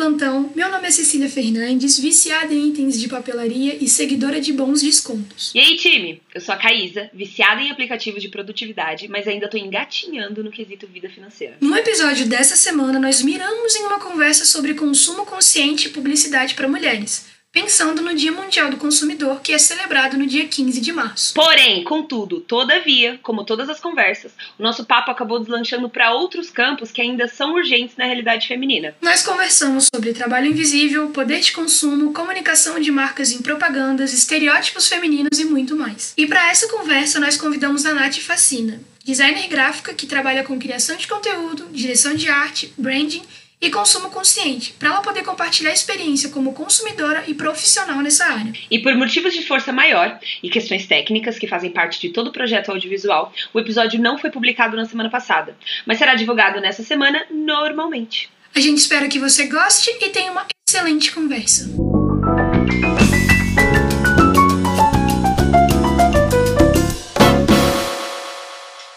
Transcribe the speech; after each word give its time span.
Plantão! 0.00 0.50
Meu 0.56 0.70
nome 0.70 0.88
é 0.88 0.90
Cecília 0.90 1.28
Fernandes, 1.28 1.98
viciada 1.98 2.54
em 2.54 2.68
itens 2.68 2.98
de 2.98 3.06
papelaria 3.06 3.76
e 3.78 3.86
seguidora 3.86 4.40
de 4.40 4.50
bons 4.50 4.80
descontos. 4.80 5.52
E 5.54 5.60
aí, 5.60 5.76
time? 5.76 6.22
Eu 6.34 6.40
sou 6.40 6.54
a 6.54 6.58
Caísa, 6.58 7.10
viciada 7.12 7.60
em 7.60 7.70
aplicativos 7.70 8.22
de 8.22 8.30
produtividade, 8.30 9.08
mas 9.08 9.28
ainda 9.28 9.46
tô 9.46 9.58
engatinhando 9.58 10.42
no 10.42 10.50
quesito 10.50 10.86
vida 10.86 11.10
financeira. 11.10 11.58
No 11.60 11.76
episódio 11.76 12.24
dessa 12.26 12.56
semana, 12.56 12.98
nós 12.98 13.22
miramos 13.22 13.76
em 13.76 13.82
uma 13.82 14.00
conversa 14.00 14.46
sobre 14.46 14.72
consumo 14.72 15.26
consciente 15.26 15.88
e 15.88 15.90
publicidade 15.90 16.54
para 16.54 16.66
mulheres 16.66 17.28
pensando 17.52 18.00
no 18.00 18.14
Dia 18.14 18.30
Mundial 18.30 18.70
do 18.70 18.76
Consumidor, 18.76 19.40
que 19.40 19.52
é 19.52 19.58
celebrado 19.58 20.16
no 20.16 20.26
dia 20.26 20.46
15 20.46 20.80
de 20.80 20.92
março. 20.92 21.34
Porém, 21.34 21.82
contudo, 21.82 22.40
todavia, 22.40 23.18
como 23.22 23.44
todas 23.44 23.68
as 23.68 23.80
conversas, 23.80 24.32
o 24.58 24.62
nosso 24.62 24.84
papo 24.84 25.10
acabou 25.10 25.40
deslanchando 25.40 25.88
para 25.88 26.14
outros 26.14 26.48
campos 26.50 26.92
que 26.92 27.02
ainda 27.02 27.26
são 27.26 27.54
urgentes 27.54 27.96
na 27.96 28.04
realidade 28.04 28.46
feminina. 28.46 28.94
Nós 29.02 29.22
conversamos 29.22 29.88
sobre 29.92 30.12
trabalho 30.12 30.46
invisível, 30.46 31.10
poder 31.10 31.40
de 31.40 31.52
consumo, 31.52 32.12
comunicação 32.12 32.78
de 32.78 32.92
marcas 32.92 33.32
em 33.32 33.42
propagandas, 33.42 34.12
estereótipos 34.12 34.88
femininos 34.88 35.38
e 35.38 35.44
muito 35.44 35.74
mais. 35.74 36.14
E 36.16 36.26
para 36.26 36.50
essa 36.50 36.68
conversa, 36.68 37.18
nós 37.18 37.36
convidamos 37.36 37.84
a 37.84 37.92
Nath 37.92 38.18
Facina, 38.18 38.80
designer 39.04 39.48
gráfica 39.48 39.92
que 39.92 40.06
trabalha 40.06 40.44
com 40.44 40.58
criação 40.58 40.96
de 40.96 41.08
conteúdo, 41.08 41.68
direção 41.72 42.14
de 42.14 42.28
arte, 42.28 42.72
branding 42.78 43.22
e 43.60 43.70
consumo 43.70 44.10
consciente, 44.10 44.72
para 44.78 44.88
ela 44.88 45.02
poder 45.02 45.22
compartilhar 45.22 45.70
a 45.70 45.74
experiência 45.74 46.30
como 46.30 46.54
consumidora 46.54 47.24
e 47.26 47.34
profissional 47.34 48.00
nessa 48.00 48.24
área. 48.24 48.52
E 48.70 48.78
por 48.78 48.94
motivos 48.94 49.34
de 49.34 49.46
força 49.46 49.72
maior 49.72 50.18
e 50.42 50.48
questões 50.48 50.86
técnicas 50.86 51.38
que 51.38 51.46
fazem 51.46 51.70
parte 51.70 52.00
de 52.00 52.08
todo 52.08 52.28
o 52.28 52.32
projeto 52.32 52.70
audiovisual, 52.70 53.32
o 53.52 53.60
episódio 53.60 54.00
não 54.00 54.16
foi 54.16 54.30
publicado 54.30 54.76
na 54.76 54.86
semana 54.86 55.10
passada, 55.10 55.56
mas 55.86 55.98
será 55.98 56.14
divulgado 56.14 56.60
nessa 56.60 56.82
semana 56.82 57.24
normalmente. 57.30 58.30
A 58.54 58.60
gente 58.60 58.78
espera 58.78 59.08
que 59.08 59.18
você 59.18 59.46
goste 59.46 59.90
e 60.00 60.08
tenha 60.08 60.32
uma 60.32 60.46
excelente 60.66 61.12
conversa. 61.12 61.68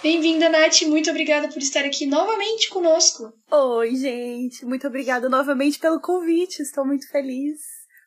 Bem-vinda, 0.04 0.50
Nath. 0.50 0.82
Muito 0.82 1.10
obrigada 1.10 1.48
por 1.48 1.60
estar 1.60 1.86
aqui 1.86 2.06
novamente 2.06 2.70
conosco. 2.70 3.32
Oi, 3.50 3.96
gente. 3.96 4.66
Muito 4.66 4.86
obrigada 4.86 5.30
novamente 5.30 5.80
pelo 5.80 6.02
convite. 6.02 6.62
Estou 6.62 6.86
muito 6.86 7.10
feliz. 7.10 7.62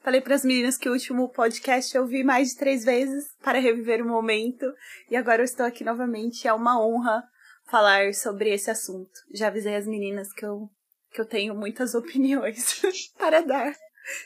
Falei 0.04 0.20
para 0.20 0.34
as 0.34 0.44
meninas 0.44 0.76
que 0.76 0.90
o 0.90 0.92
último 0.92 1.26
podcast 1.30 1.96
eu 1.96 2.06
vi 2.06 2.22
mais 2.22 2.50
de 2.50 2.58
três 2.58 2.84
vezes 2.84 3.28
para 3.42 3.58
reviver 3.58 4.02
o 4.02 4.08
momento. 4.08 4.66
E 5.10 5.16
agora 5.16 5.40
eu 5.40 5.46
estou 5.46 5.64
aqui 5.64 5.84
novamente. 5.84 6.46
É 6.46 6.52
uma 6.52 6.78
honra 6.78 7.24
falar 7.64 8.12
sobre 8.12 8.52
esse 8.52 8.70
assunto. 8.70 9.18
Já 9.32 9.46
avisei 9.46 9.74
as 9.74 9.86
meninas 9.86 10.30
que 10.34 10.44
eu, 10.44 10.68
que 11.14 11.20
eu 11.22 11.24
tenho 11.24 11.54
muitas 11.54 11.94
opiniões 11.96 12.78
para 13.16 13.40
dar. 13.40 13.74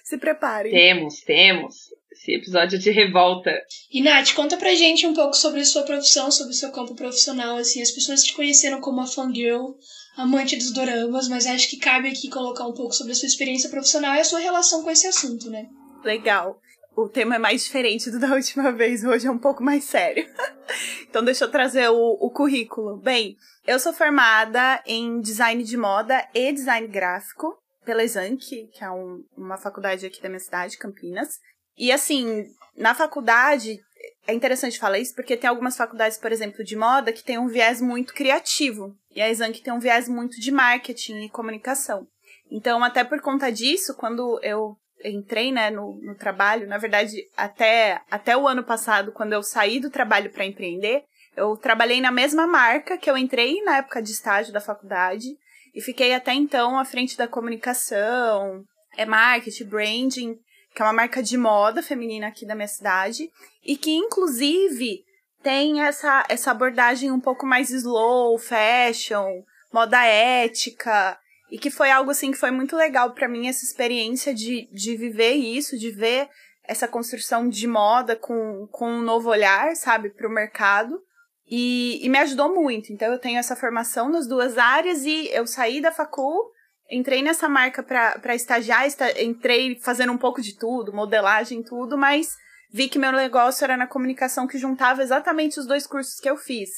Se 0.02 0.18
preparem. 0.18 0.72
Temos, 0.72 1.20
temos 1.20 1.76
esse 2.12 2.32
episódio 2.32 2.78
de 2.78 2.90
revolta. 2.90 3.50
E 3.90 4.02
Nath, 4.02 4.34
conta 4.34 4.56
pra 4.56 4.74
gente 4.74 5.06
um 5.06 5.14
pouco 5.14 5.34
sobre 5.34 5.60
a 5.60 5.64
sua 5.64 5.82
profissão, 5.82 6.30
sobre 6.30 6.52
o 6.52 6.56
seu 6.56 6.70
campo 6.70 6.94
profissional, 6.94 7.56
assim, 7.56 7.80
as 7.80 7.90
pessoas 7.90 8.22
te 8.22 8.34
conheceram 8.34 8.80
como 8.80 9.00
a 9.00 9.06
fangirl, 9.06 9.74
amante 10.16 10.56
dos 10.56 10.72
doramas, 10.72 11.28
mas 11.28 11.46
acho 11.46 11.70
que 11.70 11.78
cabe 11.78 12.08
aqui 12.08 12.28
colocar 12.28 12.66
um 12.66 12.74
pouco 12.74 12.92
sobre 12.92 13.12
a 13.12 13.14
sua 13.14 13.26
experiência 13.26 13.70
profissional 13.70 14.14
e 14.14 14.20
a 14.20 14.24
sua 14.24 14.40
relação 14.40 14.82
com 14.82 14.90
esse 14.90 15.06
assunto, 15.06 15.48
né? 15.48 15.66
Legal. 16.04 16.60
O 16.96 17.08
tema 17.08 17.36
é 17.36 17.38
mais 17.38 17.64
diferente 17.64 18.10
do 18.10 18.18
da 18.18 18.34
última 18.34 18.72
vez, 18.72 19.04
hoje 19.04 19.26
é 19.26 19.30
um 19.30 19.38
pouco 19.38 19.62
mais 19.62 19.84
sério. 19.84 20.26
então 21.08 21.24
deixa 21.24 21.44
eu 21.44 21.50
trazer 21.50 21.88
o, 21.88 22.18
o 22.20 22.30
currículo. 22.30 22.96
Bem, 22.98 23.36
eu 23.66 23.78
sou 23.78 23.92
formada 23.92 24.82
em 24.84 25.20
design 25.20 25.62
de 25.62 25.76
moda 25.76 26.28
e 26.34 26.52
design 26.52 26.88
gráfico 26.88 27.56
pela 27.84 28.02
Exanc, 28.02 28.38
que 28.38 28.84
é 28.84 28.90
um, 28.90 29.24
uma 29.36 29.56
faculdade 29.56 30.04
aqui 30.04 30.20
da 30.20 30.28
minha 30.28 30.40
cidade, 30.40 30.76
Campinas. 30.76 31.38
E 31.80 31.90
assim, 31.90 32.44
na 32.76 32.94
faculdade, 32.94 33.80
é 34.26 34.34
interessante 34.34 34.78
falar 34.78 34.98
isso 34.98 35.14
porque 35.14 35.34
tem 35.34 35.48
algumas 35.48 35.78
faculdades, 35.78 36.18
por 36.18 36.30
exemplo, 36.30 36.62
de 36.62 36.76
moda 36.76 37.10
que 37.10 37.24
tem 37.24 37.38
um 37.38 37.48
viés 37.48 37.80
muito 37.80 38.12
criativo. 38.12 38.94
E 39.16 39.22
a 39.22 39.30
Exanc 39.30 39.58
tem 39.62 39.72
um 39.72 39.80
viés 39.80 40.06
muito 40.06 40.38
de 40.38 40.52
marketing 40.52 41.22
e 41.22 41.30
comunicação. 41.30 42.06
Então, 42.50 42.84
até 42.84 43.02
por 43.02 43.22
conta 43.22 43.50
disso, 43.50 43.94
quando 43.96 44.38
eu 44.42 44.76
entrei 45.02 45.50
né, 45.50 45.70
no, 45.70 45.98
no 46.02 46.14
trabalho, 46.14 46.68
na 46.68 46.76
verdade, 46.76 47.16
até, 47.34 48.02
até 48.10 48.36
o 48.36 48.46
ano 48.46 48.62
passado, 48.62 49.10
quando 49.10 49.32
eu 49.32 49.42
saí 49.42 49.80
do 49.80 49.88
trabalho 49.88 50.30
para 50.30 50.44
empreender, 50.44 51.04
eu 51.34 51.56
trabalhei 51.56 51.98
na 51.98 52.10
mesma 52.10 52.46
marca 52.46 52.98
que 52.98 53.10
eu 53.10 53.16
entrei 53.16 53.62
na 53.62 53.78
época 53.78 54.02
de 54.02 54.10
estágio 54.10 54.52
da 54.52 54.60
faculdade 54.60 55.28
e 55.74 55.80
fiquei 55.80 56.12
até 56.12 56.34
então 56.34 56.78
à 56.78 56.84
frente 56.84 57.16
da 57.16 57.26
comunicação, 57.26 58.62
é 58.98 59.06
marketing, 59.06 59.64
branding 59.64 60.38
que 60.74 60.82
é 60.82 60.84
uma 60.84 60.92
marca 60.92 61.22
de 61.22 61.36
moda 61.36 61.82
feminina 61.82 62.28
aqui 62.28 62.46
da 62.46 62.54
minha 62.54 62.68
cidade, 62.68 63.30
e 63.64 63.76
que 63.76 63.90
inclusive 63.90 65.04
tem 65.42 65.82
essa, 65.82 66.24
essa 66.28 66.50
abordagem 66.50 67.10
um 67.10 67.20
pouco 67.20 67.46
mais 67.46 67.70
slow, 67.70 68.38
fashion, 68.38 69.42
moda 69.72 70.04
ética, 70.04 71.18
e 71.50 71.58
que 71.58 71.70
foi 71.70 71.90
algo 71.90 72.10
assim 72.10 72.30
que 72.30 72.38
foi 72.38 72.50
muito 72.50 72.76
legal 72.76 73.12
para 73.12 73.28
mim 73.28 73.48
essa 73.48 73.64
experiência 73.64 74.32
de, 74.32 74.68
de 74.72 74.96
viver 74.96 75.32
isso, 75.32 75.78
de 75.78 75.90
ver 75.90 76.28
essa 76.62 76.86
construção 76.86 77.48
de 77.48 77.66
moda 77.66 78.14
com, 78.14 78.68
com 78.70 78.88
um 78.88 79.02
novo 79.02 79.28
olhar, 79.28 79.74
sabe, 79.74 80.10
para 80.10 80.28
o 80.28 80.32
mercado. 80.32 81.02
E, 81.48 81.98
e 82.00 82.08
me 82.08 82.18
ajudou 82.18 82.54
muito. 82.54 82.92
Então 82.92 83.12
eu 83.12 83.18
tenho 83.18 83.38
essa 83.38 83.56
formação 83.56 84.08
nas 84.08 84.28
duas 84.28 84.56
áreas 84.56 85.04
e 85.04 85.28
eu 85.32 85.44
saí 85.48 85.80
da 85.80 85.90
facul 85.90 86.52
entrei 86.90 87.22
nessa 87.22 87.48
marca 87.48 87.82
para 87.82 88.34
estagiar, 88.34 88.86
entrei 89.18 89.78
fazendo 89.80 90.12
um 90.12 90.18
pouco 90.18 90.42
de 90.42 90.56
tudo, 90.56 90.92
modelagem, 90.92 91.62
tudo, 91.62 91.96
mas 91.96 92.36
vi 92.72 92.88
que 92.88 92.98
meu 92.98 93.12
negócio 93.12 93.64
era 93.64 93.76
na 93.76 93.86
comunicação 93.86 94.46
que 94.46 94.58
juntava 94.58 95.02
exatamente 95.02 95.58
os 95.58 95.66
dois 95.66 95.86
cursos 95.86 96.18
que 96.18 96.28
eu 96.28 96.36
fiz. 96.36 96.70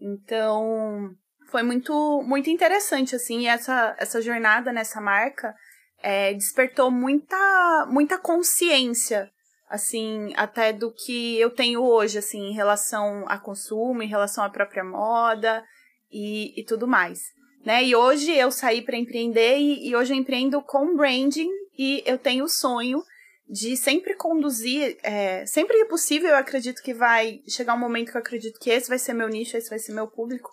Então, 0.00 1.10
foi 1.50 1.62
muito 1.62 2.22
muito 2.26 2.48
interessante 2.48 3.14
assim, 3.14 3.48
essa 3.48 3.94
essa 3.98 4.22
jornada 4.22 4.72
nessa 4.72 5.00
marca 5.00 5.54
é, 6.02 6.32
despertou 6.32 6.90
muita 6.90 7.86
muita 7.90 8.16
consciência 8.16 9.30
assim, 9.68 10.32
até 10.36 10.72
do 10.72 10.92
que 10.92 11.38
eu 11.38 11.48
tenho 11.48 11.80
hoje, 11.80 12.18
assim, 12.18 12.48
em 12.48 12.52
relação 12.52 13.24
a 13.28 13.38
consumo, 13.38 14.02
em 14.02 14.08
relação 14.08 14.42
à 14.42 14.50
própria 14.50 14.82
moda 14.82 15.64
e, 16.10 16.60
e 16.60 16.64
tudo 16.64 16.88
mais 16.88 17.20
né? 17.64 17.84
E 17.84 17.94
hoje 17.94 18.30
eu 18.32 18.50
saí 18.50 18.82
para 18.82 18.96
empreender 18.96 19.58
e, 19.58 19.88
e, 19.88 19.96
hoje 19.96 20.12
eu 20.12 20.18
empreendo 20.18 20.62
com 20.62 20.96
branding 20.96 21.50
e 21.78 22.02
eu 22.06 22.18
tenho 22.18 22.44
o 22.44 22.48
sonho 22.48 23.02
de 23.48 23.76
sempre 23.76 24.14
conduzir, 24.14 24.96
é, 25.02 25.44
sempre 25.44 25.76
que 25.76 25.84
possível, 25.86 26.30
eu 26.30 26.36
acredito 26.36 26.80
que 26.82 26.94
vai 26.94 27.40
chegar 27.48 27.74
um 27.74 27.78
momento 27.78 28.12
que 28.12 28.16
eu 28.16 28.20
acredito 28.20 28.60
que 28.60 28.70
esse 28.70 28.88
vai 28.88 28.98
ser 28.98 29.12
meu 29.12 29.28
nicho, 29.28 29.56
esse 29.56 29.68
vai 29.68 29.78
ser 29.78 29.92
meu 29.92 30.06
público, 30.06 30.50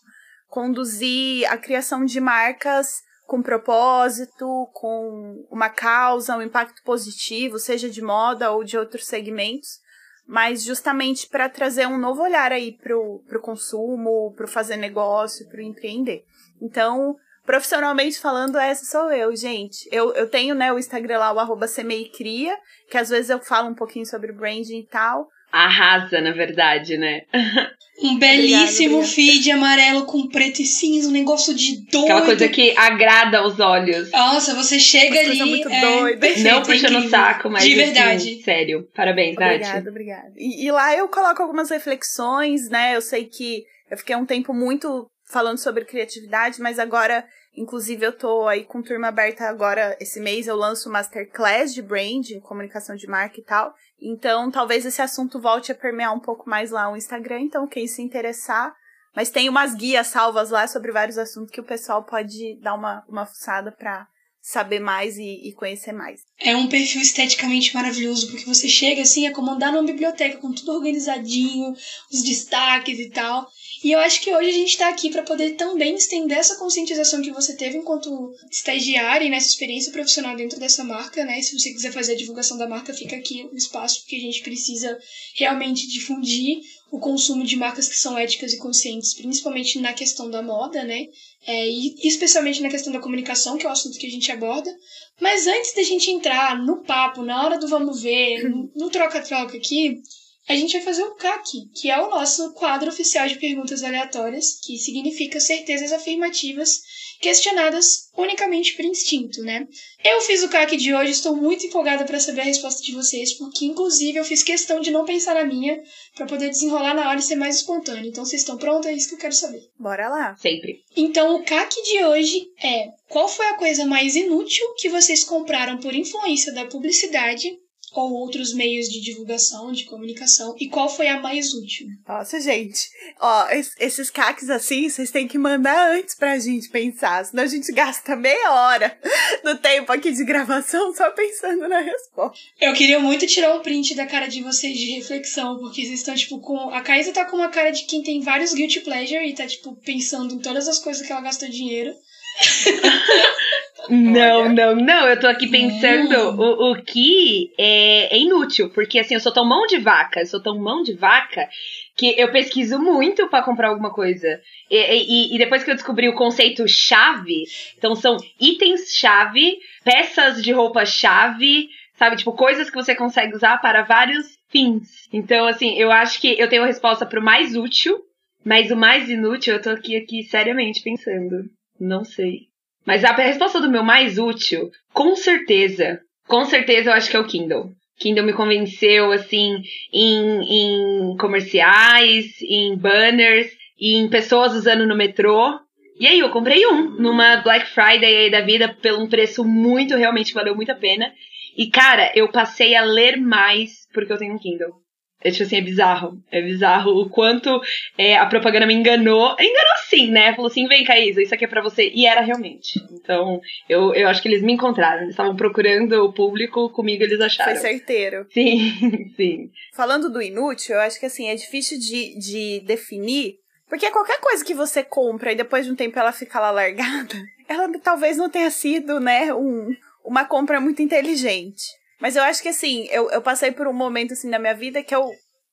conduzir 0.47 1.46
a 1.51 1.57
criação 1.57 2.03
de 2.03 2.19
marcas 2.19 3.03
com 3.28 3.41
propósito, 3.41 4.67
com 4.73 5.46
uma 5.52 5.70
causa, 5.70 6.37
um 6.37 6.41
impacto 6.41 6.81
positivo, 6.84 7.59
seja 7.59 7.90
de 7.90 8.02
moda 8.02 8.52
ou 8.52 8.64
de 8.64 8.78
outros 8.78 9.05
segmentos, 9.05 9.79
mas 10.26 10.64
justamente 10.64 11.28
para 11.28 11.49
trazer 11.49 11.87
um 11.87 11.97
novo 11.97 12.23
olhar 12.23 12.52
aí 12.52 12.72
pro, 12.72 13.23
pro 13.28 13.41
consumo, 13.41 14.34
pro 14.35 14.47
fazer 14.47 14.78
negócio, 14.78 15.47
pro 15.49 15.61
empreender. 15.61 16.26
Então, 16.61 17.15
profissionalmente 17.45 18.19
falando, 18.19 18.57
essa 18.57 18.85
sou 18.85 19.11
eu, 19.11 19.35
gente. 19.35 19.87
Eu, 19.91 20.13
eu 20.13 20.29
tenho, 20.29 20.53
né, 20.53 20.71
o 20.71 20.77
Instagram 20.77 21.19
lá, 21.19 21.31
o 21.33 21.39
arroba 21.39 21.67
Cria, 22.15 22.55
que 22.89 22.97
às 22.97 23.09
vezes 23.09 23.29
eu 23.29 23.39
falo 23.39 23.69
um 23.69 23.75
pouquinho 23.75 24.05
sobre 24.05 24.31
branding 24.31 24.79
e 24.79 24.87
tal. 24.87 25.27
Arrasa, 25.51 26.19
na 26.19 26.33
verdade, 26.33 26.97
né? 26.97 27.21
Um 27.99 28.19
belíssimo 28.19 28.97
obrigada, 28.97 29.07
obrigada. 29.07 29.15
feed 29.15 29.51
amarelo 29.51 30.05
com 30.05 30.27
preto 30.27 30.61
e 30.61 30.65
cinza, 30.65 31.09
um 31.09 31.11
negócio 31.11 31.53
de 31.55 31.83
doido. 31.89 32.05
Aquela 32.05 32.25
coisa 32.25 32.47
que 32.47 32.77
agrada 32.77 33.39
aos 33.39 33.59
olhos. 33.59 34.11
Nossa, 34.11 34.53
você 34.53 34.77
chega 34.79 35.19
Uma 35.19 35.31
ali. 35.31 35.45
muito 35.45 35.67
é, 35.67 35.81
doida. 35.81 36.19
Perfeito, 36.19 36.47
Não 36.47 36.61
puxando 36.61 36.97
o 36.97 37.09
saco, 37.09 37.49
mas. 37.49 37.63
De 37.63 37.73
verdade. 37.73 38.33
Assim, 38.33 38.43
sério. 38.43 38.87
Parabéns, 38.95 39.33
obrigada, 39.33 39.57
Nath. 39.57 39.87
Obrigada, 39.87 39.89
obrigada. 39.89 40.33
E, 40.37 40.65
e 40.67 40.71
lá 40.71 40.95
eu 40.95 41.07
coloco 41.07 41.41
algumas 41.41 41.71
reflexões, 41.71 42.69
né? 42.69 42.95
Eu 42.95 43.01
sei 43.01 43.25
que 43.25 43.63
eu 43.89 43.97
fiquei 43.97 44.15
um 44.15 44.27
tempo 44.27 44.53
muito 44.53 45.09
falando 45.28 45.58
sobre 45.58 45.85
criatividade, 45.85 46.62
mas 46.62 46.79
agora, 46.79 47.28
inclusive, 47.56 48.06
eu 48.06 48.14
tô 48.14 48.47
aí 48.47 48.64
com 48.64 48.82
turma 48.82 49.09
aberta 49.09 49.46
agora, 49.46 49.96
esse 50.00 50.20
mês 50.20 50.47
eu 50.47 50.56
lanço 50.56 50.90
Masterclass 50.90 51.74
de 51.74 51.82
Branding, 51.82 52.40
comunicação 52.40 52.96
de 52.96 53.08
marca 53.08 53.40
e 53.40 53.44
tal. 53.44 53.74
Então, 54.02 54.50
talvez 54.50 54.85
esse 54.85 55.02
assunto 55.02 55.40
volte 55.40 55.72
a 55.72 55.76
permear 55.76 56.14
um 56.14 56.20
pouco 56.20 56.50
mais 56.50 56.72
lá 56.72 56.90
o 56.90 56.96
Instagram. 56.96 57.41
Então, 57.41 57.68
quem 57.68 57.88
se 57.88 58.02
interessar, 58.02 58.76
Mas 59.18 59.32
tem 59.32 59.50
umas 59.50 59.74
guias 59.74 60.06
salvas 60.06 60.52
lá 60.52 60.68
sobre 60.68 60.91
vários 60.91 61.18
assuntos 61.18 61.50
que 61.50 61.59
o 61.59 61.64
pessoal 61.64 62.03
pode 62.03 62.56
dar 62.62 62.76
uma, 62.76 63.03
uma 63.09 63.26
fuçada 63.26 63.72
pra 63.72 64.08
saber 64.47 64.79
mais 64.79 65.17
e, 65.17 65.49
e, 65.49 65.52
conhecer 65.52 65.91
mais. 65.91 66.22
É 66.40 66.55
um 66.55 66.70
perfil 66.70 67.02
esteticamente 67.02 67.76
maravilhoso, 67.76 68.29
porque 68.29 68.46
você 68.46 68.70
chega 68.70 69.02
assim, 69.02 69.28
é 69.28 69.32
como 69.32 69.52
andar 69.52 69.73
numa 69.73 69.84
biblioteca 69.84 70.38
com 70.38 70.53
tudo 70.53 70.72
organizadinho, 70.72 71.73
os 72.09 72.23
destaques 72.23 72.97
e 72.97 73.09
tal. 73.09 73.46
E 73.84 73.91
eu 73.91 73.99
acho 73.99 74.22
que 74.22 74.34
hoje 74.34 74.49
a 74.49 74.53
gente 74.53 74.70
está 74.70 74.88
aqui 74.88 75.09
para 75.09 75.23
poder 75.23 75.55
também 75.55 75.96
estender 75.96 76.38
essa 76.38 76.55
conscientização 76.55 77.22
que 77.22 77.29
você 77.29 77.58
teve 77.58 77.78
enquanto 77.78 78.34
estagiária 78.49 79.26
e 79.26 79.29
nessa 79.29 79.49
experiência 79.49 79.91
profissional 79.91 80.34
dentro 80.35 80.58
dessa 80.58 80.82
marca, 80.82 81.26
né? 81.26 81.41
Se 81.41 81.59
você 81.59 81.70
quiser 81.73 81.91
fazer 81.91 82.14
a 82.14 82.17
divulgação 82.17 82.58
da 82.58 82.70
marca, 82.70 82.93
fica 82.93 83.17
aqui 83.17 83.50
o 83.52 83.55
espaço, 83.55 84.00
porque 84.00 84.16
a 84.16 84.22
gente 84.22 84.41
precisa 84.43 84.97
realmente 85.35 85.85
difundir 85.88 86.61
o 86.89 86.99
consumo 86.99 87.43
de 87.43 87.55
marcas 87.55 87.87
que 87.87 87.95
são 87.95 88.17
éticas 88.17 88.53
e 88.53 88.57
conscientes, 88.57 89.13
principalmente 89.13 89.79
na 89.79 89.93
questão 89.93 90.29
da 90.29 90.41
moda, 90.41 90.84
né? 90.84 91.07
É, 91.45 91.67
e 91.67 91.95
especialmente 92.07 92.61
na 92.61 92.69
questão 92.69 92.93
da 92.93 92.99
comunicação, 92.99 93.57
que 93.57 93.66
é 93.66 93.69
o 93.69 93.72
assunto 93.72 93.97
que 93.97 94.07
a 94.07 94.11
gente 94.11 94.31
aborda. 94.31 94.73
Mas 95.19 95.47
antes 95.47 95.73
da 95.73 95.84
gente 95.84 96.09
entrar 96.09 96.57
no 96.63 96.84
papo, 96.84 97.23
na 97.23 97.43
hora 97.43 97.57
do 97.57 97.67
vamos 97.67 98.01
ver, 98.01 98.49
no 98.75 98.89
troca-troca 98.89 99.57
aqui, 99.57 100.01
a 100.47 100.55
gente 100.55 100.73
vai 100.73 100.81
fazer 100.81 101.03
o 101.03 101.16
CAC, 101.16 101.69
que 101.75 101.91
é 101.91 102.01
o 102.01 102.09
nosso 102.09 102.53
quadro 102.53 102.90
oficial 102.90 103.28
de 103.28 103.37
perguntas 103.37 103.83
aleatórias, 103.83 104.59
que 104.63 104.78
significa 104.78 105.41
certezas 105.41 105.91
afirmativas 105.91 106.81
questionadas 107.19 108.09
unicamente 108.17 108.75
por 108.75 108.85
instinto, 108.85 109.41
né? 109.41 109.67
Eu 110.03 110.22
fiz 110.22 110.43
o 110.43 110.49
CAC 110.49 110.78
de 110.78 110.93
hoje, 110.93 111.11
estou 111.11 111.35
muito 111.35 111.66
empolgada 111.66 112.05
para 112.05 112.19
saber 112.19 112.41
a 112.41 112.46
resposta 112.46 112.81
de 112.81 112.93
vocês, 112.93 113.34
porque 113.34 113.66
inclusive 113.66 114.17
eu 114.17 114.25
fiz 114.25 114.43
questão 114.43 114.79
de 114.79 114.91
não 114.91 115.05
pensar 115.05 115.35
na 115.35 115.46
minha 115.46 115.81
para 116.16 116.25
poder 116.25 116.49
desenrolar 116.49 116.93
na 116.93 117.09
hora 117.09 117.19
e 117.19 117.23
ser 117.23 117.35
mais 117.35 117.58
espontâneo. 117.58 118.08
Então 118.08 118.25
vocês 118.25 118.41
estão 118.41 118.58
prontos? 118.58 118.87
É 118.87 118.93
isso 118.93 119.09
que 119.09 119.16
eu 119.16 119.19
quero 119.19 119.34
saber. 119.34 119.69
Bora 119.79 120.09
lá. 120.09 120.35
Sempre. 120.37 120.84
Então 120.96 121.35
o 121.35 121.43
CAC 121.43 121.75
de 121.84 122.03
hoje 122.05 122.47
é: 122.64 122.90
qual 123.08 123.28
foi 123.28 123.47
a 123.47 123.58
coisa 123.58 123.85
mais 123.85 124.16
inútil 124.16 124.66
que 124.78 124.90
vocês 124.90 125.23
compraram 125.23 125.78
por 125.78 125.93
influência 125.93 126.53
da 126.53 126.66
publicidade 126.66 127.59
ou 127.93 128.13
outros 128.13 128.53
meios 128.53 128.87
de 128.87 129.01
divulgação, 129.01 129.72
de 129.72 129.85
comunicação, 129.85 130.55
e 130.59 130.67
qual 130.67 130.89
foi 130.89 131.07
a 131.07 131.22
mais 131.22 131.53
útil? 131.53 131.87
Nossa, 132.07 132.39
gente, 132.39 132.89
ó, 133.19 133.47
esses 133.79 134.09
caques 134.09 134.49
assim, 134.49 134.89
vocês 134.89 135.09
têm 135.09 135.28
que 135.28 135.37
mandar 135.37 135.95
antes 135.95 136.13
pra 136.13 136.37
gente 136.37 136.69
pensar, 136.69 137.25
senão 137.25 137.43
a 137.43 137.47
gente 137.47 137.72
gasta 137.72 138.16
meia 138.16 138.51
hora 138.51 138.97
do 139.43 139.57
tempo 139.57 139.91
aqui 139.91 140.11
de 140.11 140.23
gravação 140.25 140.93
só 140.93 141.11
pensando 141.11 141.67
na 141.67 141.79
resposta. 141.79 142.37
Eu 142.59 142.73
queria 142.73 142.99
muito 142.99 143.25
tirar 143.25 143.55
um 143.55 143.61
print 143.61 143.95
da 143.95 144.05
cara 144.05 144.28
de 144.28 144.41
vocês 144.43 144.78
de 144.78 144.91
reflexão, 144.91 145.57
porque 145.57 145.81
vocês 145.81 145.99
estão, 145.99 146.16
tipo, 146.16 146.40
com. 146.40 146.69
A 146.69 146.81
Caísa 146.81 147.13
tá 147.13 147.25
com 147.25 147.37
uma 147.37 147.49
cara 147.49 147.72
de 147.72 147.85
quem 147.85 148.03
tem 148.03 148.22
vários 148.22 148.53
guilty 148.53 148.81
pleasure 148.81 149.28
e 149.28 149.33
tá, 149.33 149.47
tipo, 149.47 149.75
pensando 149.78 150.35
em 150.35 150.40
todas 150.40 150.67
as 150.67 150.79
coisas 150.79 151.05
que 151.05 151.11
ela 151.11 151.22
gastou 151.22 151.49
dinheiro. 151.49 151.93
Não, 153.89 154.49
não, 154.49 154.75
não. 154.75 155.07
Eu 155.07 155.19
tô 155.19 155.28
aqui 155.28 155.47
pensando 155.47 156.31
hum. 156.31 156.37
o, 156.37 156.72
o 156.72 156.84
que 156.84 157.53
é, 157.57 158.16
é, 158.16 158.19
inútil. 158.19 158.69
Porque 158.69 158.99
assim, 158.99 159.13
eu 159.13 159.19
sou 159.19 159.31
tão 159.31 159.45
mão 159.45 159.66
de 159.66 159.78
vaca, 159.78 160.19
eu 160.19 160.25
sou 160.25 160.41
tão 160.41 160.57
mão 160.59 160.84
de 160.84 160.93
vaca 160.93 161.47
que 161.95 162.13
eu 162.17 162.31
pesquiso 162.31 162.79
muito 162.79 163.28
para 163.28 163.43
comprar 163.43 163.69
alguma 163.69 163.91
coisa. 163.91 164.39
E, 164.69 164.75
e, 164.75 165.35
e, 165.35 165.37
depois 165.37 165.63
que 165.63 165.72
eu 165.72 165.75
descobri 165.75 166.07
o 166.07 166.16
conceito 166.16 166.67
chave, 166.67 167.43
então 167.78 167.95
são 167.95 168.17
itens-chave, 168.40 169.57
peças 169.83 170.43
de 170.43 170.51
roupa-chave, 170.51 171.69
sabe? 171.97 172.17
Tipo, 172.17 172.33
coisas 172.33 172.69
que 172.69 172.75
você 172.75 172.93
consegue 172.93 173.35
usar 173.35 173.57
para 173.59 173.83
vários 173.83 174.37
fins. 174.49 175.07
Então, 175.11 175.47
assim, 175.47 175.75
eu 175.75 175.91
acho 175.91 176.22
que 176.22 176.40
eu 176.40 176.47
tenho 176.47 176.63
a 176.63 176.67
resposta 176.67 177.05
pro 177.05 177.23
mais 177.23 177.55
útil, 177.55 177.97
mas 178.45 178.69
o 178.69 178.75
mais 178.75 179.09
inútil 179.09 179.55
eu 179.55 179.61
tô 179.61 179.72
aqui, 179.72 179.95
aqui 179.95 180.23
seriamente 180.23 180.83
pensando. 180.83 181.49
Não 181.79 182.03
sei. 182.03 182.47
Mas 182.85 183.03
a 183.03 183.14
resposta 183.14 183.59
do 183.59 183.70
meu 183.70 183.84
mais 183.84 184.18
útil, 184.18 184.72
com 184.94 185.16
certeza, 185.16 186.00
com 186.28 186.46
certeza 186.46 186.90
eu 186.90 186.94
acho 186.94 187.09
que 187.09 187.18
é 187.18 187.20
o 187.20 187.28
Kindle. 187.28 187.72
Kindle 188.00 188.26
me 188.26 188.34
convenceu, 188.34 189.12
assim, 189.12 189.62
em, 189.91 191.12
em 191.12 191.18
comerciais, 191.18 192.41
em 192.41 192.78
banners, 192.78 193.47
em 193.79 194.08
pessoas 194.09 194.53
usando 194.53 194.85
no 194.85 194.96
metrô. 194.96 195.59
E 196.00 196.06
aí 196.06 196.20
eu 196.20 196.29
comprei 196.29 196.66
um 196.68 196.91
numa 196.91 197.38
Black 197.38 197.66
Friday 197.68 198.16
aí 198.16 198.32
da 198.32 198.41
vida 198.41 198.70
pelo 198.70 199.02
um 199.02 199.09
preço 199.09 199.44
muito, 199.44 199.96
realmente 199.96 200.34
valeu 200.34 200.56
muito 200.56 200.72
a 200.72 200.76
pena. 200.76 201.12
E 201.58 201.70
cara, 201.70 202.12
eu 202.16 202.32
passei 202.32 202.76
a 202.76 202.84
ler 202.84 203.18
mais 203.18 203.88
porque 203.91 204.14
eu 204.14 204.18
tenho 204.18 204.35
um 204.35 204.40
Kindle. 204.40 204.76
É 205.23 205.31
tipo 205.31 205.43
assim, 205.43 205.58
é 205.58 205.61
bizarro. 205.61 206.22
É 206.31 206.41
bizarro 206.41 206.91
o 206.91 207.09
quanto 207.09 207.61
é, 207.97 208.16
a 208.16 208.25
propaganda 208.25 208.67
me 208.67 208.73
enganou. 208.73 209.31
Enganou 209.31 209.78
sim, 209.87 210.11
né? 210.11 210.34
Falou 210.35 210.49
assim, 210.49 210.67
vem, 210.67 210.84
Caísa, 210.84 211.22
isso 211.22 211.34
aqui 211.34 211.46
é 211.46 211.47
pra 211.47 211.61
você. 211.61 211.91
E 211.93 212.05
era 212.05 212.22
realmente. 212.22 212.79
Então, 212.91 213.41
eu, 213.67 213.93
eu 213.93 214.08
acho 214.08 214.22
que 214.22 214.28
eles 214.28 214.43
me 214.43 214.53
encontraram. 214.53 215.02
Eles 215.02 215.11
estavam 215.11 215.35
procurando 215.35 216.03
o 216.03 216.14
público, 216.14 216.69
comigo 216.69 217.03
eles 217.03 217.19
acharam. 217.19 217.52
Foi 217.52 217.61
certeiro. 217.61 218.28
Sim, 218.29 219.11
sim. 219.17 219.49
Falando 219.73 220.09
do 220.09 220.22
inútil, 220.22 220.75
eu 220.75 220.81
acho 220.81 220.99
que 220.99 221.05
assim, 221.05 221.28
é 221.28 221.35
difícil 221.35 221.79
de, 221.79 222.17
de 222.19 222.59
definir. 222.66 223.35
Porque 223.67 223.90
qualquer 223.91 224.19
coisa 224.19 224.46
que 224.46 224.53
você 224.53 224.84
compra 224.84 225.31
e 225.31 225.35
depois 225.35 225.66
de 225.66 225.72
um 225.72 225.75
tempo 225.75 225.97
ela 225.99 226.11
fica 226.11 226.40
lá 226.40 226.52
largada, 226.52 227.16
ela 227.49 227.67
talvez 227.84 228.17
não 228.17 228.29
tenha 228.29 228.49
sido, 228.49 228.99
né, 228.99 229.34
um, 229.34 229.75
uma 230.05 230.25
compra 230.25 230.61
muito 230.61 230.81
inteligente. 230.81 231.64
Mas 231.99 232.16
eu 232.16 232.23
acho 232.23 232.41
que 232.41 232.49
assim, 232.49 232.88
eu, 232.91 233.09
eu 233.11 233.22
passei 233.22 233.52
por 233.52 233.67
um 233.67 233.73
momento 233.73 234.14
assim 234.14 234.29
na 234.29 234.40
minha 234.40 234.53
vida 234.53 234.84
que 234.84 234.94
eu 234.94 235.09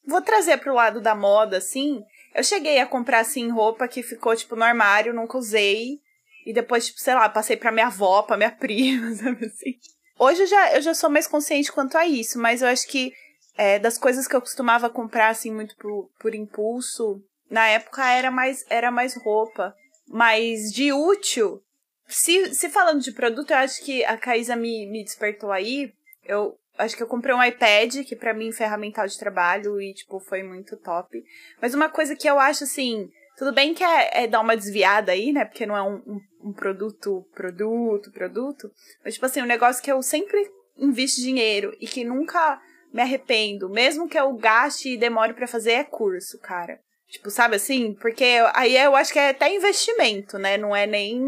vou 0.06 0.20
trazer 0.20 0.58
pro 0.58 0.74
lado 0.74 1.00
da 1.00 1.14
moda, 1.14 1.58
assim. 1.58 2.02
Eu 2.34 2.42
cheguei 2.42 2.80
a 2.80 2.86
comprar, 2.86 3.20
assim, 3.20 3.48
roupa 3.48 3.86
que 3.86 4.02
ficou, 4.02 4.34
tipo, 4.34 4.56
no 4.56 4.64
armário, 4.64 5.14
nunca 5.14 5.38
usei. 5.38 6.00
E 6.44 6.52
depois, 6.52 6.86
tipo, 6.86 7.00
sei 7.00 7.14
lá, 7.14 7.28
passei 7.28 7.56
pra 7.56 7.72
minha 7.72 7.86
avó, 7.86 8.22
pra 8.22 8.36
minha 8.36 8.50
prima, 8.52 9.14
sabe 9.14 9.46
assim. 9.46 9.78
Hoje 10.18 10.42
eu 10.42 10.46
já, 10.46 10.74
eu 10.74 10.82
já 10.82 10.94
sou 10.94 11.10
mais 11.10 11.26
consciente 11.26 11.72
quanto 11.72 11.96
a 11.96 12.06
isso, 12.06 12.38
mas 12.38 12.62
eu 12.62 12.68
acho 12.68 12.86
que 12.86 13.12
é, 13.56 13.78
das 13.78 13.98
coisas 13.98 14.28
que 14.28 14.34
eu 14.34 14.40
costumava 14.40 14.90
comprar, 14.90 15.28
assim, 15.28 15.50
muito 15.50 15.76
por, 15.76 16.10
por 16.20 16.34
impulso, 16.34 17.22
na 17.50 17.66
época 17.68 18.04
era 18.08 18.30
mais, 18.30 18.64
era 18.68 18.90
mais 18.90 19.16
roupa. 19.16 19.74
Mas 20.06 20.72
de 20.72 20.92
útil, 20.92 21.62
se, 22.06 22.54
se 22.54 22.68
falando 22.68 23.00
de 23.00 23.12
produto, 23.12 23.52
eu 23.52 23.56
acho 23.56 23.82
que 23.82 24.04
a 24.04 24.16
Caísa 24.16 24.54
me, 24.54 24.86
me 24.86 25.02
despertou 25.02 25.50
aí, 25.50 25.92
eu 26.24 26.56
acho 26.78 26.96
que 26.96 27.02
eu 27.02 27.06
comprei 27.06 27.34
um 27.34 27.42
iPad, 27.42 28.04
que 28.04 28.16
para 28.16 28.34
mim 28.34 28.48
é 28.48 28.52
ferramental 28.52 29.06
de 29.06 29.18
trabalho 29.18 29.80
e, 29.80 29.94
tipo, 29.94 30.18
foi 30.20 30.42
muito 30.42 30.76
top. 30.76 31.22
Mas 31.60 31.74
uma 31.74 31.88
coisa 31.88 32.16
que 32.16 32.28
eu 32.28 32.38
acho, 32.38 32.64
assim, 32.64 33.08
tudo 33.36 33.52
bem 33.52 33.74
que 33.74 33.84
é, 33.84 34.24
é 34.24 34.26
dar 34.26 34.40
uma 34.40 34.56
desviada 34.56 35.12
aí, 35.12 35.32
né? 35.32 35.44
Porque 35.44 35.66
não 35.66 35.76
é 35.76 35.82
um, 35.82 35.96
um, 36.06 36.20
um, 36.48 36.52
produto, 36.52 37.26
produto, 37.34 38.10
produto. 38.12 38.70
Mas, 39.04 39.14
tipo 39.14 39.26
assim, 39.26 39.42
um 39.42 39.46
negócio 39.46 39.82
que 39.82 39.90
eu 39.90 40.02
sempre 40.02 40.50
invisto 40.76 41.20
dinheiro 41.20 41.76
e 41.80 41.86
que 41.86 42.04
nunca 42.04 42.60
me 42.92 43.02
arrependo, 43.02 43.68
mesmo 43.68 44.08
que 44.08 44.18
eu 44.18 44.32
gaste 44.34 44.90
e 44.90 44.96
demore 44.96 45.34
para 45.34 45.48
fazer, 45.48 45.72
é 45.72 45.84
curso, 45.84 46.38
cara. 46.40 46.78
Tipo, 47.08 47.30
sabe 47.30 47.56
assim? 47.56 47.94
Porque 47.94 48.24
aí 48.54 48.76
eu 48.76 48.94
acho 48.96 49.12
que 49.12 49.18
é 49.18 49.30
até 49.30 49.52
investimento, 49.54 50.38
né? 50.38 50.56
Não 50.56 50.74
é 50.74 50.86
nem. 50.86 51.20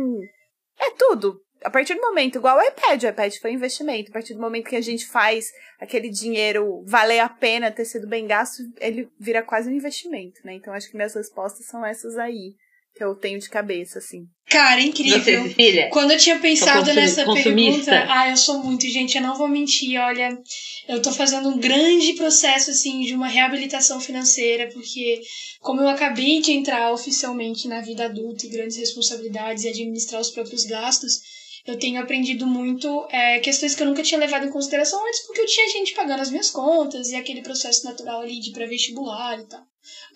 É 0.78 0.90
tudo 0.92 1.40
a 1.64 1.70
partir 1.70 1.94
do 1.94 2.00
momento, 2.00 2.36
igual 2.36 2.58
o 2.58 2.62
iPad, 2.62 3.02
o 3.02 3.08
iPad 3.08 3.34
foi 3.40 3.52
investimento. 3.52 4.10
A 4.10 4.12
partir 4.12 4.34
do 4.34 4.40
momento 4.40 4.68
que 4.68 4.76
a 4.76 4.80
gente 4.80 5.06
faz 5.06 5.46
aquele 5.80 6.10
dinheiro 6.10 6.84
valer 6.86 7.20
a 7.20 7.28
pena 7.28 7.70
ter 7.70 7.84
sido 7.84 8.06
bem 8.06 8.26
gasto, 8.26 8.62
ele 8.80 9.08
vira 9.18 9.42
quase 9.42 9.68
um 9.68 9.72
investimento, 9.72 10.40
né? 10.44 10.54
Então 10.54 10.72
acho 10.72 10.90
que 10.90 10.96
minhas 10.96 11.14
respostas 11.14 11.66
são 11.66 11.84
essas 11.84 12.16
aí 12.16 12.54
que 12.96 13.04
eu 13.04 13.14
tenho 13.14 13.38
de 13.38 13.50
cabeça, 13.50 13.98
assim. 13.98 14.26
Cara, 14.48 14.80
incrível. 14.80 15.42
Você, 15.42 15.50
filha? 15.50 15.90
Quando 15.90 16.12
eu 16.12 16.18
tinha 16.18 16.38
pensado 16.38 16.94
nessa 16.94 17.24
consumista. 17.26 17.90
pergunta, 17.90 18.06
ah, 18.08 18.30
eu 18.30 18.36
sou 18.38 18.64
muito, 18.64 18.88
gente, 18.88 19.16
eu 19.16 19.22
não 19.22 19.36
vou 19.36 19.48
mentir, 19.48 20.00
olha, 20.00 20.38
eu 20.88 21.02
tô 21.02 21.12
fazendo 21.12 21.50
um 21.50 21.58
grande 21.58 22.14
processo, 22.14 22.70
assim, 22.70 23.02
de 23.02 23.14
uma 23.14 23.28
reabilitação 23.28 24.00
financeira, 24.00 24.70
porque 24.72 25.20
como 25.60 25.82
eu 25.82 25.88
acabei 25.88 26.40
de 26.40 26.52
entrar 26.52 26.90
oficialmente 26.90 27.68
na 27.68 27.82
vida 27.82 28.06
adulta 28.06 28.46
e 28.46 28.48
grandes 28.48 28.78
responsabilidades 28.78 29.64
e 29.64 29.68
administrar 29.68 30.20
os 30.20 30.30
próprios 30.30 30.64
gastos, 30.64 31.20
eu 31.66 31.78
tenho 31.78 32.00
aprendido 32.00 32.46
muito 32.46 33.06
é, 33.10 33.40
questões 33.40 33.74
que 33.74 33.82
eu 33.82 33.86
nunca 33.86 34.02
tinha 34.02 34.20
levado 34.20 34.46
em 34.46 34.50
consideração 34.50 35.04
antes, 35.06 35.26
porque 35.26 35.40
eu 35.40 35.46
tinha 35.46 35.68
gente 35.68 35.94
pagando 35.94 36.20
as 36.20 36.30
minhas 36.30 36.50
contas 36.50 37.08
e 37.08 37.16
aquele 37.16 37.42
processo 37.42 37.84
natural 37.84 38.20
ali 38.20 38.38
de 38.38 38.52
pré-vestibular 38.52 39.38
e 39.38 39.46
tal. 39.46 39.62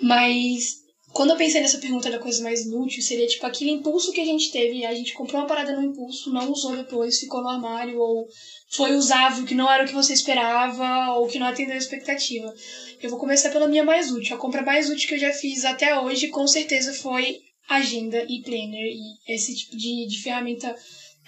Mas 0.00 0.80
quando 1.12 1.30
eu 1.30 1.36
pensei 1.36 1.60
nessa 1.60 1.78
pergunta 1.78 2.08
da 2.08 2.20
coisa 2.20 2.42
mais 2.42 2.60
inútil, 2.60 3.02
seria 3.02 3.26
tipo 3.26 3.44
aquele 3.44 3.70
impulso 3.70 4.12
que 4.12 4.20
a 4.20 4.24
gente 4.24 4.52
teve, 4.52 4.84
a 4.84 4.94
gente 4.94 5.12
comprou 5.12 5.40
uma 5.40 5.46
parada 5.46 5.74
no 5.74 5.82
impulso, 5.82 6.32
não 6.32 6.52
usou 6.52 6.76
depois, 6.76 7.18
ficou 7.18 7.42
no 7.42 7.48
armário, 7.48 7.98
ou 7.98 8.28
foi 8.70 8.94
usável 8.94 9.44
que 9.44 9.54
não 9.54 9.70
era 9.70 9.82
o 9.82 9.86
que 9.86 9.92
você 9.92 10.12
esperava, 10.12 11.14
ou 11.14 11.26
que 11.26 11.38
não 11.38 11.48
atendeu 11.48 11.74
a 11.74 11.78
expectativa. 11.78 12.54
Eu 13.02 13.10
vou 13.10 13.18
começar 13.18 13.50
pela 13.50 13.66
minha 13.66 13.82
mais 13.82 14.12
útil. 14.12 14.36
A 14.36 14.38
compra 14.38 14.62
mais 14.62 14.88
útil 14.88 15.08
que 15.08 15.14
eu 15.14 15.18
já 15.18 15.32
fiz 15.32 15.64
até 15.64 15.98
hoje, 15.98 16.28
com 16.28 16.46
certeza, 16.46 16.92
foi 16.92 17.38
agenda 17.68 18.24
e 18.28 18.42
planner 18.42 18.86
e 18.86 19.34
esse 19.34 19.54
tipo 19.54 19.76
de, 19.76 20.06
de 20.08 20.22
ferramenta 20.22 20.74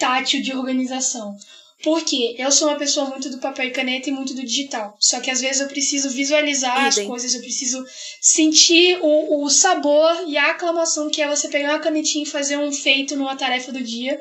tátil 0.03 0.43
de 0.43 0.53
organização. 0.53 1.37
Porque 1.81 2.35
eu 2.39 2.51
sou 2.51 2.69
uma 2.69 2.79
pessoa 2.79 3.07
muito 3.07 3.29
do 3.29 3.39
papel 3.39 3.67
e 3.67 3.71
caneta 3.71 4.09
e 4.09 4.13
muito 4.13 4.35
do 4.35 4.43
digital. 4.43 4.97
Só 5.01 5.21
que 5.21 5.31
às 5.31 5.41
vezes 5.41 5.61
eu 5.61 5.69
preciso 5.69 6.11
visualizar 6.11 6.87
as 6.87 6.99
coisas, 6.99 7.35
eu 7.35 7.41
preciso 7.41 7.85
sentir 8.21 8.99
o, 9.01 9.45
o 9.45 9.51
sabor 9.51 10.25
e 10.29 10.37
a 10.37 10.51
aclamação 10.51 11.11
que 11.11 11.21
é 11.21 11.29
você 11.29 11.49
pegar 11.49 11.71
uma 11.71 11.81
canetinha 11.81 12.25
e 12.25 12.29
fazer 12.29 12.57
um 12.57 12.73
feito 12.73 13.17
numa 13.17 13.37
tarefa 13.37 13.73
do 13.73 13.83
dia. 13.83 14.21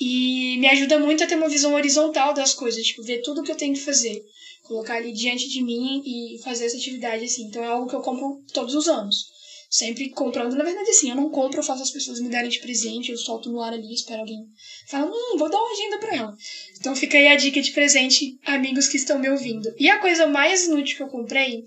E 0.00 0.56
me 0.58 0.68
ajuda 0.68 0.98
muito 0.98 1.22
a 1.22 1.26
ter 1.26 1.36
uma 1.36 1.48
visão 1.48 1.74
horizontal 1.74 2.32
das 2.34 2.54
coisas, 2.54 2.84
tipo, 2.84 3.02
ver 3.02 3.22
tudo 3.22 3.42
que 3.42 3.50
eu 3.52 3.56
tenho 3.56 3.74
que 3.74 3.80
fazer. 3.80 4.24
Colocar 4.64 4.94
ali 4.94 5.12
diante 5.12 5.48
de 5.48 5.62
mim 5.62 6.02
e 6.04 6.40
fazer 6.42 6.66
essa 6.66 6.76
atividade 6.76 7.24
assim. 7.24 7.44
Então 7.44 7.62
é 7.62 7.66
algo 7.66 7.88
que 7.88 7.94
eu 7.94 8.00
compro 8.00 8.42
todos 8.52 8.74
os 8.74 8.88
anos 8.88 9.31
sempre 9.72 10.10
comprando. 10.10 10.54
Na 10.54 10.64
verdade, 10.64 10.90
assim, 10.90 11.08
eu 11.08 11.16
não 11.16 11.30
compro, 11.30 11.58
eu 11.58 11.62
faço 11.62 11.82
as 11.82 11.90
pessoas 11.90 12.20
me 12.20 12.28
darem 12.28 12.50
de 12.50 12.60
presente, 12.60 13.10
eu 13.10 13.16
solto 13.16 13.50
no 13.50 13.62
ar 13.62 13.72
ali, 13.72 13.94
espero 13.94 14.20
alguém 14.20 14.44
falar, 14.86 15.06
hum, 15.06 15.38
vou 15.38 15.48
dar 15.48 15.56
uma 15.56 15.72
agenda 15.72 15.98
pra 15.98 16.14
ela. 16.14 16.36
Então 16.78 16.94
fica 16.94 17.16
aí 17.16 17.28
a 17.28 17.36
dica 17.36 17.58
de 17.62 17.72
presente, 17.72 18.38
amigos 18.44 18.86
que 18.86 18.98
estão 18.98 19.18
me 19.18 19.30
ouvindo. 19.30 19.74
E 19.78 19.88
a 19.88 19.98
coisa 19.98 20.26
mais 20.26 20.66
inútil 20.66 20.98
que 20.98 21.02
eu 21.02 21.08
comprei, 21.08 21.64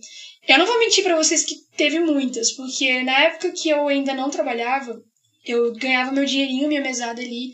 eu 0.47 0.59
não 0.59 0.67
vou 0.67 0.77
mentir 0.77 1.03
para 1.03 1.15
vocês 1.15 1.43
que 1.43 1.55
teve 1.75 1.99
muitas, 1.99 2.51
porque 2.51 3.01
na 3.01 3.23
época 3.23 3.51
que 3.51 3.69
eu 3.69 3.87
ainda 3.87 4.13
não 4.13 4.29
trabalhava, 4.29 5.01
eu 5.43 5.73
ganhava 5.73 6.11
meu 6.11 6.25
dinheirinho, 6.25 6.67
minha 6.67 6.81
mesada 6.81 7.19
ali, 7.19 7.53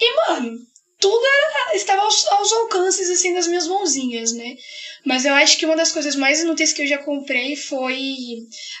e, 0.00 0.16
mano, 0.28 0.56
tudo 1.00 1.24
era, 1.24 1.76
estava 1.76 2.02
aos, 2.02 2.26
aos 2.26 2.52
alcances, 2.52 3.10
assim, 3.10 3.34
das 3.34 3.48
minhas 3.48 3.66
mãozinhas, 3.66 4.32
né? 4.32 4.56
Mas 5.08 5.24
eu 5.24 5.32
acho 5.32 5.56
que 5.56 5.64
uma 5.64 5.74
das 5.74 5.90
coisas 5.90 6.14
mais 6.14 6.42
inúteis 6.42 6.70
que 6.70 6.82
eu 6.82 6.86
já 6.86 6.98
comprei 6.98 7.56
foi 7.56 7.96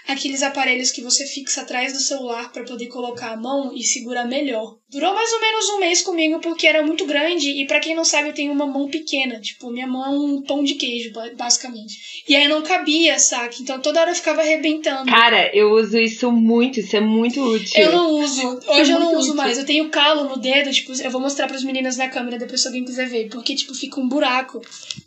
aqueles 0.06 0.42
aparelhos 0.42 0.90
que 0.90 1.00
você 1.00 1.24
fixa 1.24 1.62
atrás 1.62 1.94
do 1.94 2.00
celular 2.00 2.52
para 2.52 2.64
poder 2.64 2.88
colocar 2.88 3.32
a 3.32 3.36
mão 3.36 3.72
e 3.74 3.82
segurar 3.82 4.26
melhor. 4.26 4.76
Durou 4.90 5.14
mais 5.14 5.30
ou 5.32 5.40
menos 5.40 5.68
um 5.70 5.78
mês 5.78 6.02
comigo 6.02 6.38
porque 6.40 6.66
era 6.66 6.82
muito 6.82 7.06
grande 7.06 7.50
e 7.50 7.66
para 7.66 7.80
quem 7.80 7.94
não 7.94 8.04
sabe 8.04 8.28
eu 8.28 8.34
tenho 8.34 8.52
uma 8.52 8.66
mão 8.66 8.88
pequena, 8.88 9.40
tipo, 9.40 9.70
minha 9.70 9.86
mão 9.86 10.04
é 10.04 10.10
um 10.10 10.42
pão 10.42 10.62
de 10.62 10.74
queijo, 10.74 11.12
basicamente. 11.34 11.94
E 12.28 12.36
aí 12.36 12.46
não 12.46 12.62
cabia, 12.62 13.18
saca? 13.18 13.56
Então 13.60 13.80
toda 13.80 14.00
hora 14.00 14.10
eu 14.10 14.14
ficava 14.14 14.42
arrebentando. 14.42 15.10
Cara, 15.10 15.50
eu 15.54 15.72
uso 15.72 15.98
isso 15.98 16.30
muito, 16.30 16.80
isso 16.80 16.96
é 16.96 17.00
muito 17.00 17.40
útil. 17.42 17.82
Eu 17.82 17.92
não 17.92 18.10
uso. 18.12 18.60
É 18.66 18.80
Hoje 18.80 18.92
é 18.92 18.94
eu 18.94 19.00
não 19.00 19.14
uso 19.16 19.30
útil. 19.30 19.34
mais. 19.34 19.58
Eu 19.58 19.66
tenho 19.66 19.88
calo 19.90 20.24
no 20.24 20.36
dedo, 20.38 20.70
tipo, 20.70 20.92
eu 20.92 21.10
vou 21.10 21.20
mostrar 21.20 21.46
para 21.46 21.56
as 21.56 21.64
meninas 21.64 21.96
na 21.96 22.08
câmera 22.08 22.38
depois 22.38 22.60
se 22.60 22.68
alguém 22.68 22.84
quiser 22.84 23.08
ver, 23.08 23.28
porque 23.28 23.54
tipo 23.54 23.74
fica 23.74 23.98
um 24.00 24.08
buraco 24.08 24.60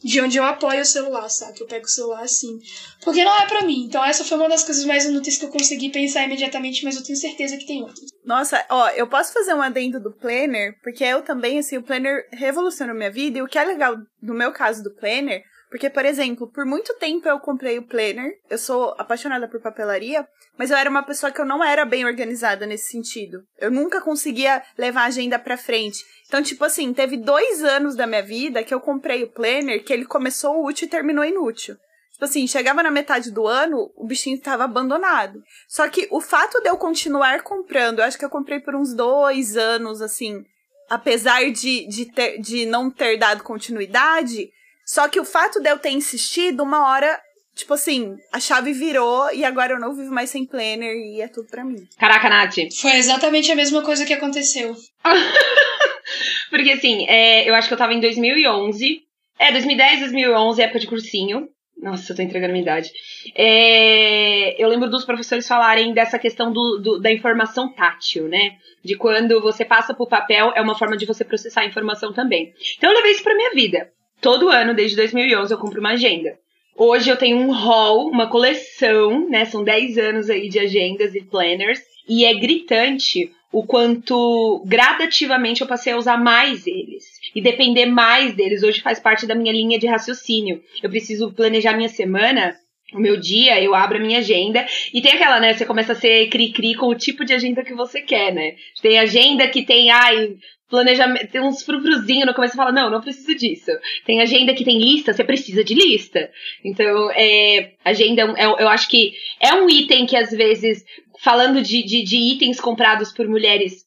de 0.04 0.20
onde 0.22 0.38
eu 0.38 0.44
apoio 0.44 0.82
o 0.82 0.86
celular, 0.86 1.11
saca? 1.30 1.62
Eu 1.62 1.68
pego 1.68 1.86
o 1.86 1.90
celular 1.90 2.24
assim. 2.24 2.60
Porque 3.04 3.24
não 3.24 3.36
é 3.40 3.46
para 3.48 3.66
mim. 3.66 3.86
Então 3.86 4.04
essa 4.04 4.24
foi 4.24 4.38
uma 4.38 4.50
das 4.50 4.64
coisas 4.64 4.86
mais 4.86 5.06
inúteis 5.06 5.38
que 5.38 5.46
eu 5.46 5.50
consegui 5.50 5.90
pensar 5.90 6.24
imediatamente, 6.24 6.84
mas 6.84 6.96
eu 6.96 7.04
tenho 7.04 7.18
certeza 7.18 7.58
que 7.58 7.66
tem 7.66 7.82
outras. 7.82 8.10
Nossa, 8.24 8.64
ó, 8.70 8.90
eu 8.90 9.08
posso 9.08 9.34
fazer 9.34 9.54
uma 9.54 9.66
adendo 9.66 10.00
do 10.00 10.12
planner, 10.12 10.76
porque 10.84 11.04
eu 11.04 11.22
também, 11.22 11.60
assim, 11.60 11.78
o 11.78 11.84
planner 11.84 12.28
revolucionou 12.32 12.96
minha 12.96 13.12
vida. 13.12 13.40
E 13.40 13.42
o 13.42 13.48
que 13.48 13.58
é 13.58 13.64
legal 13.64 13.96
no 14.22 14.34
meu 14.34 14.52
caso 14.52 14.84
do 14.84 14.96
planner, 14.96 15.44
porque, 15.72 15.90
por 15.90 16.04
exemplo, 16.04 16.52
por 16.52 16.66
muito 16.66 16.94
tempo 16.96 17.30
eu 17.30 17.40
comprei 17.40 17.80
o 17.80 17.88
planner, 17.88 18.38
eu 18.50 18.58
sou 18.58 18.94
apaixonada 18.98 19.48
por 19.48 19.62
papelaria, 19.62 20.28
mas 20.58 20.70
eu 20.70 20.76
era 20.76 20.90
uma 20.90 21.02
pessoa 21.02 21.32
que 21.32 21.40
eu 21.40 21.46
não 21.46 21.64
era 21.64 21.86
bem 21.86 22.04
organizada 22.04 22.66
nesse 22.66 22.92
sentido. 22.92 23.42
Eu 23.58 23.72
nunca 23.72 24.02
conseguia 24.02 24.62
levar 24.78 25.04
a 25.04 25.06
agenda 25.06 25.40
pra 25.40 25.56
frente. 25.56 26.04
Então, 26.28 26.44
tipo 26.44 26.66
assim, 26.66 26.94
teve 26.94 27.16
dois 27.16 27.64
anos 27.64 27.96
da 27.96 28.06
minha 28.06 28.22
vida 28.22 28.66
que 28.66 28.74
eu 28.74 28.82
comprei 28.82 29.24
o 29.24 29.32
planner, 29.32 29.82
que 29.82 29.94
ele 29.94 30.04
começou 30.04 30.62
útil 30.62 30.88
e 30.88 30.90
terminou 30.90 31.24
inútil. 31.24 31.78
Tipo 32.12 32.26
assim, 32.26 32.46
chegava 32.48 32.84
na 32.84 32.92
metade 32.92 33.32
do 33.32 33.48
ano, 33.48 33.94
o 33.96 34.06
bichinho 34.06 34.36
estava 34.36 34.66
abandonado. 34.66 35.42
Só 35.70 35.88
que 35.88 36.06
o 36.12 36.20
fato 36.20 36.62
de 36.62 36.68
eu 36.68 36.76
continuar 36.76 37.44
comprando, 37.44 38.00
eu 38.00 38.06
acho 38.06 38.18
que 38.18 38.26
eu 38.26 38.30
comprei 38.30 38.60
por 38.60 38.76
uns 38.76 38.94
dois 38.94 39.56
anos, 39.56 40.02
assim, 40.02 40.44
apesar 40.90 41.50
de, 41.50 41.88
de, 41.88 42.12
ter, 42.12 42.40
de 42.40 42.66
não 42.66 42.92
ter 42.92 43.16
dado 43.18 43.42
continuidade. 43.42 44.52
Só 44.92 45.08
que 45.08 45.22
o 45.22 45.24
fato 45.24 45.62
de 45.62 45.70
eu 45.70 45.80
ter 45.80 45.92
insistido, 45.92 46.64
uma 46.64 46.90
hora, 46.90 47.18
tipo 47.56 47.74
assim, 47.74 48.18
a 48.30 48.42
chave 48.42 48.74
virou 48.74 49.34
e 49.34 49.46
agora 49.46 49.72
eu 49.72 49.80
não 49.80 49.96
vivo 49.96 50.14
mais 50.14 50.30
sem 50.30 50.46
planner 50.46 50.94
e 50.94 51.22
é 51.22 51.30
tudo 51.30 51.48
pra 51.48 51.64
mim. 51.64 51.88
Caraca, 51.98 52.30
Nath. 52.30 52.56
Foi 52.76 52.98
exatamente 52.98 53.50
a 53.50 53.56
mesma 53.56 53.82
coisa 53.84 54.06
que 54.06 54.12
aconteceu. 54.12 54.76
Porque 56.52 56.72
assim, 56.72 57.06
é, 57.08 57.50
eu 57.50 57.56
acho 57.56 57.70
que 57.70 57.74
eu 57.74 57.78
tava 57.78 57.94
em 57.94 58.02
2011. 58.02 59.00
É, 59.40 59.54
2010, 59.54 60.00
2011, 60.02 60.62
época 60.62 60.80
de 60.80 60.88
cursinho. 60.88 61.48
Nossa, 61.82 62.12
eu 62.12 62.16
tô 62.18 62.22
entregando 62.22 62.50
a 62.50 62.54
minha 62.54 62.64
idade. 62.64 62.92
É, 63.34 64.62
eu 64.62 64.68
lembro 64.68 64.90
dos 64.90 65.06
professores 65.06 65.48
falarem 65.48 65.94
dessa 65.94 66.20
questão 66.20 66.52
do, 66.52 66.80
do, 66.80 67.00
da 67.00 67.14
informação 67.14 67.74
tátil, 67.74 68.28
né? 68.28 68.58
De 68.84 68.98
quando 68.98 69.40
você 69.40 69.64
passa 69.64 69.94
pro 69.94 70.06
papel, 70.06 70.52
é 70.54 70.62
uma 70.62 70.78
forma 70.78 70.98
de 70.98 71.06
você 71.06 71.24
processar 71.24 71.62
a 71.62 71.66
informação 71.66 72.12
também. 72.12 72.54
Então 72.78 72.90
eu 72.90 72.98
levei 72.98 73.14
isso 73.14 73.24
pra 73.24 73.36
minha 73.36 73.52
vida. 73.52 73.90
Todo 74.22 74.50
ano, 74.50 74.74
desde 74.74 74.96
2011, 74.96 75.52
eu 75.52 75.58
compro 75.58 75.80
uma 75.80 75.92
agenda. 75.92 76.38
Hoje 76.76 77.10
eu 77.10 77.18
tenho 77.18 77.38
um 77.38 77.52
hall, 77.52 78.08
uma 78.08 78.30
coleção, 78.30 79.28
né? 79.30 79.46
São 79.46 79.64
10 79.64 79.98
anos 79.98 80.30
aí 80.30 80.48
de 80.48 80.60
agendas 80.60 81.16
e 81.16 81.22
planners. 81.22 81.80
E 82.08 82.26
é 82.26 82.34
gritante 82.34 83.32
o 83.52 83.64
quanto 83.64 84.64
gradativamente 84.66 85.62
eu 85.62 85.68
passei 85.68 85.94
a 85.94 85.98
usar 85.98 86.18
mais 86.18 86.66
eles 86.66 87.04
e 87.36 87.42
depender 87.42 87.86
mais 87.86 88.34
deles. 88.34 88.64
Hoje 88.64 88.82
faz 88.82 89.00
parte 89.00 89.26
da 89.26 89.36
minha 89.36 89.52
linha 89.52 89.78
de 89.78 89.88
raciocínio. 89.88 90.62
Eu 90.82 90.90
preciso 90.90 91.32
planejar 91.34 91.76
minha 91.76 91.90
semana 91.90 92.56
o 92.94 93.00
meu 93.00 93.18
dia, 93.18 93.62
eu 93.62 93.74
abro 93.74 93.98
a 93.98 94.02
minha 94.02 94.20
agenda 94.20 94.66
e 94.94 95.02
tem 95.02 95.14
aquela, 95.14 95.40
né? 95.40 95.54
Você 95.54 95.66
começa 95.66 95.94
a 95.94 95.96
ser 95.96 96.28
cri-cri 96.28 96.76
com 96.76 96.88
o 96.88 96.96
tipo 96.96 97.24
de 97.24 97.34
agenda 97.34 97.64
que 97.64 97.74
você 97.74 98.02
quer, 98.02 98.34
né? 98.34 98.56
Tem 98.82 99.00
agenda 99.00 99.48
que 99.48 99.64
tem, 99.64 99.90
ai, 99.90 100.36
planejamento, 100.72 101.28
tem 101.28 101.42
uns 101.42 101.62
frufruzinhos 101.62 102.26
no 102.26 102.34
começo 102.34 102.56
e 102.56 102.58
fala, 102.58 102.72
não, 102.72 102.90
não 102.90 103.02
preciso 103.02 103.36
disso. 103.36 103.70
Tem 104.06 104.22
agenda 104.22 104.56
que 104.56 104.64
tem 104.64 104.80
lista, 104.80 105.14
você 105.14 105.24
precisa 105.24 105.64
de 105.64 105.76
lista. 105.76 106.32
Então, 106.64 107.12
é, 107.12 107.74
agenda, 107.86 108.34
é, 108.38 108.46
eu 108.46 108.70
acho 108.70 108.90
que 108.90 109.14
é 109.40 109.54
um 109.54 109.70
item 109.70 110.08
que 110.08 110.16
às 110.16 110.32
vezes 110.32 110.84
falando 111.20 111.62
de, 111.62 111.84
de, 111.84 112.02
de, 112.02 112.18
itens 112.18 112.60
comprados 112.60 113.12
por 113.12 113.28
mulheres, 113.28 113.86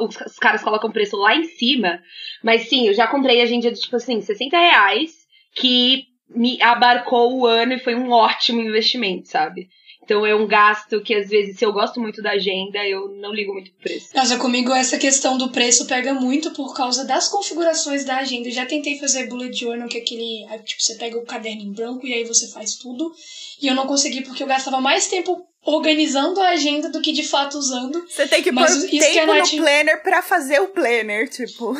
os, 0.00 0.16
os, 0.24 0.38
caras 0.38 0.62
colocam 0.62 0.92
preço 0.92 1.16
lá 1.16 1.34
em 1.34 1.42
cima. 1.44 2.00
Mas 2.44 2.68
sim, 2.68 2.86
eu 2.86 2.94
já 2.94 3.08
comprei 3.08 3.40
agenda 3.40 3.72
de 3.72 3.80
tipo 3.80 3.96
assim, 3.96 4.20
60 4.20 4.56
reais, 4.56 5.12
que 5.56 6.04
me 6.28 6.60
abarcou 6.62 7.38
o 7.38 7.46
ano 7.46 7.72
e 7.72 7.78
foi 7.78 7.94
um 7.94 8.10
ótimo 8.12 8.60
investimento, 8.60 9.26
sabe? 9.28 9.68
Então 10.06 10.24
é 10.24 10.34
um 10.36 10.46
gasto 10.46 11.00
que 11.00 11.12
às 11.12 11.28
vezes, 11.28 11.58
se 11.58 11.66
eu 11.66 11.72
gosto 11.72 12.00
muito 12.00 12.22
da 12.22 12.30
agenda, 12.30 12.78
eu 12.86 13.08
não 13.08 13.34
ligo 13.34 13.52
muito 13.52 13.72
pro 13.72 13.80
preço. 13.82 14.10
Nossa, 14.14 14.38
comigo 14.38 14.72
essa 14.72 14.96
questão 14.96 15.36
do 15.36 15.50
preço 15.50 15.84
pega 15.86 16.14
muito 16.14 16.52
por 16.52 16.74
causa 16.74 17.04
das 17.04 17.28
configurações 17.28 18.04
da 18.04 18.18
agenda. 18.18 18.48
Eu 18.48 18.52
já 18.52 18.64
tentei 18.64 19.00
fazer 19.00 19.26
bullet 19.26 19.58
journal, 19.58 19.88
que 19.88 19.98
é 19.98 20.00
aquele. 20.00 20.46
Tipo, 20.64 20.80
você 20.80 20.94
pega 20.94 21.18
o 21.18 21.26
caderno 21.26 21.62
em 21.62 21.72
branco 21.72 22.06
e 22.06 22.14
aí 22.14 22.24
você 22.24 22.46
faz 22.46 22.76
tudo. 22.76 23.12
E 23.60 23.66
eu 23.66 23.74
não 23.74 23.88
consegui 23.88 24.22
porque 24.22 24.44
eu 24.44 24.46
gastava 24.46 24.80
mais 24.80 25.08
tempo 25.08 25.44
organizando 25.66 26.40
a 26.40 26.50
agenda 26.50 26.88
do 26.88 27.02
que 27.02 27.12
de 27.12 27.24
fato 27.24 27.58
usando. 27.58 28.06
Você 28.08 28.26
tem 28.28 28.40
que 28.40 28.52
pôr 28.52 28.66
tempo 28.66 29.34
Nath... 29.34 29.52
no 29.52 29.58
planner 29.58 30.02
para 30.02 30.22
fazer 30.22 30.60
o 30.60 30.68
planner, 30.68 31.28
tipo. 31.28 31.76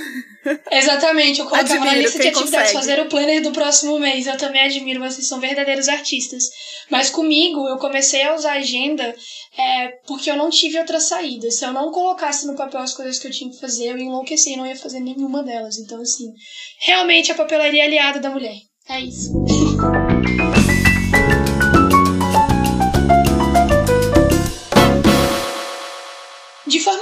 Exatamente, 0.71 1.39
eu 1.39 1.47
colocava 1.47 1.73
admiro 1.73 1.95
na 1.95 1.99
lista 2.03 2.19
de 2.19 2.29
atividades 2.29 2.73
consegue. 2.73 2.73
fazer 2.73 3.01
o 3.01 3.09
planner 3.09 3.43
do 3.43 3.53
próximo 3.53 3.99
mês. 3.99 4.27
Eu 4.27 4.37
também 4.37 4.63
admiro, 4.63 5.01
vocês 5.01 5.27
são 5.27 5.39
verdadeiros 5.39 5.89
artistas. 5.89 6.45
Mas 6.91 7.11
comigo, 7.11 7.69
eu 7.69 7.79
comecei 7.79 8.23
a 8.25 8.35
usar 8.35 8.55
a 8.55 8.59
agenda 8.59 9.15
é, 9.57 9.89
porque 10.07 10.31
eu 10.31 10.37
não 10.37 10.51
tive 10.51 10.79
outra 10.79 10.99
saída. 10.99 11.49
Se 11.51 11.65
eu 11.65 11.73
não 11.73 11.93
colocasse 11.93 12.47
no 12.47 12.57
papel 12.57 12.81
as 12.81 12.95
coisas 12.95 13.19
que 13.21 13.29
eu 13.29 13.33
tinha 13.33 13.51
que 13.51 13.61
fazer, 13.61 13.91
eu 13.91 13.99
ia 13.99 14.05
enlouquecer 14.05 14.55
e 14.55 14.57
não 14.57 14.67
ia 14.67 14.77
fazer 14.77 14.99
nenhuma 14.99 15.45
delas. 15.45 15.79
Então, 15.79 16.01
assim, 16.01 16.33
realmente 16.81 17.31
a 17.31 17.37
papelaria 17.37 17.83
é 17.83 17.87
aliada 17.87 18.19
da 18.19 18.31
mulher. 18.31 18.57
É 18.89 19.01
isso. 19.01 19.33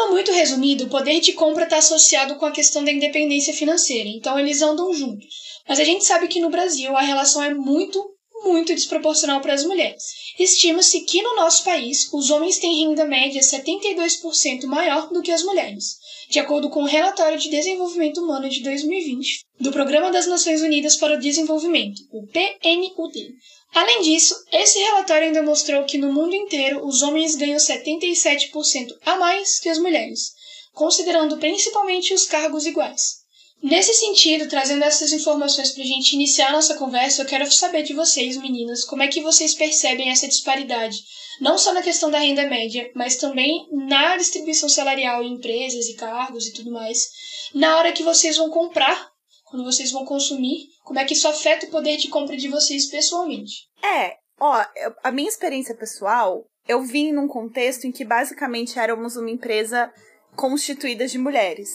Forma 0.04 0.10
muito 0.12 0.32
resumida, 0.32 0.84
o 0.84 0.88
poder 0.88 1.20
de 1.20 1.32
compra 1.32 1.64
está 1.64 1.78
associado 1.78 2.36
com 2.36 2.46
a 2.46 2.50
questão 2.50 2.84
da 2.84 2.92
independência 2.92 3.54
financeira, 3.54 4.08
então 4.08 4.38
eles 4.38 4.60
andam 4.60 4.92
juntos. 4.92 5.26
Mas 5.68 5.80
a 5.80 5.84
gente 5.84 6.04
sabe 6.04 6.28
que 6.28 6.40
no 6.40 6.50
Brasil 6.50 6.94
a 6.96 7.00
relação 7.00 7.42
é 7.42 7.54
muito, 7.54 8.04
muito 8.42 8.74
desproporcional 8.74 9.40
para 9.40 9.54
as 9.54 9.64
mulheres. 9.64 10.02
Estima-se 10.38 11.00
que 11.02 11.22
no 11.22 11.36
nosso 11.36 11.64
país 11.64 12.12
os 12.12 12.30
homens 12.30 12.58
têm 12.58 12.84
renda 12.84 13.04
média 13.04 13.40
72% 13.40 14.66
maior 14.66 15.08
do 15.10 15.22
que 15.22 15.32
as 15.32 15.42
mulheres, 15.42 15.96
de 16.28 16.38
acordo 16.38 16.68
com 16.68 16.82
o 16.82 16.86
relatório 16.86 17.38
de 17.38 17.48
desenvolvimento 17.48 18.20
humano 18.20 18.48
de 18.48 18.62
2020 18.62 19.44
do 19.60 19.72
Programa 19.72 20.10
das 20.10 20.26
Nações 20.26 20.60
Unidas 20.60 20.96
para 20.96 21.14
o 21.14 21.20
Desenvolvimento, 21.20 22.02
o 22.12 22.26
PNUD. 22.26 23.34
Além 23.74 24.02
disso, 24.02 24.34
esse 24.52 24.78
relatório 24.78 25.26
ainda 25.26 25.42
mostrou 25.42 25.84
que 25.84 25.98
no 25.98 26.12
mundo 26.12 26.34
inteiro 26.34 26.86
os 26.86 27.02
homens 27.02 27.34
ganham 27.34 27.58
77% 27.58 28.96
a 29.04 29.16
mais 29.16 29.58
que 29.58 29.68
as 29.68 29.78
mulheres, 29.78 30.32
considerando 30.72 31.36
principalmente 31.38 32.14
os 32.14 32.24
cargos 32.24 32.66
iguais. 32.66 33.24
Nesse 33.60 33.92
sentido, 33.94 34.48
trazendo 34.48 34.84
essas 34.84 35.12
informações 35.12 35.72
para 35.72 35.82
a 35.82 35.86
gente 35.86 36.12
iniciar 36.12 36.52
nossa 36.52 36.76
conversa, 36.76 37.22
eu 37.22 37.26
quero 37.26 37.50
saber 37.50 37.82
de 37.82 37.94
vocês, 37.94 38.36
meninas, 38.36 38.84
como 38.84 39.02
é 39.02 39.08
que 39.08 39.22
vocês 39.22 39.54
percebem 39.54 40.10
essa 40.10 40.28
disparidade, 40.28 41.02
não 41.40 41.58
só 41.58 41.72
na 41.72 41.82
questão 41.82 42.10
da 42.10 42.18
renda 42.18 42.46
média, 42.46 42.88
mas 42.94 43.16
também 43.16 43.66
na 43.72 44.16
distribuição 44.16 44.68
salarial 44.68 45.22
em 45.24 45.32
empresas 45.32 45.88
e 45.88 45.94
cargos 45.94 46.46
e 46.46 46.52
tudo 46.52 46.70
mais, 46.70 47.08
na 47.52 47.78
hora 47.78 47.92
que 47.92 48.04
vocês 48.04 48.36
vão 48.36 48.50
comprar 48.50 49.10
quando 49.46 49.64
vocês 49.64 49.90
vão 49.90 50.04
consumir, 50.04 50.68
como 50.84 50.98
é 50.98 51.04
que 51.04 51.14
isso 51.14 51.26
afeta 51.26 51.66
o 51.66 51.70
poder 51.70 51.96
de 51.96 52.08
compra 52.08 52.36
de 52.36 52.48
vocês 52.48 52.88
pessoalmente. 52.88 53.68
É, 53.82 54.16
ó, 54.38 54.64
a 55.02 55.10
minha 55.10 55.28
experiência 55.28 55.74
pessoal, 55.74 56.44
eu 56.68 56.82
vim 56.82 57.10
num 57.10 57.26
contexto 57.26 57.86
em 57.86 57.90
que 57.90 58.04
basicamente 58.04 58.78
éramos 58.78 59.16
uma 59.16 59.30
empresa 59.30 59.90
constituída 60.36 61.06
de 61.06 61.18
mulheres. 61.18 61.70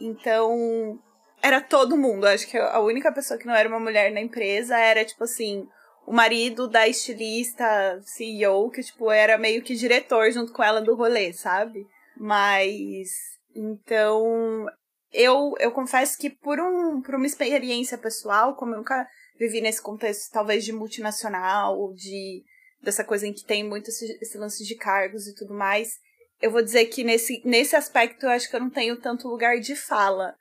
Então, 0.00 0.98
era 1.42 1.60
todo 1.60 1.96
mundo. 1.96 2.26
Acho 2.26 2.48
que 2.48 2.56
a 2.56 2.80
única 2.80 3.12
pessoa 3.12 3.38
que 3.38 3.46
não 3.46 3.54
era 3.54 3.68
uma 3.68 3.78
mulher 3.78 4.10
na 4.10 4.20
empresa 4.20 4.78
era, 4.78 5.04
tipo 5.04 5.24
assim, 5.24 5.68
o 6.06 6.12
marido 6.12 6.66
da 6.66 6.88
estilista 6.88 8.00
CEO, 8.02 8.70
que, 8.70 8.82
tipo, 8.82 9.10
era 9.10 9.36
meio 9.36 9.62
que 9.62 9.74
diretor 9.74 10.30
junto 10.32 10.52
com 10.52 10.62
ela 10.62 10.80
do 10.80 10.94
rolê, 10.94 11.32
sabe? 11.34 11.86
Mas. 12.16 13.10
Então. 13.54 14.66
Eu, 15.14 15.54
eu 15.60 15.70
confesso 15.70 16.18
que 16.18 16.28
por, 16.28 16.58
um, 16.58 17.00
por 17.00 17.14
uma 17.14 17.26
experiência 17.26 17.96
pessoal, 17.96 18.56
como 18.56 18.74
eu 18.74 18.78
nunca 18.78 19.08
vivi 19.38 19.60
nesse 19.60 19.80
contexto, 19.80 20.32
talvez 20.32 20.64
de 20.64 20.72
multinacional, 20.72 21.92
de 21.94 22.42
dessa 22.82 23.04
coisa 23.04 23.26
em 23.26 23.32
que 23.32 23.44
tem 23.44 23.64
muito 23.64 23.88
esse, 23.88 24.04
esse 24.20 24.36
lance 24.36 24.62
de 24.62 24.74
cargos 24.74 25.26
e 25.26 25.34
tudo 25.34 25.54
mais, 25.54 25.94
eu 26.42 26.50
vou 26.50 26.62
dizer 26.62 26.84
que 26.86 27.02
nesse, 27.02 27.40
nesse 27.44 27.74
aspecto 27.74 28.26
eu 28.26 28.30
acho 28.30 28.50
que 28.50 28.56
eu 28.56 28.60
não 28.60 28.68
tenho 28.68 29.00
tanto 29.00 29.28
lugar 29.28 29.58
de 29.58 29.74
fala, 29.74 30.34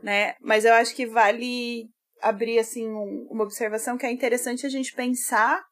né? 0.00 0.36
Mas 0.40 0.64
eu 0.64 0.72
acho 0.74 0.94
que 0.94 1.06
vale 1.06 1.88
abrir 2.20 2.58
assim 2.58 2.86
um, 2.86 3.26
uma 3.30 3.44
observação 3.44 3.98
que 3.98 4.06
é 4.06 4.10
interessante 4.12 4.64
a 4.64 4.68
gente 4.68 4.94
pensar 4.94 5.64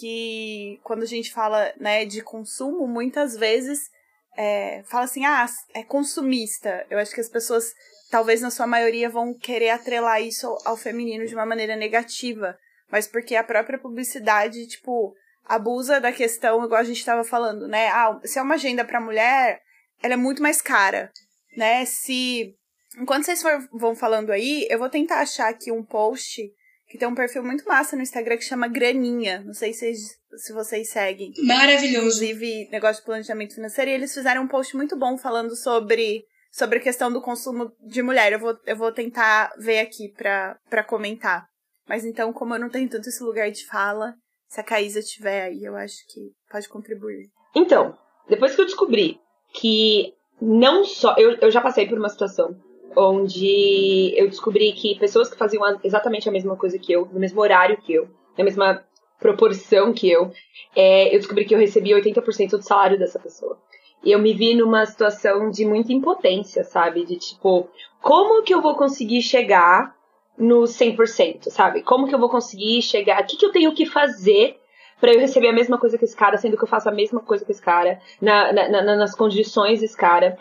que 0.00 0.80
quando 0.82 1.02
a 1.02 1.06
gente 1.06 1.32
fala 1.32 1.72
né, 1.78 2.04
de 2.04 2.22
consumo, 2.22 2.86
muitas 2.86 3.36
vezes 3.36 3.90
é, 4.40 4.84
fala 4.84 5.04
assim, 5.04 5.24
ah, 5.24 5.44
é 5.74 5.82
consumista. 5.82 6.86
Eu 6.88 6.96
acho 7.00 7.12
que 7.12 7.20
as 7.20 7.28
pessoas, 7.28 7.74
talvez 8.08 8.40
na 8.40 8.52
sua 8.52 8.68
maioria, 8.68 9.10
vão 9.10 9.34
querer 9.34 9.70
atrelar 9.70 10.22
isso 10.22 10.46
ao, 10.64 10.76
feminino 10.76 11.26
de 11.26 11.34
uma 11.34 11.44
maneira 11.44 11.74
negativa. 11.74 12.56
Mas 12.88 13.08
porque 13.08 13.34
a 13.34 13.42
própria 13.42 13.80
publicidade, 13.80 14.68
tipo, 14.68 15.12
abusa 15.44 16.00
da 16.00 16.12
questão, 16.12 16.64
igual 16.64 16.80
a 16.80 16.84
gente 16.84 17.00
estava 17.00 17.24
falando, 17.24 17.66
né? 17.66 17.88
Ah, 17.88 18.16
se 18.22 18.38
é 18.38 18.42
uma 18.42 18.54
agenda 18.54 18.84
para 18.84 19.00
mulher, 19.00 19.60
ela 20.00 20.14
é 20.14 20.16
muito 20.16 20.40
mais 20.40 20.62
cara, 20.62 21.10
né? 21.56 21.84
Se 21.84 22.54
enquanto 22.96 23.24
vocês 23.24 23.42
for, 23.42 23.68
vão 23.72 23.96
falando 23.96 24.30
aí, 24.30 24.68
eu 24.70 24.78
vou 24.78 24.88
tentar 24.88 25.18
achar 25.18 25.48
aqui 25.48 25.72
um 25.72 25.84
post 25.84 26.40
que 26.88 26.96
tem 26.96 27.06
um 27.06 27.14
perfil 27.14 27.44
muito 27.44 27.64
massa 27.66 27.94
no 27.94 28.02
Instagram 28.02 28.36
que 28.38 28.44
chama 28.44 28.66
Graninha. 28.66 29.42
Não 29.44 29.52
sei 29.52 29.72
se, 29.72 29.92
se 29.94 30.52
vocês 30.52 30.88
seguem. 30.88 31.32
Maravilhoso. 31.44 32.06
Inclusive, 32.06 32.68
negócio 32.70 33.02
de 33.02 33.06
planejamento 33.06 33.54
financeiro. 33.54 33.90
E 33.90 33.94
eles 33.94 34.14
fizeram 34.14 34.42
um 34.42 34.48
post 34.48 34.74
muito 34.74 34.96
bom 34.96 35.18
falando 35.18 35.54
sobre, 35.54 36.24
sobre 36.50 36.78
a 36.78 36.82
questão 36.82 37.12
do 37.12 37.20
consumo 37.20 37.70
de 37.80 38.02
mulher. 38.02 38.32
Eu 38.32 38.38
vou, 38.38 38.56
eu 38.66 38.76
vou 38.76 38.90
tentar 38.90 39.52
ver 39.58 39.80
aqui 39.80 40.08
pra, 40.16 40.56
pra 40.70 40.82
comentar. 40.82 41.46
Mas 41.86 42.04
então, 42.04 42.32
como 42.32 42.54
eu 42.54 42.60
não 42.60 42.70
tenho 42.70 42.88
tanto 42.88 43.08
esse 43.08 43.22
lugar 43.22 43.50
de 43.50 43.66
fala, 43.66 44.14
se 44.48 44.60
a 44.60 44.64
Caísa 44.64 45.00
estiver 45.00 45.42
aí, 45.42 45.64
eu 45.64 45.76
acho 45.76 45.96
que 46.08 46.32
pode 46.50 46.68
contribuir. 46.68 47.28
Então, 47.54 47.96
depois 48.28 48.54
que 48.54 48.62
eu 48.62 48.66
descobri 48.66 49.20
que 49.52 50.14
não 50.40 50.84
só. 50.84 51.14
Eu, 51.18 51.36
eu 51.36 51.50
já 51.50 51.60
passei 51.60 51.86
por 51.86 51.98
uma 51.98 52.08
situação 52.08 52.58
onde 52.98 54.12
eu 54.16 54.28
descobri 54.28 54.72
que 54.72 54.98
pessoas 54.98 55.30
que 55.30 55.38
faziam 55.38 55.62
exatamente 55.84 56.28
a 56.28 56.32
mesma 56.32 56.56
coisa 56.56 56.78
que 56.78 56.92
eu, 56.92 57.06
no 57.12 57.20
mesmo 57.20 57.40
horário 57.40 57.76
que 57.76 57.94
eu, 57.94 58.08
na 58.36 58.44
mesma 58.44 58.84
proporção 59.20 59.92
que 59.92 60.10
eu, 60.10 60.32
é, 60.74 61.14
eu 61.14 61.18
descobri 61.18 61.44
que 61.44 61.54
eu 61.54 61.58
recebia 61.58 61.96
80% 61.96 62.50
do 62.50 62.62
salário 62.62 62.98
dessa 62.98 63.18
pessoa. 63.18 63.58
E 64.02 64.12
eu 64.12 64.18
me 64.18 64.32
vi 64.32 64.54
numa 64.54 64.86
situação 64.86 65.50
de 65.50 65.64
muita 65.64 65.92
impotência, 65.92 66.62
sabe? 66.62 67.04
De 67.04 67.16
tipo, 67.16 67.68
como 68.00 68.42
que 68.42 68.54
eu 68.54 68.62
vou 68.62 68.76
conseguir 68.76 69.22
chegar 69.22 69.96
no 70.36 70.62
100%, 70.62 71.50
sabe? 71.50 71.82
Como 71.82 72.06
que 72.06 72.14
eu 72.14 72.18
vou 72.18 72.28
conseguir 72.28 72.80
chegar? 72.80 73.22
O 73.22 73.26
que, 73.26 73.36
que 73.36 73.44
eu 73.44 73.52
tenho 73.52 73.74
que 73.74 73.86
fazer 73.86 74.56
para 75.00 75.12
eu 75.12 75.20
receber 75.20 75.48
a 75.48 75.52
mesma 75.52 75.78
coisa 75.78 75.98
que 75.98 76.04
esse 76.04 76.16
cara, 76.16 76.36
sendo 76.36 76.56
que 76.56 76.62
eu 76.62 76.68
faço 76.68 76.88
a 76.88 76.92
mesma 76.92 77.20
coisa 77.20 77.44
que 77.44 77.52
esse 77.52 77.62
cara, 77.62 78.00
na, 78.20 78.52
na, 78.52 78.68
na, 78.82 78.96
nas 78.96 79.14
condições 79.14 79.80
desse 79.80 79.96
cara? 79.96 80.36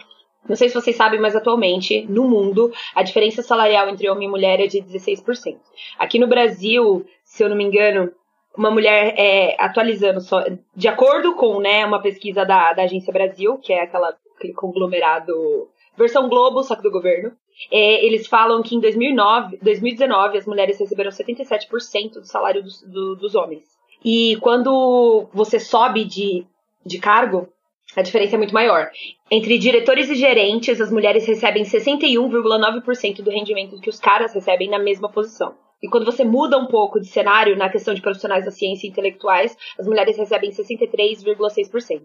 Não 0.47 0.55
sei 0.55 0.69
se 0.69 0.75
vocês 0.75 0.95
sabem, 0.95 1.19
mas 1.19 1.35
atualmente, 1.35 2.05
no 2.09 2.27
mundo, 2.27 2.71
a 2.95 3.03
diferença 3.03 3.41
salarial 3.41 3.89
entre 3.89 4.09
homem 4.09 4.27
e 4.27 4.31
mulher 4.31 4.59
é 4.59 4.67
de 4.67 4.81
16%. 4.81 5.57
Aqui 5.99 6.19
no 6.19 6.27
Brasil, 6.27 7.05
se 7.23 7.43
eu 7.43 7.49
não 7.49 7.55
me 7.55 7.63
engano, 7.63 8.11
uma 8.57 8.71
mulher 8.71 9.13
é, 9.17 9.55
atualizando 9.59 10.19
só, 10.19 10.43
de 10.75 10.87
acordo 10.87 11.35
com 11.35 11.59
né, 11.59 11.85
uma 11.85 12.01
pesquisa 12.01 12.43
da, 12.43 12.73
da 12.73 12.83
Agência 12.83 13.13
Brasil, 13.13 13.57
que 13.59 13.71
é 13.71 13.83
aquela, 13.83 14.15
aquele 14.35 14.53
conglomerado, 14.53 15.69
versão 15.97 16.27
Globo, 16.27 16.63
só 16.63 16.75
que 16.75 16.81
do 16.81 16.91
governo, 16.91 17.31
é, 17.71 18.05
eles 18.05 18.27
falam 18.27 18.61
que 18.61 18.75
em 18.75 18.79
2009, 18.79 19.59
2019 19.61 20.37
as 20.37 20.45
mulheres 20.45 20.79
receberam 20.79 21.11
77% 21.11 22.13
do 22.13 22.25
salário 22.25 22.63
dos, 22.63 22.81
do, 22.81 23.15
dos 23.15 23.35
homens. 23.35 23.63
E 24.03 24.37
quando 24.41 25.27
você 25.33 25.59
sobe 25.59 26.05
de, 26.05 26.45
de 26.85 26.99
cargo, 26.99 27.49
a 27.95 28.01
diferença 28.01 28.35
é 28.35 28.37
muito 28.37 28.53
maior. 28.53 28.89
Entre 29.29 29.57
diretores 29.57 30.09
e 30.09 30.15
gerentes, 30.15 30.79
as 30.81 30.91
mulheres 30.91 31.25
recebem 31.25 31.63
61,9% 31.63 33.21
do 33.21 33.31
rendimento 33.31 33.79
que 33.79 33.89
os 33.89 33.99
caras 33.99 34.33
recebem 34.33 34.69
na 34.69 34.79
mesma 34.79 35.09
posição. 35.09 35.55
E 35.81 35.87
quando 35.87 36.05
você 36.05 36.23
muda 36.23 36.57
um 36.57 36.65
pouco 36.65 36.99
de 36.99 37.05
cenário 37.05 37.55
na 37.55 37.69
questão 37.69 37.93
de 37.93 38.01
profissionais 38.01 38.45
da 38.45 38.51
ciência 38.51 38.87
e 38.87 38.89
intelectuais, 38.89 39.55
as 39.77 39.85
mulheres 39.85 40.17
recebem 40.17 40.49
63,6%. 40.49 42.01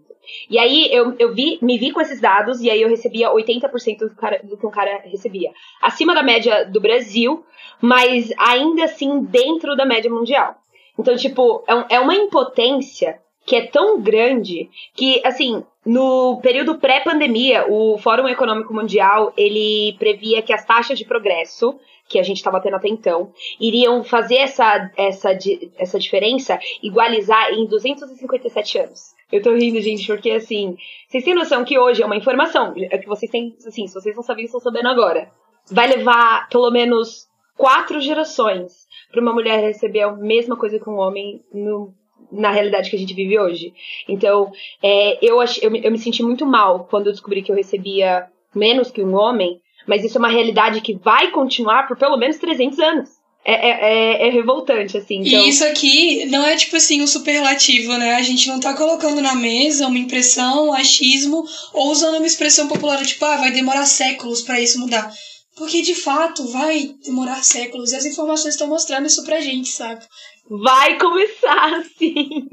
E 0.49 0.59
aí 0.59 0.93
eu, 0.93 1.15
eu 1.17 1.33
vi, 1.33 1.57
me 1.59 1.77
vi 1.77 1.91
com 1.91 1.99
esses 1.99 2.21
dados 2.21 2.61
e 2.61 2.69
aí 2.69 2.81
eu 2.81 2.89
recebia 2.89 3.31
80% 3.31 3.97
do, 3.97 4.15
cara, 4.15 4.39
do 4.43 4.57
que 4.57 4.65
um 4.65 4.71
cara 4.71 5.01
recebia. 5.05 5.51
Acima 5.81 6.13
da 6.13 6.21
média 6.21 6.63
do 6.65 6.79
Brasil, 6.79 7.43
mas 7.81 8.31
ainda 8.37 8.83
assim 8.83 9.23
dentro 9.23 9.75
da 9.75 9.85
média 9.85 10.09
mundial. 10.09 10.55
Então, 10.97 11.15
tipo, 11.15 11.63
é, 11.67 11.95
é 11.95 11.99
uma 11.99 12.15
impotência 12.15 13.19
que 13.45 13.55
é 13.55 13.65
tão 13.65 13.99
grande 13.99 14.69
que, 14.93 15.19
assim, 15.25 15.63
no 15.85 16.39
período 16.41 16.77
pré-pandemia, 16.79 17.65
o 17.69 17.97
Fórum 17.97 18.27
Econômico 18.27 18.73
Mundial, 18.73 19.33
ele 19.35 19.95
previa 19.99 20.41
que 20.41 20.53
as 20.53 20.65
taxas 20.65 20.97
de 20.97 21.05
progresso 21.05 21.77
que 22.07 22.19
a 22.19 22.23
gente 22.23 22.37
estava 22.37 22.59
tendo 22.59 22.75
até 22.75 22.87
então, 22.87 23.31
iriam 23.59 24.03
fazer 24.03 24.35
essa, 24.35 24.91
essa, 24.95 25.29
essa 25.77 25.99
diferença 25.99 26.59
igualizar 26.81 27.51
em 27.53 27.65
257 27.65 28.77
anos. 28.77 29.13
Eu 29.31 29.41
tô 29.41 29.55
rindo, 29.55 29.81
gente, 29.81 30.05
porque 30.05 30.31
assim, 30.31 30.77
vocês 31.07 31.23
têm 31.23 31.33
noção 31.33 31.65
que 31.65 31.79
hoje 31.79 32.03
é 32.03 32.05
uma 32.05 32.15
informação, 32.15 32.73
é 32.77 32.97
que 32.97 33.07
vocês 33.07 33.31
têm, 33.31 33.55
assim, 33.65 33.87
se 33.87 33.93
vocês 33.93 34.15
não 34.15 34.23
sabiam, 34.23 34.45
estão 34.45 34.59
sabendo 34.59 34.89
agora. 34.89 35.31
Vai 35.71 35.87
levar 35.87 36.47
pelo 36.49 36.69
menos 36.69 37.27
quatro 37.57 37.99
gerações 37.99 38.85
para 39.11 39.21
uma 39.21 39.33
mulher 39.33 39.59
receber 39.61 40.01
a 40.01 40.11
mesma 40.11 40.55
coisa 40.55 40.79
que 40.79 40.89
um 40.89 40.97
homem 40.97 41.43
no, 41.53 41.93
na 42.33 42.51
realidade 42.51 42.89
que 42.89 42.95
a 42.95 42.99
gente 42.99 43.13
vive 43.13 43.39
hoje. 43.39 43.73
Então, 44.07 44.51
é, 44.81 45.19
eu, 45.21 45.39
ach, 45.39 45.57
eu, 45.61 45.73
eu 45.75 45.91
me 45.91 45.99
senti 45.99 46.23
muito 46.23 46.45
mal 46.45 46.87
quando 46.89 47.07
eu 47.07 47.11
descobri 47.13 47.41
que 47.41 47.51
eu 47.51 47.55
recebia 47.55 48.25
menos 48.53 48.91
que 48.91 49.03
um 49.03 49.15
homem, 49.15 49.59
mas 49.87 50.03
isso 50.03 50.17
é 50.17 50.19
uma 50.19 50.29
realidade 50.29 50.81
que 50.81 50.95
vai 50.95 51.31
continuar 51.31 51.87
por 51.87 51.97
pelo 51.97 52.17
menos 52.17 52.37
300 52.37 52.79
anos. 52.79 53.09
É, 53.45 53.53
é, 53.53 53.69
é, 53.71 54.27
é 54.27 54.31
revoltante, 54.31 54.97
assim. 54.97 55.19
Então... 55.19 55.45
E 55.45 55.49
isso 55.49 55.65
aqui 55.65 56.25
não 56.27 56.45
é 56.45 56.55
tipo 56.55 56.77
assim 56.77 57.01
um 57.01 57.07
superlativo, 57.07 57.91
né? 57.97 58.15
A 58.15 58.21
gente 58.21 58.47
não 58.47 58.57
tá 58.57 58.73
colocando 58.73 59.21
na 59.21 59.35
mesa 59.35 59.87
uma 59.87 59.99
impressão, 59.99 60.69
um 60.69 60.73
achismo, 60.73 61.43
ou 61.73 61.91
usando 61.91 62.15
uma 62.15 62.25
expressão 62.25 62.69
popular, 62.69 63.05
tipo, 63.05 63.25
ah, 63.25 63.35
vai 63.35 63.51
demorar 63.51 63.85
séculos 63.85 64.41
para 64.41 64.61
isso 64.61 64.79
mudar. 64.79 65.11
Porque 65.57 65.81
de 65.81 65.93
fato 65.93 66.47
vai 66.47 66.95
demorar 67.05 67.43
séculos 67.43 67.91
e 67.91 67.95
as 67.97 68.05
informações 68.05 68.53
estão 68.53 68.67
mostrando 68.67 69.07
isso 69.07 69.23
pra 69.25 69.41
gente, 69.41 69.69
sabe? 69.69 70.03
Vai 70.49 70.97
começar, 70.97 71.83
sim. 71.97 72.49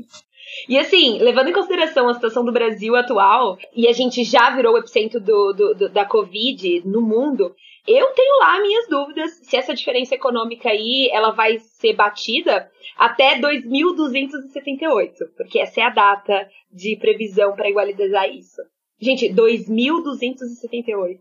E 0.69 0.79
assim, 0.79 1.19
levando 1.19 1.49
em 1.49 1.53
consideração 1.53 2.09
a 2.09 2.15
situação 2.15 2.45
do 2.45 2.53
Brasil 2.53 2.97
atual, 2.97 3.57
e 3.75 3.89
a 3.89 3.93
gente 3.93 4.25
já 4.25 4.51
virou 4.51 4.75
o 4.75 4.79
epicentro 4.79 5.21
do, 5.21 5.53
do, 5.53 5.75
do, 5.75 5.89
da 5.89 6.05
Covid 6.05 6.83
no 6.87 7.01
mundo, 7.01 7.55
eu 7.87 8.07
tenho 8.09 8.39
lá 8.41 8.61
minhas 8.61 8.89
dúvidas 8.89 9.33
se 9.43 9.57
essa 9.57 9.75
diferença 9.75 10.15
econômica 10.15 10.69
aí 10.69 11.09
ela 11.13 11.31
vai 11.31 11.59
ser 11.59 11.95
batida 11.95 12.71
até 12.97 13.39
2278, 13.39 15.15
porque 15.37 15.59
essa 15.59 15.81
é 15.81 15.85
a 15.85 15.91
data 15.91 16.49
de 16.71 16.97
previsão 16.97 17.55
para 17.55 17.71
igualizar 17.71 18.29
isso. 18.29 18.61
Gente, 19.01 19.33
2278. 19.33 21.21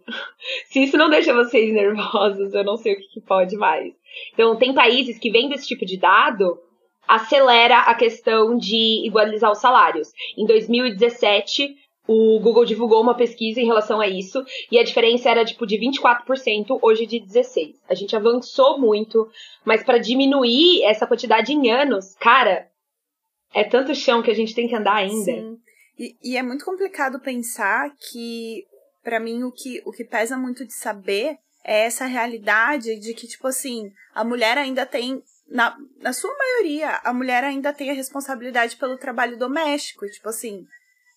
Se 0.68 0.84
isso 0.84 0.98
não 0.98 1.10
deixa 1.10 1.34
vocês 1.34 1.74
nervosos, 1.74 2.54
eu 2.54 2.63
não 2.63 2.76
sei 2.76 2.94
o 2.94 2.98
que, 2.98 3.08
que 3.08 3.22
pode 3.22 3.56
mais. 3.56 3.94
Então, 4.34 4.56
tem 4.58 4.74
países 4.74 5.18
que 5.18 5.32
vêm 5.32 5.48
desse 5.48 5.68
tipo 5.68 5.86
de 5.86 5.98
dado 5.98 6.60
acelera 7.08 7.80
a 7.80 7.96
questão 7.96 8.56
de 8.56 9.04
igualizar 9.04 9.52
os 9.52 9.58
salários. 9.58 10.12
Em 10.38 10.46
2017, 10.46 11.76
o 12.08 12.39
Google 12.39 12.65
divulgou 12.65 13.02
uma 13.02 13.15
pesquisa 13.15 13.60
em 13.60 13.65
relação 13.65 14.00
a 14.00 14.08
isso 14.08 14.44
e 14.72 14.78
a 14.78 14.84
diferença 14.84 15.30
era 15.30 15.44
tipo 15.44 15.65
de 15.65 15.76
24%, 15.78 16.80
hoje 16.82 17.08
de 17.08 17.20
16. 17.20 17.82
A 17.89 17.96
gente 17.96 18.15
avançou 18.15 18.80
muito, 18.80 19.28
mas 19.65 19.84
para 19.84 19.98
diminuir 19.98 20.84
essa 20.84 21.08
quantidade 21.08 21.52
em 21.52 21.72
anos, 21.72 22.13
cara, 22.15 22.68
é 23.54 23.63
tanto 23.63 23.96
chão 23.96 24.22
que 24.22 24.30
a 24.30 24.36
gente 24.36 24.54
tem 24.54 24.68
que 24.68 24.76
andar 24.76 24.96
ainda. 24.96 25.32
Sim. 25.32 25.58
E, 25.99 26.15
e 26.23 26.38
é 26.38 26.41
muito 26.41 26.63
complicado 26.63 27.19
pensar 27.19 27.93
que, 28.09 28.65
para 29.03 29.19
mim, 29.19 29.43
o 29.43 29.51
que, 29.51 29.81
o 29.85 29.91
que 29.91 30.05
pesa 30.05 30.38
muito 30.38 30.65
de 30.65 30.73
saber 30.73 31.38
é 31.65 31.85
essa 31.85 32.05
realidade 32.05 32.97
de 32.97 33.13
que, 33.13 33.27
tipo 33.27 33.45
assim, 33.47 33.91
a 34.15 34.23
mulher 34.23 34.57
ainda 34.57 34.85
tem, 34.85 35.21
na, 35.49 35.75
na 35.97 36.13
sua 36.13 36.33
maioria, 36.38 37.01
a 37.03 37.13
mulher 37.13 37.43
ainda 37.43 37.73
tem 37.73 37.91
a 37.91 37.93
responsabilidade 37.93 38.77
pelo 38.77 38.97
trabalho 38.97 39.38
doméstico. 39.38 40.07
Tipo 40.07 40.29
assim, 40.29 40.65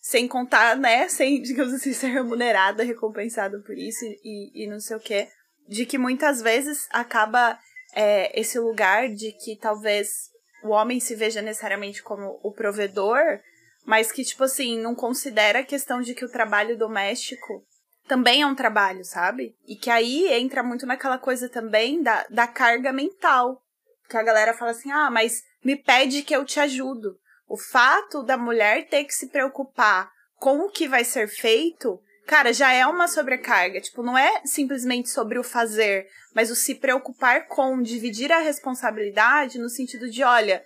sem 0.01 0.27
contar, 0.27 0.77
né, 0.77 1.07
sem, 1.09 1.41
digamos 1.43 1.73
assim, 1.73 1.93
ser 1.93 2.09
remunerada, 2.09 2.83
recompensada 2.83 3.61
por 3.61 3.79
isso 3.79 4.05
e, 4.05 4.65
e 4.65 4.67
não 4.67 4.81
sei 4.81 4.97
o 4.97 5.01
quê. 5.01 5.29
De 5.69 5.87
que 5.87 5.97
muitas 5.97 6.43
vezes 6.43 6.89
acaba 6.91 7.57
é, 7.95 8.39
esse 8.39 8.59
lugar 8.59 9.09
de 9.09 9.31
que 9.33 9.57
talvez 9.57 10.29
o 10.65 10.71
homem 10.71 10.99
se 10.99 11.15
veja 11.15 11.41
necessariamente 11.41 12.03
como 12.03 12.41
o 12.43 12.53
provedor, 12.53 13.41
mas 13.85 14.13
que, 14.13 14.25
tipo 14.25 14.45
assim, 14.45 14.79
não 14.79 14.95
considera 14.95 15.61
a 15.61 15.65
questão 15.65 16.01
de 16.01 16.15
que 16.15 16.25
o 16.25 16.31
trabalho 16.31 16.77
doméstico 16.77 17.65
também 18.07 18.43
é 18.43 18.47
um 18.47 18.55
trabalho, 18.55 19.05
sabe? 19.05 19.57
E 19.67 19.77
que 19.77 19.91
aí 19.91 20.33
entra 20.33 20.63
muito 20.63 20.87
naquela 20.87 21.19
coisa 21.19 21.49
também 21.49 22.03
da, 22.03 22.27
da 22.29 22.47
carga 22.47 22.93
mental. 22.93 23.63
Que 24.09 24.17
a 24.17 24.23
galera 24.23 24.55
fala 24.55 24.73
assim: 24.73 24.91
ah, 24.91 25.11
mas 25.11 25.43
me 25.65 25.77
pede 25.77 26.23
que 26.23 26.35
eu 26.35 26.45
te 26.45 26.61
ajudo. 26.61 27.17
O 27.49 27.57
fato 27.57 28.23
da 28.23 28.37
mulher 28.37 28.89
ter 28.89 29.05
que 29.05 29.15
se 29.15 29.29
preocupar 29.29 30.11
com 30.37 30.61
o 30.61 30.71
que 30.71 30.89
vai 30.89 31.05
ser 31.05 31.29
feito, 31.29 32.01
cara, 32.27 32.53
já 32.53 32.73
é 32.73 32.87
uma 32.87 33.07
sobrecarga. 33.07 33.81
Tipo, 33.81 34.03
não 34.03 34.17
é 34.17 34.43
simplesmente 34.45 35.09
sobre 35.09 35.39
o 35.39 35.45
fazer, 35.45 36.07
mas 36.35 36.51
o 36.51 36.57
se 36.57 36.75
preocupar 36.75 37.47
com 37.47 37.81
dividir 37.83 38.33
a 38.33 38.39
responsabilidade 38.39 39.59
no 39.59 39.69
sentido 39.69 40.11
de, 40.11 40.23
olha, 40.23 40.65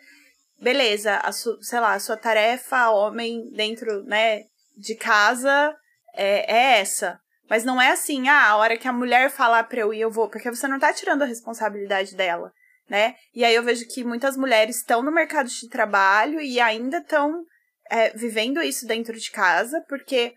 beleza, 0.60 1.16
a 1.16 1.32
sei 1.32 1.80
lá, 1.80 1.94
a 1.94 2.00
sua 2.00 2.16
tarefa, 2.16 2.90
homem, 2.90 3.50
dentro, 3.50 4.02
né, 4.04 4.44
de 4.76 4.94
casa 4.94 5.74
é, 6.14 6.52
é 6.52 6.80
essa. 6.80 7.18
Mas 7.48 7.64
não 7.64 7.80
é 7.80 7.90
assim, 7.90 8.28
ah, 8.28 8.48
a 8.48 8.56
hora 8.56 8.76
que 8.76 8.88
a 8.88 8.92
mulher 8.92 9.30
falar 9.30 9.64
pra 9.64 9.80
eu 9.80 9.94
ir, 9.94 10.00
eu 10.00 10.10
vou, 10.10 10.28
porque 10.28 10.50
você 10.50 10.66
não 10.66 10.78
tá 10.78 10.92
tirando 10.92 11.22
a 11.22 11.26
responsabilidade 11.26 12.16
dela, 12.16 12.52
né? 12.88 13.14
E 13.34 13.44
aí 13.44 13.54
eu 13.54 13.62
vejo 13.62 13.86
que 13.86 14.02
muitas 14.02 14.36
mulheres 14.36 14.78
estão 14.78 15.02
no 15.02 15.12
mercado 15.12 15.48
de 15.48 15.68
trabalho 15.68 16.40
e 16.40 16.60
ainda 16.60 16.98
estão 16.98 17.44
é, 17.88 18.10
vivendo 18.10 18.60
isso 18.60 18.86
dentro 18.86 19.16
de 19.16 19.30
casa, 19.30 19.80
porque, 19.88 20.34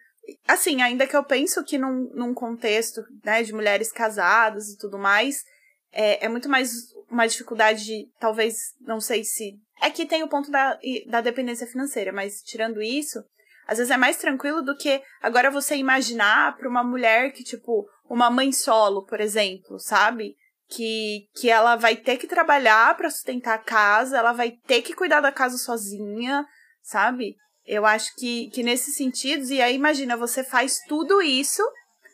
assim, 0.47 0.81
ainda 0.83 1.07
que 1.07 1.15
eu 1.15 1.23
penso 1.23 1.63
que 1.63 1.79
num, 1.79 2.11
num 2.13 2.33
contexto, 2.33 3.01
né, 3.23 3.41
de 3.41 3.53
mulheres 3.53 3.91
casadas 3.91 4.69
e 4.69 4.77
tudo 4.77 4.99
mais, 4.99 5.43
é, 5.91 6.25
é 6.25 6.29
muito 6.29 6.47
mais 6.47 6.71
uma 7.09 7.27
dificuldade 7.27 7.85
de, 7.85 8.07
talvez, 8.19 8.55
não 8.81 8.99
sei 8.99 9.23
se... 9.23 9.53
É 9.81 9.89
que 9.89 10.05
tem 10.05 10.23
o 10.23 10.27
ponto 10.27 10.51
da, 10.51 10.77
da 11.07 11.21
dependência 11.21 11.67
financeira, 11.67 12.11
mas 12.11 12.41
tirando 12.41 12.81
isso, 12.81 13.23
às 13.67 13.77
vezes 13.77 13.91
é 13.91 13.97
mais 13.97 14.17
tranquilo 14.17 14.61
do 14.61 14.75
que 14.75 15.01
agora 15.21 15.51
você 15.51 15.75
imaginar 15.75 16.57
para 16.57 16.67
uma 16.67 16.83
mulher 16.83 17.31
que, 17.31 17.43
tipo, 17.43 17.87
uma 18.09 18.29
mãe 18.29 18.51
solo, 18.51 19.05
por 19.05 19.21
exemplo, 19.21 19.79
sabe? 19.79 20.35
Que, 20.67 21.27
que 21.35 21.49
ela 21.49 21.75
vai 21.75 21.95
ter 21.95 22.17
que 22.17 22.27
trabalhar 22.27 22.95
para 22.97 23.09
sustentar 23.09 23.55
a 23.55 23.63
casa, 23.63 24.17
ela 24.17 24.33
vai 24.33 24.51
ter 24.67 24.81
que 24.81 24.93
cuidar 24.93 25.21
da 25.21 25.31
casa 25.31 25.57
sozinha, 25.57 26.45
sabe? 26.81 27.35
Eu 27.65 27.85
acho 27.85 28.15
que, 28.15 28.49
que 28.49 28.63
nesses 28.63 28.95
sentidos, 28.95 29.49
e 29.49 29.61
aí 29.61 29.75
imagina, 29.75 30.17
você 30.17 30.43
faz 30.43 30.79
tudo 30.87 31.21
isso 31.21 31.63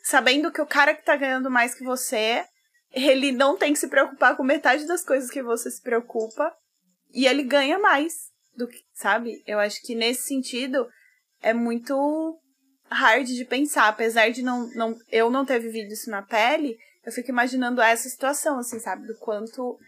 sabendo 0.04 0.52
que 0.52 0.60
o 0.60 0.66
cara 0.66 0.94
que 0.94 1.04
tá 1.04 1.16
ganhando 1.16 1.50
mais 1.50 1.74
que 1.74 1.82
você, 1.82 2.44
ele 2.92 3.32
não 3.32 3.56
tem 3.56 3.72
que 3.72 3.78
se 3.78 3.88
preocupar 3.88 4.36
com 4.36 4.44
metade 4.44 4.86
das 4.86 5.02
coisas 5.02 5.30
que 5.30 5.42
você 5.42 5.70
se 5.70 5.82
preocupa, 5.82 6.54
e 7.16 7.26
ele 7.26 7.42
ganha 7.42 7.78
mais 7.78 8.12
do 8.54 8.68
que, 8.68 8.78
sabe? 8.92 9.42
Eu 9.46 9.58
acho 9.58 9.80
que 9.82 9.94
nesse 9.94 10.28
sentido, 10.28 10.86
é 11.42 11.54
muito 11.54 12.38
hard 12.90 13.26
de 13.26 13.44
pensar, 13.46 13.88
apesar 13.88 14.28
de 14.30 14.42
não, 14.42 14.68
não 14.74 14.94
eu 15.10 15.30
não 15.30 15.44
ter 15.44 15.58
vivido 15.58 15.92
isso 15.92 16.10
na 16.10 16.20
pele, 16.20 16.76
eu 17.04 17.10
fico 17.10 17.30
imaginando 17.30 17.80
essa 17.80 18.08
situação, 18.08 18.58
assim, 18.58 18.78
sabe, 18.78 19.06
do 19.06 19.16
quanto 19.16 19.78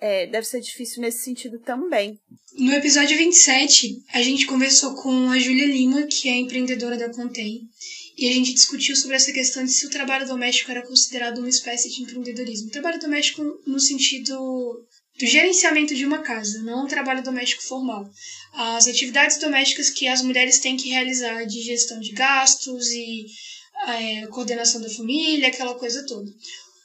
é, 0.00 0.26
deve 0.28 0.46
ser 0.46 0.60
difícil 0.60 1.02
nesse 1.02 1.24
sentido 1.24 1.58
também. 1.58 2.18
No 2.56 2.72
episódio 2.72 3.18
27, 3.18 4.04
a 4.14 4.22
gente 4.22 4.46
conversou 4.46 4.94
com 4.94 5.30
a 5.30 5.38
Júlia 5.38 5.66
Lima, 5.66 6.06
que 6.06 6.28
é 6.28 6.36
empreendedora 6.36 6.96
da 6.96 7.12
Contém, 7.12 7.68
e 8.16 8.28
a 8.28 8.32
gente 8.32 8.54
discutiu 8.54 8.96
sobre 8.96 9.16
essa 9.16 9.32
questão 9.32 9.62
de 9.62 9.70
se 9.70 9.86
o 9.86 9.90
trabalho 9.90 10.26
doméstico 10.26 10.70
era 10.70 10.86
considerado 10.86 11.38
uma 11.38 11.48
espécie 11.48 11.90
de 11.90 12.02
empreendedorismo. 12.02 12.70
Trabalho 12.70 12.98
doméstico 12.98 13.42
no 13.66 13.78
sentido 13.78 14.34
do 15.18 15.26
gerenciamento 15.26 15.94
de 15.94 16.06
uma 16.06 16.18
casa, 16.18 16.62
não 16.62 16.84
um 16.84 16.88
trabalho 16.88 17.22
doméstico 17.22 17.62
formal. 17.62 18.08
As 18.52 18.86
atividades 18.86 19.38
domésticas 19.38 19.90
que 19.90 20.06
as 20.06 20.22
mulheres 20.22 20.60
têm 20.60 20.76
que 20.76 20.88
realizar 20.88 21.44
de 21.44 21.60
gestão 21.60 21.98
de 21.98 22.12
gastos 22.12 22.88
e 22.90 23.26
é, 23.86 24.26
coordenação 24.28 24.80
da 24.80 24.90
família, 24.90 25.48
aquela 25.48 25.74
coisa 25.74 26.06
toda. 26.06 26.30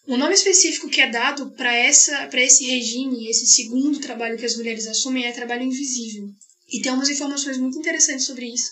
O 0.08 0.18
nome 0.18 0.34
específico 0.34 0.90
que 0.90 1.00
é 1.00 1.10
dado 1.10 1.52
para 1.52 1.74
essa 1.74 2.28
para 2.28 2.42
esse 2.42 2.66
regime, 2.66 3.30
esse 3.30 3.46
segundo 3.48 4.00
trabalho 4.00 4.38
que 4.38 4.46
as 4.46 4.58
mulheres 4.58 4.86
assumem 4.88 5.26
é 5.26 5.32
trabalho 5.32 5.64
invisível. 5.64 6.28
E 6.70 6.82
tem 6.82 6.92
umas 6.92 7.10
informações 7.10 7.58
muito 7.58 7.78
interessantes 7.78 8.26
sobre 8.26 8.48
isso. 8.48 8.72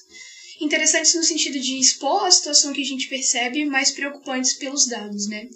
Interessantes 0.60 1.14
no 1.16 1.24
sentido 1.24 1.60
de 1.60 1.80
expor 1.80 2.26
a 2.26 2.32
situação 2.32 2.74
que 2.74 2.82
a 2.82 2.86
gente 2.86 3.08
percebe, 3.08 3.64
mas 3.66 3.92
preocupantes 3.92 4.54
pelos 4.54 4.86
dados, 4.88 5.28
né? 5.28 5.48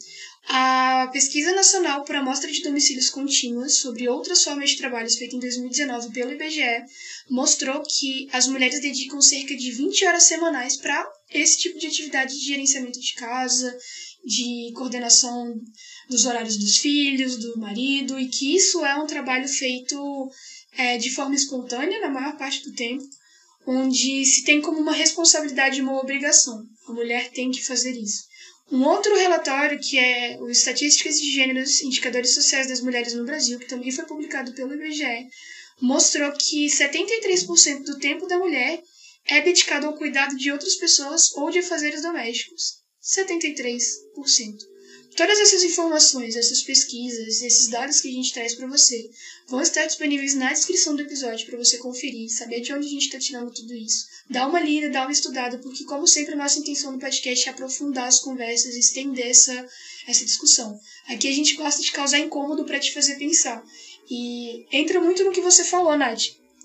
A 0.47 1.07
Pesquisa 1.11 1.51
Nacional 1.53 2.03
por 2.03 2.15
Amostra 2.15 2.51
de 2.51 2.61
Domicílios 2.61 3.09
Contínuas 3.09 3.77
sobre 3.77 4.07
outras 4.07 4.43
formas 4.43 4.69
de 4.69 4.77
trabalho 4.77 5.09
feita 5.09 5.35
em 5.35 5.39
2019 5.39 6.11
pelo 6.11 6.33
IBGE 6.33 6.85
mostrou 7.29 7.81
que 7.81 8.27
as 8.31 8.47
mulheres 8.47 8.79
dedicam 8.79 9.19
cerca 9.21 9.55
de 9.55 9.71
20 9.71 10.05
horas 10.05 10.23
semanais 10.23 10.77
para 10.77 11.03
esse 11.31 11.57
tipo 11.57 11.79
de 11.79 11.87
atividade 11.87 12.37
de 12.37 12.45
gerenciamento 12.45 12.99
de 12.99 13.13
casa, 13.15 13.75
de 14.23 14.71
coordenação 14.75 15.59
dos 16.07 16.25
horários 16.25 16.57
dos 16.57 16.77
filhos, 16.77 17.37
do 17.37 17.57
marido, 17.57 18.19
e 18.19 18.27
que 18.27 18.55
isso 18.55 18.85
é 18.85 18.95
um 18.95 19.07
trabalho 19.07 19.47
feito 19.47 20.29
é, 20.77 20.97
de 20.97 21.09
forma 21.09 21.33
espontânea 21.33 22.01
na 22.01 22.09
maior 22.09 22.37
parte 22.37 22.63
do 22.63 22.73
tempo, 22.73 23.03
onde 23.65 24.23
se 24.25 24.43
tem 24.43 24.61
como 24.61 24.79
uma 24.79 24.93
responsabilidade 24.93 25.79
e 25.79 25.81
uma 25.81 25.99
obrigação. 25.99 26.63
A 26.87 26.93
mulher 26.93 27.31
tem 27.31 27.49
que 27.49 27.63
fazer 27.63 27.91
isso. 27.91 28.25
Um 28.71 28.83
outro 28.83 29.15
relatório, 29.15 29.79
que 29.79 29.97
é 29.97 30.37
o 30.39 30.49
Estatísticas 30.49 31.19
de 31.19 31.31
Gêneros, 31.31 31.81
Indicadores 31.81 32.33
Sociais 32.33 32.67
das 32.67 32.81
Mulheres 32.81 33.13
no 33.13 33.23
Brasil, 33.23 33.59
que 33.59 33.67
também 33.67 33.91
foi 33.91 34.05
publicado 34.05 34.53
pelo 34.53 34.73
IBGE, 34.73 35.27
mostrou 35.81 36.31
que 36.31 36.65
73% 36.65 37.83
do 37.83 37.99
tempo 37.99 38.27
da 38.27 38.39
mulher 38.39 38.81
é 39.27 39.41
dedicado 39.41 39.85
ao 39.85 39.95
cuidado 39.95 40.35
de 40.35 40.51
outras 40.51 40.75
pessoas 40.75 41.31
ou 41.35 41.51
de 41.51 41.59
afazeres 41.59 42.01
domésticos. 42.01 42.81
73%. 43.01 44.74
Todas 45.15 45.39
essas 45.39 45.63
informações, 45.63 46.35
essas 46.35 46.61
pesquisas, 46.61 47.41
esses 47.41 47.69
dados 47.69 48.01
que 48.01 48.09
a 48.09 48.11
gente 48.11 48.33
traz 48.33 48.53
para 48.53 48.67
você 48.67 49.09
vão 49.47 49.61
estar 49.61 49.85
disponíveis 49.85 50.35
na 50.35 50.51
descrição 50.51 50.93
do 50.93 51.03
episódio 51.03 51.45
para 51.45 51.57
você 51.57 51.77
conferir, 51.77 52.29
saber 52.29 52.59
de 52.59 52.73
onde 52.73 52.85
a 52.87 52.89
gente 52.89 53.05
está 53.05 53.17
tirando 53.17 53.53
tudo 53.53 53.73
isso. 53.73 54.07
Dá 54.29 54.45
uma 54.45 54.59
lida, 54.59 54.89
dá 54.89 55.03
uma 55.03 55.13
estudada, 55.13 55.57
porque, 55.59 55.85
como 55.85 56.05
sempre, 56.05 56.33
a 56.33 56.37
nossa 56.37 56.59
intenção 56.59 56.91
no 56.91 56.99
podcast 56.99 57.47
é 57.47 57.51
aprofundar 57.51 58.07
as 58.07 58.19
conversas 58.19 58.75
e 58.75 58.79
estender 58.79 59.27
essa, 59.27 59.65
essa 60.05 60.25
discussão. 60.25 60.77
Aqui 61.07 61.29
a 61.29 61.33
gente 61.33 61.55
gosta 61.55 61.81
de 61.81 61.93
causar 61.93 62.19
incômodo 62.19 62.65
para 62.65 62.79
te 62.79 62.93
fazer 62.93 63.15
pensar. 63.15 63.63
E 64.09 64.65
entra 64.69 64.99
muito 64.99 65.23
no 65.23 65.31
que 65.31 65.41
você 65.41 65.63
falou, 65.63 65.95
Nath, 65.97 66.23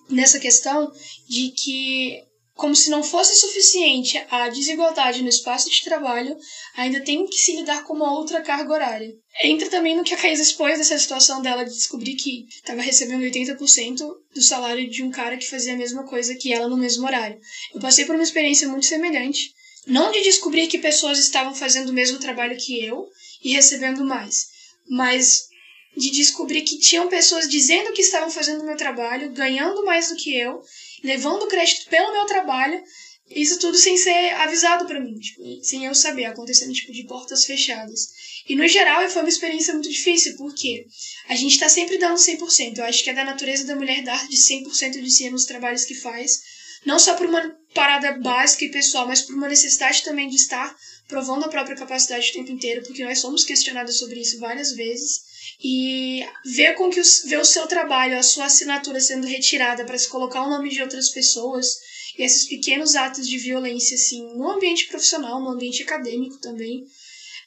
nessa 0.08 0.40
questão 0.40 0.92
de 1.28 1.52
que 1.52 2.24
como 2.60 2.76
se 2.76 2.90
não 2.90 3.02
fosse 3.02 3.40
suficiente 3.40 4.22
a 4.30 4.50
desigualdade 4.50 5.22
no 5.22 5.30
espaço 5.30 5.70
de 5.70 5.82
trabalho, 5.82 6.36
ainda 6.76 7.00
tem 7.00 7.26
que 7.26 7.38
se 7.38 7.56
lidar 7.56 7.84
com 7.84 7.94
uma 7.94 8.12
outra 8.12 8.42
carga 8.42 8.70
horária. 8.70 9.14
Entra 9.42 9.70
também 9.70 9.96
no 9.96 10.04
que 10.04 10.12
a 10.12 10.16
Caísa 10.18 10.42
expôs 10.42 10.76
dessa 10.76 10.98
situação 10.98 11.40
dela 11.40 11.64
de 11.64 11.70
descobrir 11.70 12.16
que 12.16 12.46
estava 12.50 12.82
recebendo 12.82 13.22
80% 13.22 14.06
do 14.34 14.42
salário 14.42 14.90
de 14.90 15.02
um 15.02 15.10
cara 15.10 15.38
que 15.38 15.48
fazia 15.48 15.72
a 15.72 15.76
mesma 15.76 16.04
coisa 16.04 16.34
que 16.34 16.52
ela 16.52 16.68
no 16.68 16.76
mesmo 16.76 17.06
horário. 17.06 17.40
Eu 17.74 17.80
passei 17.80 18.04
por 18.04 18.14
uma 18.14 18.22
experiência 18.22 18.68
muito 18.68 18.84
semelhante, 18.84 19.54
não 19.86 20.12
de 20.12 20.20
descobrir 20.20 20.66
que 20.66 20.78
pessoas 20.78 21.18
estavam 21.18 21.54
fazendo 21.54 21.88
o 21.88 21.94
mesmo 21.94 22.18
trabalho 22.18 22.58
que 22.58 22.84
eu 22.84 23.08
e 23.42 23.54
recebendo 23.54 24.04
mais, 24.04 24.48
mas 24.86 25.48
de 25.96 26.10
descobrir 26.10 26.60
que 26.60 26.78
tinham 26.78 27.08
pessoas 27.08 27.48
dizendo 27.48 27.92
que 27.92 28.02
estavam 28.02 28.30
fazendo 28.30 28.60
o 28.60 28.66
meu 28.66 28.76
trabalho, 28.76 29.32
ganhando 29.32 29.82
mais 29.82 30.10
do 30.10 30.16
que 30.16 30.36
eu 30.36 30.60
levando 31.02 31.48
crédito 31.48 31.88
pelo 31.88 32.12
meu 32.12 32.26
trabalho, 32.26 32.82
isso 33.30 33.60
tudo 33.60 33.76
sem 33.76 33.96
ser 33.96 34.34
avisado 34.34 34.86
para 34.86 35.00
mim, 35.00 35.16
tipo, 35.18 35.42
sem 35.62 35.84
eu 35.84 35.94
saber, 35.94 36.24
acontecendo 36.24 36.72
tipo 36.72 36.92
de 36.92 37.04
portas 37.04 37.44
fechadas. 37.44 38.08
E 38.48 38.56
no 38.56 38.66
geral 38.66 39.08
foi 39.08 39.22
uma 39.22 39.28
experiência 39.28 39.72
muito 39.72 39.88
difícil, 39.88 40.36
porque 40.36 40.86
a 41.28 41.36
gente 41.36 41.52
está 41.52 41.68
sempre 41.68 41.98
dando 41.98 42.16
100%. 42.16 42.78
Eu 42.78 42.84
acho 42.84 43.04
que 43.04 43.10
é 43.10 43.14
da 43.14 43.24
natureza 43.24 43.64
da 43.64 43.76
mulher 43.76 44.02
dar 44.02 44.26
de 44.28 44.36
100% 44.36 45.00
de 45.00 45.10
si 45.10 45.30
nos 45.30 45.44
trabalhos 45.44 45.84
que 45.84 45.94
faz, 45.94 46.40
não 46.84 46.98
só 46.98 47.14
por 47.14 47.26
uma 47.26 47.56
parada 47.72 48.18
básica 48.18 48.64
e 48.64 48.70
pessoal, 48.70 49.06
mas 49.06 49.22
por 49.22 49.36
uma 49.36 49.48
necessidade 49.48 50.02
também 50.02 50.28
de 50.28 50.36
estar 50.36 50.74
provando 51.06 51.44
a 51.44 51.48
própria 51.48 51.76
capacidade 51.76 52.30
o 52.30 52.32
tempo 52.32 52.50
inteiro, 52.50 52.82
porque 52.82 53.04
nós 53.04 53.20
somos 53.20 53.44
questionadas 53.44 53.96
sobre 53.96 54.20
isso 54.20 54.40
várias 54.40 54.72
vezes 54.72 55.29
e 55.62 56.26
ver 56.44 56.74
com 56.74 56.88
que 56.88 57.00
o, 57.00 57.04
ver 57.26 57.38
o 57.38 57.44
seu 57.44 57.66
trabalho, 57.66 58.18
a 58.18 58.22
sua 58.22 58.46
assinatura 58.46 59.00
sendo 59.00 59.26
retirada 59.26 59.84
para 59.84 59.98
se 59.98 60.08
colocar 60.08 60.42
o 60.42 60.50
nome 60.50 60.70
de 60.70 60.80
outras 60.80 61.10
pessoas 61.10 61.78
e 62.18 62.22
esses 62.22 62.48
pequenos 62.48 62.96
atos 62.96 63.28
de 63.28 63.38
violência 63.38 63.94
assim 63.94 64.36
no 64.36 64.50
ambiente 64.50 64.86
profissional, 64.86 65.40
no 65.40 65.50
ambiente 65.50 65.82
acadêmico 65.82 66.40
também, 66.40 66.84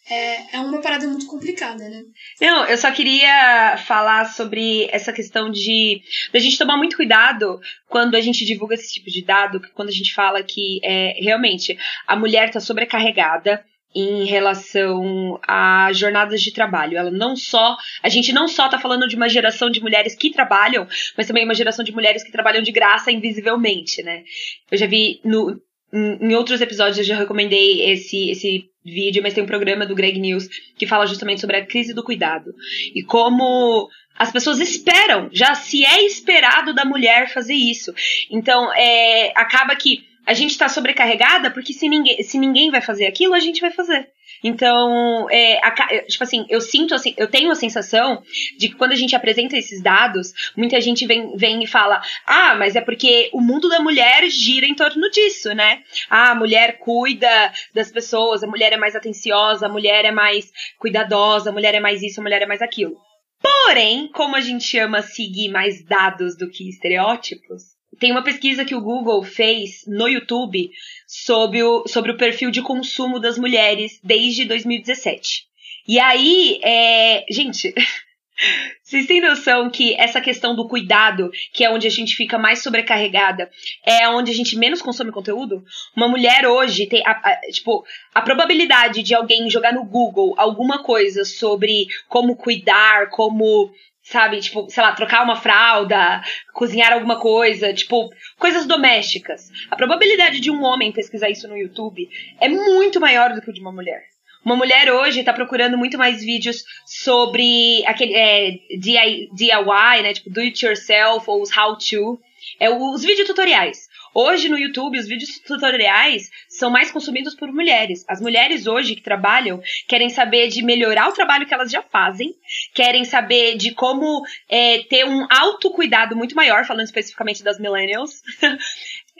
é, 0.09 0.57
é 0.57 0.59
uma 0.59 0.81
parada 0.81 1.07
muito 1.07 1.25
complicada, 1.25 1.87
né? 1.87 2.03
Não, 2.41 2.65
eu 2.65 2.77
só 2.77 2.91
queria 2.91 3.77
falar 3.85 4.25
sobre 4.25 4.87
essa 4.91 5.13
questão 5.13 5.49
de 5.49 6.01
a 6.33 6.39
gente 6.39 6.57
tomar 6.57 6.77
muito 6.77 6.97
cuidado 6.97 7.59
quando 7.87 8.15
a 8.15 8.21
gente 8.21 8.45
divulga 8.45 8.75
esse 8.75 8.91
tipo 8.91 9.09
de 9.09 9.23
dado, 9.23 9.61
quando 9.73 9.89
a 9.89 9.93
gente 9.93 10.13
fala 10.13 10.43
que 10.43 10.79
é, 10.83 11.17
realmente 11.21 11.77
a 12.05 12.15
mulher 12.17 12.49
está 12.49 12.59
sobrecarregada 12.59 13.63
em 13.95 14.25
relação 14.25 15.39
a 15.47 15.91
jornadas 15.93 16.41
de 16.41 16.51
trabalho. 16.51 16.97
Ela 16.97 17.11
não 17.11 17.35
só, 17.35 17.77
a 18.01 18.09
gente 18.09 18.33
não 18.33 18.47
só 18.47 18.65
está 18.65 18.79
falando 18.79 19.07
de 19.07 19.15
uma 19.15 19.29
geração 19.29 19.69
de 19.69 19.81
mulheres 19.81 20.15
que 20.15 20.31
trabalham, 20.31 20.87
mas 21.17 21.27
também 21.27 21.43
uma 21.43 21.53
geração 21.53 21.83
de 21.83 21.91
mulheres 21.91 22.23
que 22.23 22.31
trabalham 22.31 22.63
de 22.63 22.71
graça 22.71 23.11
invisivelmente, 23.11 24.01
né? 24.01 24.23
Eu 24.71 24.77
já 24.77 24.87
vi 24.87 25.19
no 25.23 25.61
em 25.95 26.33
outros 26.33 26.59
episódios 26.59 26.97
eu 26.97 27.03
já 27.03 27.15
recomendei 27.15 27.91
esse, 27.91 28.31
esse 28.31 28.65
vídeo, 28.83 29.21
mas 29.21 29.35
tem 29.35 29.43
um 29.43 29.47
programa 29.47 29.85
do 29.85 29.93
Greg 29.93 30.19
News 30.19 30.49
que 30.75 30.87
fala 30.87 31.05
justamente 31.05 31.39
sobre 31.39 31.57
a 31.57 31.65
crise 31.65 31.93
do 31.93 32.03
cuidado. 32.03 32.51
E 32.95 33.03
como 33.03 33.87
as 34.17 34.31
pessoas 34.31 34.59
esperam, 34.59 35.29
já 35.31 35.53
se 35.53 35.85
é 35.85 36.03
esperado 36.03 36.73
da 36.73 36.83
mulher 36.83 37.31
fazer 37.31 37.53
isso. 37.53 37.93
Então, 38.31 38.73
é, 38.73 39.31
acaba 39.35 39.75
que 39.75 40.03
a 40.25 40.33
gente 40.33 40.51
está 40.51 40.69
sobrecarregada 40.69 41.51
porque 41.51 41.73
se 41.73 41.87
ninguém, 41.89 42.21
se 42.23 42.37
ninguém 42.37 42.71
vai 42.71 42.81
fazer 42.81 43.05
aquilo, 43.05 43.33
a 43.33 43.39
gente 43.39 43.61
vai 43.61 43.71
fazer. 43.71 44.07
Então, 44.43 45.29
é, 45.29 45.59
a, 45.65 45.71
tipo 46.05 46.23
assim, 46.23 46.45
eu 46.49 46.59
sinto 46.59 46.93
assim, 46.93 47.13
eu 47.17 47.27
tenho 47.27 47.49
a 47.49 47.55
sensação 47.55 48.21
de 48.57 48.69
que 48.69 48.75
quando 48.75 48.91
a 48.91 48.95
gente 48.95 49.15
apresenta 49.15 49.57
esses 49.57 49.81
dados, 49.81 50.33
muita 50.57 50.79
gente 50.81 51.05
vem, 51.05 51.35
vem 51.37 51.63
e 51.63 51.67
fala: 51.67 52.01
ah, 52.25 52.55
mas 52.55 52.75
é 52.75 52.81
porque 52.81 53.29
o 53.33 53.39
mundo 53.39 53.69
da 53.69 53.79
mulher 53.79 54.29
gira 54.29 54.65
em 54.65 54.75
torno 54.75 55.09
disso, 55.09 55.53
né? 55.53 55.81
Ah, 56.09 56.31
a 56.31 56.35
mulher 56.35 56.79
cuida 56.79 57.51
das 57.73 57.91
pessoas, 57.91 58.43
a 58.43 58.47
mulher 58.47 58.73
é 58.73 58.77
mais 58.77 58.95
atenciosa, 58.95 59.65
a 59.65 59.69
mulher 59.69 60.03
é 60.03 60.11
mais 60.11 60.51
cuidadosa, 60.77 61.49
a 61.49 61.53
mulher 61.53 61.73
é 61.73 61.79
mais 61.79 62.01
isso, 62.01 62.19
a 62.19 62.23
mulher 62.23 62.41
é 62.41 62.45
mais 62.45 62.61
aquilo. 62.61 62.95
Porém, 63.41 64.09
como 64.13 64.35
a 64.35 64.41
gente 64.41 64.77
ama 64.77 65.01
seguir 65.01 65.49
mais 65.49 65.83
dados 65.85 66.37
do 66.37 66.49
que 66.49 66.69
estereótipos, 66.69 67.73
tem 67.99 68.11
uma 68.11 68.23
pesquisa 68.23 68.65
que 68.65 68.75
o 68.75 68.81
Google 68.81 69.23
fez 69.23 69.83
no 69.87 70.07
YouTube 70.07 70.69
sobre 71.07 71.63
o, 71.63 71.87
sobre 71.87 72.11
o 72.11 72.17
perfil 72.17 72.51
de 72.51 72.61
consumo 72.61 73.19
das 73.19 73.37
mulheres 73.37 73.99
desde 74.03 74.45
2017. 74.45 75.43
E 75.87 75.99
aí, 75.99 76.59
é, 76.63 77.25
gente, 77.29 77.73
vocês 78.81 79.05
têm 79.05 79.21
noção 79.21 79.69
que 79.69 79.93
essa 79.95 80.21
questão 80.21 80.55
do 80.55 80.67
cuidado, 80.67 81.29
que 81.53 81.63
é 81.63 81.69
onde 81.69 81.87
a 81.87 81.89
gente 81.89 82.15
fica 82.15 82.37
mais 82.37 82.63
sobrecarregada, 82.63 83.49
é 83.85 84.07
onde 84.09 84.31
a 84.31 84.33
gente 84.33 84.57
menos 84.57 84.81
consome 84.81 85.11
conteúdo? 85.11 85.63
Uma 85.95 86.07
mulher 86.07 86.47
hoje 86.47 86.87
tem, 86.87 87.03
a, 87.05 87.11
a, 87.11 87.39
tipo, 87.51 87.85
a 88.13 88.21
probabilidade 88.21 89.03
de 89.03 89.13
alguém 89.13 89.49
jogar 89.49 89.73
no 89.73 89.83
Google 89.83 90.33
alguma 90.37 90.81
coisa 90.83 91.25
sobre 91.25 91.87
como 92.07 92.35
cuidar, 92.35 93.09
como 93.09 93.71
sabe? 94.03 94.39
Tipo, 94.41 94.69
sei 94.69 94.83
lá, 94.83 94.91
trocar 94.91 95.23
uma 95.23 95.35
fralda, 95.35 96.21
cozinhar 96.53 96.91
alguma 96.93 97.19
coisa, 97.19 97.73
tipo, 97.73 98.09
coisas 98.37 98.65
domésticas. 98.65 99.49
A 99.71 99.75
probabilidade 99.75 100.39
de 100.39 100.51
um 100.51 100.61
homem 100.63 100.91
pesquisar 100.91 101.29
isso 101.29 101.47
no 101.47 101.57
YouTube 101.57 102.07
é 102.39 102.49
muito 102.49 102.99
maior 102.99 103.33
do 103.33 103.41
que 103.41 103.49
o 103.49 103.53
de 103.53 103.61
uma 103.61 103.71
mulher. 103.71 104.03
Uma 104.45 104.57
mulher 104.57 104.91
hoje 104.91 105.21
está 105.21 105.31
procurando 105.31 105.77
muito 105.77 105.97
mais 105.97 106.21
vídeos 106.21 106.65
sobre 106.85 107.81
aquele 107.85 108.13
é, 108.13 108.51
DIY, 108.77 110.01
né? 110.03 110.13
Tipo, 110.13 110.29
do 110.29 110.41
it 110.41 110.65
yourself 110.65 111.29
ou 111.29 111.41
os 111.41 111.55
how 111.55 111.77
to. 111.77 112.19
É, 112.59 112.69
os 112.69 113.01
vídeos 113.03 113.25
tutoriais. 113.25 113.87
Hoje 114.13 114.47
no 114.47 114.57
YouTube, 114.57 114.99
os 114.99 115.07
vídeos 115.07 115.39
tutoriais 115.39 116.29
são 116.47 116.69
mais 116.69 116.91
consumidos 116.91 117.33
por 117.35 117.51
mulheres. 117.51 118.05
As 118.07 118.21
mulheres 118.21 118.67
hoje 118.67 118.95
que 118.95 119.01
trabalham 119.01 119.59
querem 119.87 120.09
saber 120.09 120.49
de 120.49 120.63
melhorar 120.63 121.09
o 121.09 121.13
trabalho 121.13 121.47
que 121.47 121.53
elas 121.53 121.71
já 121.71 121.81
fazem, 121.81 122.35
querem 122.75 123.05
saber 123.05 123.57
de 123.57 123.73
como 123.73 124.21
é, 124.47 124.83
ter 124.83 125.05
um 125.05 125.25
autocuidado 125.29 126.15
muito 126.15 126.35
maior, 126.35 126.63
falando 126.63 126.85
especificamente 126.85 127.43
das 127.43 127.59
millennials. 127.59 128.21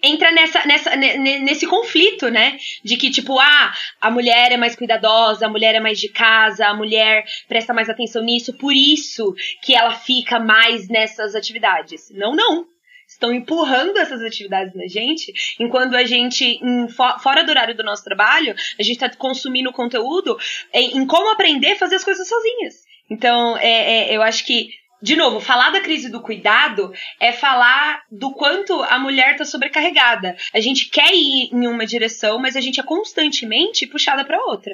entra 0.04 0.32
nessa, 0.34 0.66
nessa, 0.66 0.96
nesse 0.96 1.66
conflito, 1.66 2.30
né? 2.30 2.58
De 2.84 2.98
que, 2.98 3.10
tipo, 3.10 3.40
ah, 3.40 3.74
a 4.02 4.12
mulher 4.12 4.52
é 4.52 4.58
mais 4.58 4.76
cuidadosa, 4.76 5.46
a 5.46 5.50
mulher 5.50 5.74
é 5.76 5.80
mais 5.80 5.98
de 5.98 6.10
casa, 6.10 6.68
a 6.68 6.76
mulher 6.76 7.24
presta 7.48 7.74
mais 7.74 7.90
atenção 7.90 8.22
nisso, 8.22 8.54
por 8.58 8.74
isso 8.74 9.34
que 9.62 9.74
ela 9.74 9.96
fica 9.96 10.40
mais 10.40 10.90
nessas 10.90 11.34
atividades. 11.34 12.12
Não, 12.12 12.36
não 12.36 12.73
estão 13.14 13.34
empurrando 13.34 13.98
essas 13.98 14.22
atividades 14.22 14.74
na 14.76 14.88
gente, 14.88 15.34
enquanto 15.60 15.96
a 15.96 16.04
gente, 16.04 16.60
em, 16.62 16.88
fora 16.90 17.44
do 17.44 17.50
horário 17.50 17.76
do 17.76 17.84
nosso 17.84 18.04
trabalho, 18.04 18.56
a 18.80 18.84
gente 18.84 18.96
está 18.96 19.10
consumindo 19.10 19.72
conteúdo 19.72 20.38
em, 20.74 20.98
em, 20.98 21.06
como 21.06 21.32
aprender 21.32 21.72
a 21.72 21.78
fazer 21.78 21.96
as 21.96 22.04
coisas 22.04 22.28
sozinhas. 22.28 22.76
Então, 23.10 23.58
é, 23.58 24.12
é, 24.12 24.16
eu 24.16 24.22
acho 24.22 24.46
que 24.46 24.70
de 25.02 25.18
novo, 25.18 25.42
falar 25.42 25.70
da 25.70 25.82
crise 25.82 26.10
do 26.10 26.22
cuidado 26.22 26.94
é 27.20 27.34
falar 27.34 28.04
do 28.10 28.32
quanto 28.32 28.82
a 28.84 28.98
mulher 28.98 29.34
está 29.34 29.44
sobrecarregada. 29.44 30.38
A 30.54 30.62
gente 30.62 30.90
quer 30.90 31.14
ir 31.14 31.50
em 31.52 31.68
uma 31.68 31.86
direção, 31.86 32.40
mas 32.40 32.56
a 32.56 32.62
gente 32.62 32.80
é 32.80 32.84
constantemente 32.84 33.86
puxada 33.86 34.24
para 34.24 34.42
outra. 34.46 34.72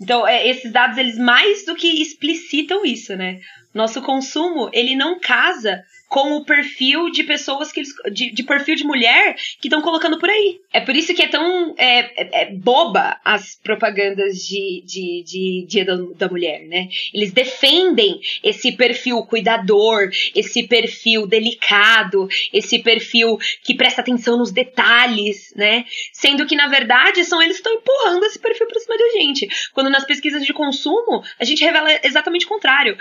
Então, 0.00 0.24
é, 0.24 0.46
esses 0.46 0.70
dados, 0.70 0.96
eles 0.98 1.18
mais 1.18 1.64
do 1.64 1.74
que 1.74 2.00
explicitam 2.00 2.84
isso, 2.84 3.16
né? 3.16 3.40
Nosso 3.74 4.00
consumo, 4.02 4.70
ele 4.72 4.94
não 4.94 5.18
casa 5.18 5.82
com 6.08 6.36
o 6.36 6.44
perfil 6.44 7.10
de 7.10 7.24
pessoas 7.24 7.72
que 7.72 7.80
eles. 7.80 7.92
de, 8.12 8.32
de 8.32 8.42
perfil 8.42 8.74
de 8.74 8.84
mulher 8.84 9.34
que 9.60 9.68
estão 9.68 9.82
colocando 9.82 10.18
por 10.18 10.30
aí. 10.30 10.60
É 10.72 10.80
por 10.80 10.94
isso 10.94 11.14
que 11.14 11.22
é 11.22 11.28
tão 11.28 11.74
é, 11.76 11.98
é, 12.22 12.42
é 12.42 12.50
boba 12.52 13.20
as 13.24 13.56
propagandas 13.62 14.38
de, 14.38 14.82
de, 14.84 15.24
de 15.24 15.66
Dia 15.68 15.84
da, 15.84 15.96
da 16.16 16.28
Mulher, 16.28 16.66
né? 16.66 16.88
Eles 17.12 17.32
defendem 17.32 18.20
esse 18.42 18.72
perfil 18.72 19.22
cuidador, 19.24 20.10
esse 20.34 20.66
perfil 20.68 21.26
delicado, 21.26 22.28
esse 22.52 22.78
perfil 22.78 23.38
que 23.62 23.74
presta 23.74 24.00
atenção 24.00 24.36
nos 24.36 24.52
detalhes, 24.52 25.52
né? 25.56 25.84
Sendo 26.12 26.46
que, 26.46 26.54
na 26.54 26.68
verdade, 26.68 27.24
são 27.24 27.42
eles 27.42 27.60
que 27.60 27.68
estão 27.68 27.74
empurrando 27.74 28.24
esse 28.24 28.38
perfil 28.38 28.66
pra 28.66 28.80
cima 28.80 28.96
da 28.96 29.10
gente. 29.18 29.48
Quando 29.72 29.90
nas 29.90 30.04
pesquisas 30.04 30.44
de 30.44 30.52
consumo, 30.52 31.22
a 31.38 31.44
gente 31.44 31.64
revela 31.64 31.88
exatamente 32.04 32.46
o 32.46 32.48
contrário. 32.48 32.96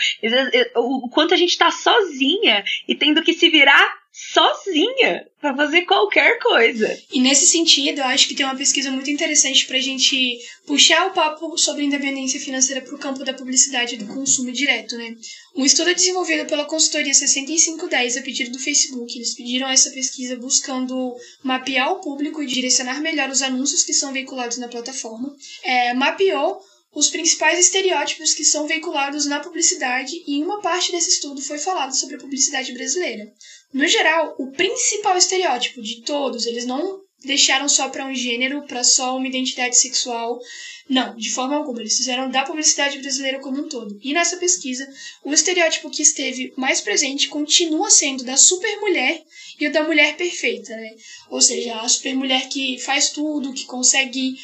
O 0.76 1.10
quanto 1.10 1.34
a 1.34 1.38
gente 1.38 1.58
tá 1.58 1.70
sozinha 1.72 2.64
e 2.88 2.95
tendo 2.96 3.24
que 3.24 3.34
se 3.34 3.50
virar 3.50 4.06
sozinha 4.16 5.28
para 5.42 5.56
fazer 5.56 5.82
qualquer 5.82 6.40
coisa. 6.40 6.98
E 7.12 7.20
nesse 7.20 7.46
sentido, 7.48 8.00
eu 8.00 8.06
acho 8.06 8.30
que 8.30 8.34
tem 8.34 8.46
uma 8.46 8.56
pesquisa 8.56 8.90
muito 8.90 9.12
interessante 9.12 9.66
para 9.66 9.76
a 9.76 9.82
gente 9.82 10.40
puxar 10.66 11.08
o 11.08 11.12
papo 11.12 11.58
sobre 11.58 11.84
independência 11.84 12.40
financeira 12.40 12.82
para 12.82 12.96
o 12.96 12.98
campo 12.98 13.26
da 13.26 13.34
publicidade 13.34 13.96
e 13.96 13.98
do 13.98 14.08
consumo 14.08 14.54
direto, 14.54 14.96
né? 14.96 15.16
Um 15.54 15.66
estudo 15.66 15.94
desenvolvido 15.94 16.46
pela 16.46 16.64
consultoria 16.64 17.14
6510 17.14 18.18
a 18.18 18.22
pedido 18.22 18.52
do 18.52 18.60
Facebook. 18.60 19.14
Eles 19.14 19.36
pediram 19.36 19.68
essa 19.68 19.92
pesquisa 19.92 20.38
buscando 20.38 21.14
mapear 21.44 21.92
o 21.92 22.00
público 22.00 22.42
e 22.42 22.46
direcionar 22.46 23.02
melhor 23.02 23.30
os 23.30 23.42
anúncios 23.42 23.84
que 23.84 23.94
são 23.94 24.14
veiculados 24.14 24.58
na 24.58 24.70
plataforma. 24.70 25.36
É, 25.62 25.94
mapeou 25.94 26.62
os 26.96 27.10
principais 27.10 27.60
estereótipos 27.60 28.34
que 28.34 28.46
são 28.46 28.66
veiculados 28.66 29.26
na 29.26 29.42
publicidade 29.42 30.16
e 30.26 30.38
em 30.38 30.44
uma 30.44 30.62
parte 30.62 30.94
desse 30.94 31.10
estudo 31.10 31.42
foi 31.42 31.60
falado 31.60 31.94
sobre 31.94 32.16
a 32.16 32.20
publicidade 32.20 32.72
brasileira. 32.72 33.32
No 33.74 33.86
geral, 33.86 34.34
o 34.40 34.52
principal 34.52 35.18
estereótipo 35.18 35.82
de 35.82 36.02
todos, 36.04 36.46
eles 36.46 36.66
não 36.66 37.02
deixaram 37.26 37.68
só 37.68 37.90
para 37.90 38.06
um 38.06 38.16
gênero, 38.16 38.66
para 38.66 38.84
só 38.84 39.18
uma 39.18 39.28
identidade 39.28 39.78
sexual. 39.78 40.40
Não, 40.88 41.16
de 41.16 41.32
forma 41.32 41.56
alguma. 41.56 41.82
Eles 41.82 41.98
fizeram 41.98 42.30
da 42.30 42.44
publicidade 42.44 43.00
brasileira 43.00 43.40
como 43.40 43.64
um 43.64 43.68
todo. 43.68 43.98
E 44.02 44.14
nessa 44.14 44.38
pesquisa, 44.38 44.88
o 45.24 45.34
estereótipo 45.34 45.90
que 45.90 46.04
esteve 46.04 46.54
mais 46.56 46.80
presente 46.80 47.28
continua 47.28 47.90
sendo 47.90 48.24
da 48.24 48.38
supermulher 48.38 49.24
e 49.60 49.68
o 49.68 49.72
da 49.72 49.84
mulher 49.84 50.16
perfeita, 50.16 50.76
né? 50.76 50.96
Ou 51.30 51.42
seja, 51.42 51.76
a 51.76 51.90
supermulher 51.90 52.48
que 52.48 52.80
faz 52.80 53.10
tudo, 53.10 53.54
que 53.54 53.66
consegue 53.66 54.36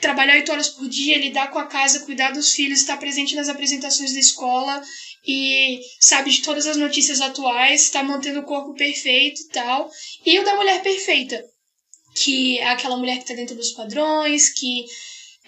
trabalhar 0.00 0.34
oito 0.34 0.50
horas 0.50 0.68
por 0.68 0.88
dia, 0.88 1.18
lidar 1.18 1.50
com 1.50 1.58
a 1.58 1.66
casa, 1.66 2.00
cuidar 2.00 2.32
dos 2.32 2.52
filhos, 2.52 2.80
estar 2.80 2.96
presente 2.96 3.34
nas 3.36 3.48
apresentações 3.48 4.12
da 4.12 4.20
escola 4.20 4.82
e 5.26 5.80
sabe 6.00 6.30
de 6.30 6.42
todas 6.42 6.66
as 6.66 6.76
notícias 6.76 7.20
atuais, 7.20 7.82
está 7.82 8.02
mantendo 8.02 8.40
o 8.40 8.44
corpo 8.44 8.74
perfeito 8.74 9.42
e 9.42 9.48
tal. 9.48 9.90
E 10.24 10.38
o 10.38 10.44
da 10.44 10.56
mulher 10.56 10.82
perfeita, 10.82 11.44
que 12.14 12.58
é 12.58 12.68
aquela 12.68 12.96
mulher 12.96 13.16
que 13.16 13.22
está 13.22 13.34
dentro 13.34 13.54
dos 13.54 13.72
padrões, 13.72 14.48
que 14.48 14.86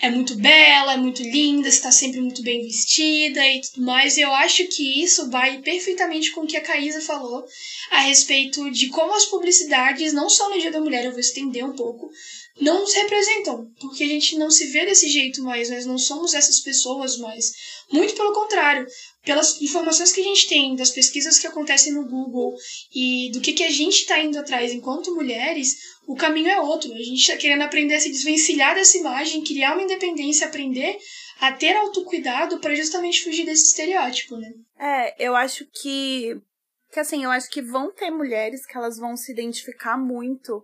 é 0.01 0.11
muito 0.11 0.35
bela, 0.35 0.95
é 0.95 0.97
muito 0.97 1.23
linda, 1.23 1.69
está 1.69 1.93
sempre 1.93 2.21
muito 2.21 2.43
bem 2.43 2.62
vestida 2.62 3.47
e 3.47 3.61
tudo 3.61 3.87
mais. 3.87 4.19
Eu 4.19 4.33
acho 4.33 4.67
que 4.67 5.03
isso 5.03 5.31
vai 5.31 5.59
perfeitamente 5.59 6.33
com 6.33 6.43
o 6.43 6.47
que 6.47 6.57
a 6.57 6.61
Caísa 6.61 7.01
falou 7.01 7.45
a 7.91 8.01
respeito 8.01 8.71
de 8.71 8.88
como 8.88 9.15
as 9.15 9.27
publicidades, 9.27 10.12
não 10.12 10.29
só 10.29 10.51
no 10.51 10.59
Dia 10.59 10.73
da 10.73 10.81
Mulher, 10.81 11.05
eu 11.05 11.12
vou 11.12 11.21
estender 11.21 11.65
um 11.65 11.73
pouco, 11.73 12.11
não 12.61 12.81
nos 12.81 12.95
representam, 12.95 13.71
porque 13.81 14.05
a 14.05 14.09
gente 14.09 14.37
não 14.37 14.51
se 14.51 14.67
vê 14.67 14.85
desse 14.85 15.09
jeito 15.09 15.43
mais, 15.43 15.71
nós 15.71 15.87
não 15.87 15.99
somos 15.99 16.35
essas 16.35 16.61
pessoas 16.61 17.17
mais. 17.19 17.53
Muito 17.91 18.15
pelo 18.15 18.33
contrário, 18.33 18.87
pelas 19.25 19.61
informações 19.61 20.12
que 20.12 20.21
a 20.21 20.25
gente 20.25 20.49
tem, 20.49 20.77
das 20.77 20.91
pesquisas 20.91 21.38
que 21.38 21.47
acontecem 21.47 21.93
no 21.93 22.07
Google 22.07 22.55
e 22.95 23.31
do 23.33 23.41
que, 23.41 23.53
que 23.53 23.65
a 23.65 23.71
gente 23.71 24.01
está 24.01 24.19
indo 24.21 24.38
atrás 24.38 24.73
enquanto 24.73 25.15
mulheres, 25.15 25.77
o 26.07 26.15
caminho 26.15 26.49
é 26.49 26.61
outro. 26.61 26.93
A 26.93 26.99
gente 26.99 27.21
está 27.21 27.37
querendo 27.37 27.62
aprender 27.62 27.95
a 27.95 28.01
se 28.01 28.11
desvencilhar 28.11 28.75
dessa 28.75 28.99
imagem, 28.99 29.45
criar 29.45 29.75
uma 29.75 29.83
independência, 29.83 30.47
aprender 30.47 30.99
a 31.41 31.53
ter 31.53 31.77
autocuidado 31.77 32.59
para 32.59 32.75
justamente 32.75 33.23
fugir 33.23 33.45
desse 33.45 33.69
estereótipo, 33.69 34.37
né? 34.37 34.53
É, 34.79 35.27
eu 35.27 35.35
acho 35.35 35.67
que 35.67 36.37
que 36.93 37.01
assim, 37.01 37.25
eu 37.25 37.31
acho 37.31 37.49
que 37.49 37.62
vão 37.62 37.91
ter 37.91 38.11
mulheres 38.11 38.67
que 38.67 38.77
elas 38.77 38.99
vão 38.99 39.17
se 39.17 39.33
identificar 39.33 39.97
muito 39.97 40.62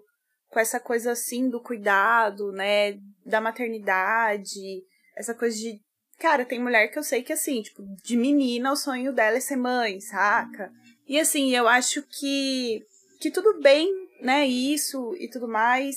com 0.51 0.59
essa 0.59 0.81
coisa 0.81 1.13
assim 1.13 1.49
do 1.49 1.61
cuidado, 1.61 2.51
né, 2.53 2.99
da 3.25 3.41
maternidade, 3.41 4.83
essa 5.17 5.35
coisa 5.35 5.57
de 5.57 5.81
cara, 6.19 6.45
tem 6.45 6.59
mulher 6.61 6.89
que 6.89 6.99
eu 6.99 7.03
sei 7.03 7.23
que 7.23 7.33
assim, 7.33 7.63
tipo, 7.63 7.83
de 8.03 8.17
menina 8.17 8.73
o 8.73 8.77
sonho 8.77 9.13
dela 9.13 9.37
é 9.37 9.41
ser 9.41 9.57
mãe, 9.57 10.01
saca? 10.01 10.73
E 11.07 11.19
assim, 11.19 11.55
eu 11.55 11.69
acho 11.69 12.03
que 12.03 12.83
que 13.21 13.31
tudo 13.31 13.61
bem, 13.61 13.89
né, 14.21 14.47
isso 14.47 15.15
e 15.19 15.29
tudo 15.29 15.49
mais. 15.49 15.97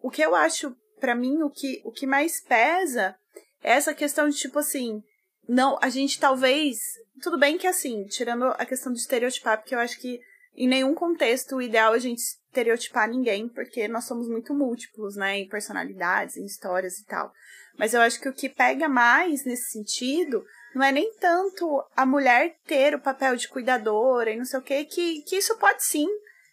O 0.00 0.10
que 0.10 0.22
eu 0.22 0.34
acho 0.34 0.74
para 1.00 1.14
mim 1.14 1.42
o 1.42 1.50
que 1.50 1.80
o 1.84 1.90
que 1.90 2.06
mais 2.06 2.40
pesa 2.40 3.16
é 3.62 3.72
essa 3.72 3.94
questão 3.94 4.28
de 4.28 4.36
tipo 4.36 4.58
assim, 4.58 5.02
não, 5.48 5.78
a 5.82 5.88
gente 5.88 6.20
talvez, 6.20 6.78
tudo 7.22 7.38
bem 7.38 7.58
que 7.58 7.66
assim, 7.66 8.04
tirando 8.06 8.44
a 8.44 8.64
questão 8.64 8.92
de 8.92 8.98
estereotipar, 8.98 9.58
porque 9.58 9.74
eu 9.74 9.78
acho 9.78 9.98
que 9.98 10.20
em 10.54 10.68
nenhum 10.68 10.94
contexto 10.94 11.56
o 11.56 11.62
ideal 11.62 11.94
é 11.94 11.96
a 11.96 12.00
gente 12.00 12.18
estereotipar 12.18 13.08
ninguém, 13.08 13.48
porque 13.48 13.88
nós 13.88 14.04
somos 14.04 14.28
muito 14.28 14.54
múltiplos, 14.54 15.16
né, 15.16 15.38
em 15.38 15.48
personalidades, 15.48 16.36
em 16.36 16.44
histórias 16.44 16.98
e 16.98 17.04
tal. 17.06 17.32
Mas 17.78 17.94
eu 17.94 18.00
acho 18.00 18.20
que 18.20 18.28
o 18.28 18.34
que 18.34 18.48
pega 18.48 18.88
mais 18.88 19.44
nesse 19.44 19.70
sentido 19.70 20.44
não 20.74 20.84
é 20.84 20.92
nem 20.92 21.12
tanto 21.14 21.82
a 21.96 22.04
mulher 22.04 22.56
ter 22.66 22.94
o 22.94 23.00
papel 23.00 23.36
de 23.36 23.48
cuidadora 23.48 24.30
e 24.30 24.36
não 24.36 24.44
sei 24.44 24.58
o 24.58 24.62
quê, 24.62 24.84
que, 24.84 25.22
que 25.22 25.36
isso 25.36 25.56
pode 25.56 25.84
sim, 25.84 26.06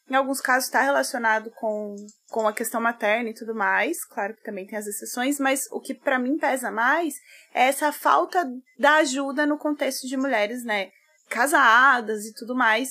em 0.10 0.16
alguns 0.16 0.42
casos, 0.42 0.66
estar 0.66 0.80
tá 0.80 0.86
relacionado 0.86 1.52
com, 1.52 1.96
com 2.30 2.48
a 2.48 2.54
questão 2.54 2.82
materna 2.82 3.30
e 3.30 3.34
tudo 3.34 3.54
mais. 3.54 4.04
Claro 4.06 4.34
que 4.34 4.44
também 4.44 4.66
tem 4.66 4.78
as 4.78 4.88
exceções, 4.88 5.40
mas 5.40 5.68
o 5.72 5.80
que 5.80 5.94
para 5.94 6.18
mim 6.18 6.38
pesa 6.38 6.72
mais 6.72 7.16
é 7.54 7.68
essa 7.68 7.92
falta 7.92 8.50
da 8.78 8.96
ajuda 8.96 9.46
no 9.46 9.58
contexto 9.58 10.08
de 10.08 10.18
mulheres, 10.18 10.64
né, 10.64 10.90
casadas 11.30 12.26
e 12.26 12.34
tudo 12.34 12.56
mais, 12.56 12.90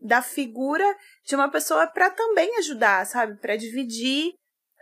da 0.00 0.22
figura 0.22 0.84
de 1.24 1.34
uma 1.34 1.50
pessoa 1.50 1.86
para 1.86 2.10
também 2.10 2.56
ajudar, 2.58 3.04
sabe? 3.06 3.38
Para 3.40 3.56
dividir 3.56 4.32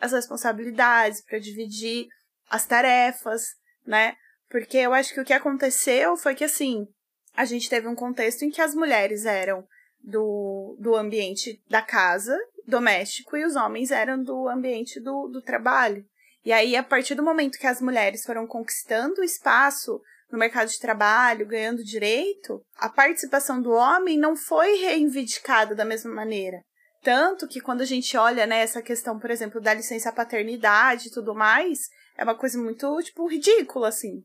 as 0.01 0.13
responsabilidades, 0.13 1.23
para 1.25 1.39
dividir 1.39 2.07
as 2.51 2.67
tarefas, 2.67 3.45
né? 3.87 4.15
Porque 4.49 4.77
eu 4.77 4.93
acho 4.93 5.13
que 5.13 5.21
o 5.21 5.25
que 5.25 5.33
aconteceu 5.33 6.17
foi 6.17 6.35
que, 6.35 6.45
assim, 6.45 6.87
a 7.35 7.45
gente 7.45 7.69
teve 7.69 7.89
um 7.89 7.95
contexto 7.95 8.43
em 8.43 8.51
que 8.51 8.61
as 8.61 8.75
mulheres 8.75 9.25
eram 9.25 9.67
do, 10.01 10.77
do 10.79 10.95
ambiente 10.95 11.61
da 11.69 11.83
casa, 11.83 12.39
doméstico, 12.67 13.37
e 13.37 13.45
os 13.45 13.57
homens 13.57 13.91
eram 13.91 14.23
do 14.23 14.49
ambiente 14.49 15.01
do, 15.01 15.29
do 15.29 15.43
trabalho. 15.43 16.05
E 16.45 16.53
aí, 16.53 16.77
a 16.77 16.83
partir 16.83 17.15
do 17.15 17.25
momento 17.25 17.59
que 17.59 17.67
as 17.67 17.81
mulheres 17.81 18.25
foram 18.25 18.47
conquistando 18.47 19.25
espaço 19.25 20.01
no 20.31 20.39
mercado 20.39 20.69
de 20.69 20.81
trabalho, 20.81 21.47
ganhando 21.47 21.85
direito, 21.85 22.63
a 22.77 22.89
participação 22.89 23.61
do 23.61 23.71
homem 23.73 24.19
não 24.19 24.37
foi 24.37 24.77
reivindicada 24.77 25.75
da 25.75 25.85
mesma 25.85 26.13
maneira. 26.13 26.63
Tanto 27.03 27.47
que 27.47 27.61
quando 27.61 27.83
a 27.83 27.85
gente 27.85 28.17
olha 28.17 28.47
né, 28.47 28.61
essa 28.61 28.83
questão, 28.83 29.19
por 29.19 29.31
exemplo, 29.31 29.61
da 29.61 29.73
licença 29.73 30.13
paternidade 30.13 31.09
e 31.09 31.11
tudo 31.13 31.35
mais, 31.35 31.89
é 32.17 32.25
uma 32.25 32.35
coisa 32.35 32.59
muito, 32.59 33.01
tipo, 33.03 33.29
ridícula, 33.29 33.89
assim. 33.89 34.25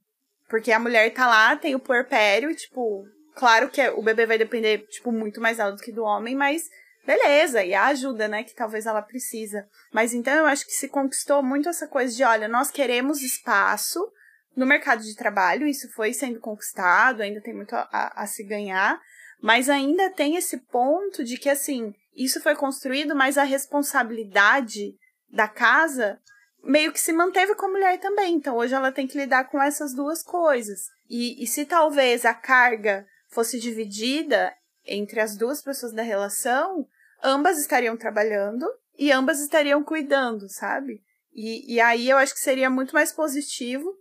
Porque 0.49 0.71
a 0.71 0.79
mulher 0.79 1.13
tá 1.13 1.27
lá, 1.27 1.55
tem 1.55 1.75
o 1.75 1.79
puerpério, 1.79 2.53
tipo, 2.55 3.05
claro 3.35 3.69
que 3.69 3.87
o 3.89 4.01
bebê 4.01 4.25
vai 4.25 4.37
depender, 4.37 4.79
tipo, 4.87 5.11
muito 5.11 5.39
mais 5.39 5.57
dela 5.57 5.71
do 5.71 5.81
que 5.81 5.91
do 5.91 6.03
homem, 6.03 6.35
mas 6.35 6.69
beleza, 7.05 7.63
e 7.63 7.73
a 7.73 7.87
ajuda, 7.87 8.27
né, 8.27 8.43
que 8.43 8.55
talvez 8.55 8.85
ela 8.85 9.01
precisa. 9.01 9.67
Mas 9.91 10.13
então 10.13 10.33
eu 10.33 10.45
acho 10.45 10.65
que 10.65 10.73
se 10.73 10.87
conquistou 10.87 11.43
muito 11.43 11.69
essa 11.69 11.87
coisa 11.87 12.15
de, 12.15 12.23
olha, 12.23 12.47
nós 12.47 12.71
queremos 12.71 13.21
espaço 13.21 14.11
no 14.55 14.65
mercado 14.65 15.03
de 15.03 15.15
trabalho, 15.15 15.67
isso 15.67 15.89
foi 15.91 16.13
sendo 16.13 16.39
conquistado, 16.39 17.21
ainda 17.21 17.41
tem 17.41 17.53
muito 17.53 17.73
a, 17.73 18.13
a, 18.15 18.27
se 18.27 18.43
ganhar, 18.43 18.99
mas 19.41 19.69
ainda 19.69 20.09
tem 20.09 20.35
esse 20.35 20.57
ponto 20.57 21.23
de 21.23 21.37
que, 21.37 21.49
assim, 21.49 21.93
isso 22.15 22.41
foi 22.41 22.55
construído, 22.55 23.15
mas 23.15 23.37
a 23.37 23.43
responsabilidade 23.43 24.95
da 25.29 25.47
casa 25.47 26.19
meio 26.63 26.91
que 26.91 26.99
se 26.99 27.11
manteve 27.11 27.55
com 27.55 27.65
a 27.65 27.69
mulher 27.69 27.99
também. 27.99 28.35
Então 28.35 28.55
hoje 28.57 28.73
ela 28.73 28.91
tem 28.91 29.07
que 29.07 29.17
lidar 29.17 29.45
com 29.45 29.61
essas 29.61 29.93
duas 29.93 30.21
coisas. 30.21 30.89
E, 31.09 31.43
e 31.43 31.47
se 31.47 31.65
talvez 31.65 32.25
a 32.25 32.33
carga 32.33 33.07
fosse 33.29 33.59
dividida 33.59 34.53
entre 34.85 35.19
as 35.19 35.35
duas 35.35 35.61
pessoas 35.61 35.93
da 35.93 36.03
relação, 36.03 36.87
ambas 37.23 37.59
estariam 37.59 37.97
trabalhando 37.97 38.65
e 38.97 39.11
ambas 39.11 39.39
estariam 39.39 39.83
cuidando, 39.83 40.49
sabe? 40.49 41.01
E, 41.33 41.75
e 41.75 41.79
aí 41.79 42.09
eu 42.09 42.17
acho 42.17 42.33
que 42.33 42.39
seria 42.39 42.69
muito 42.69 42.93
mais 42.93 43.11
positivo, 43.11 43.95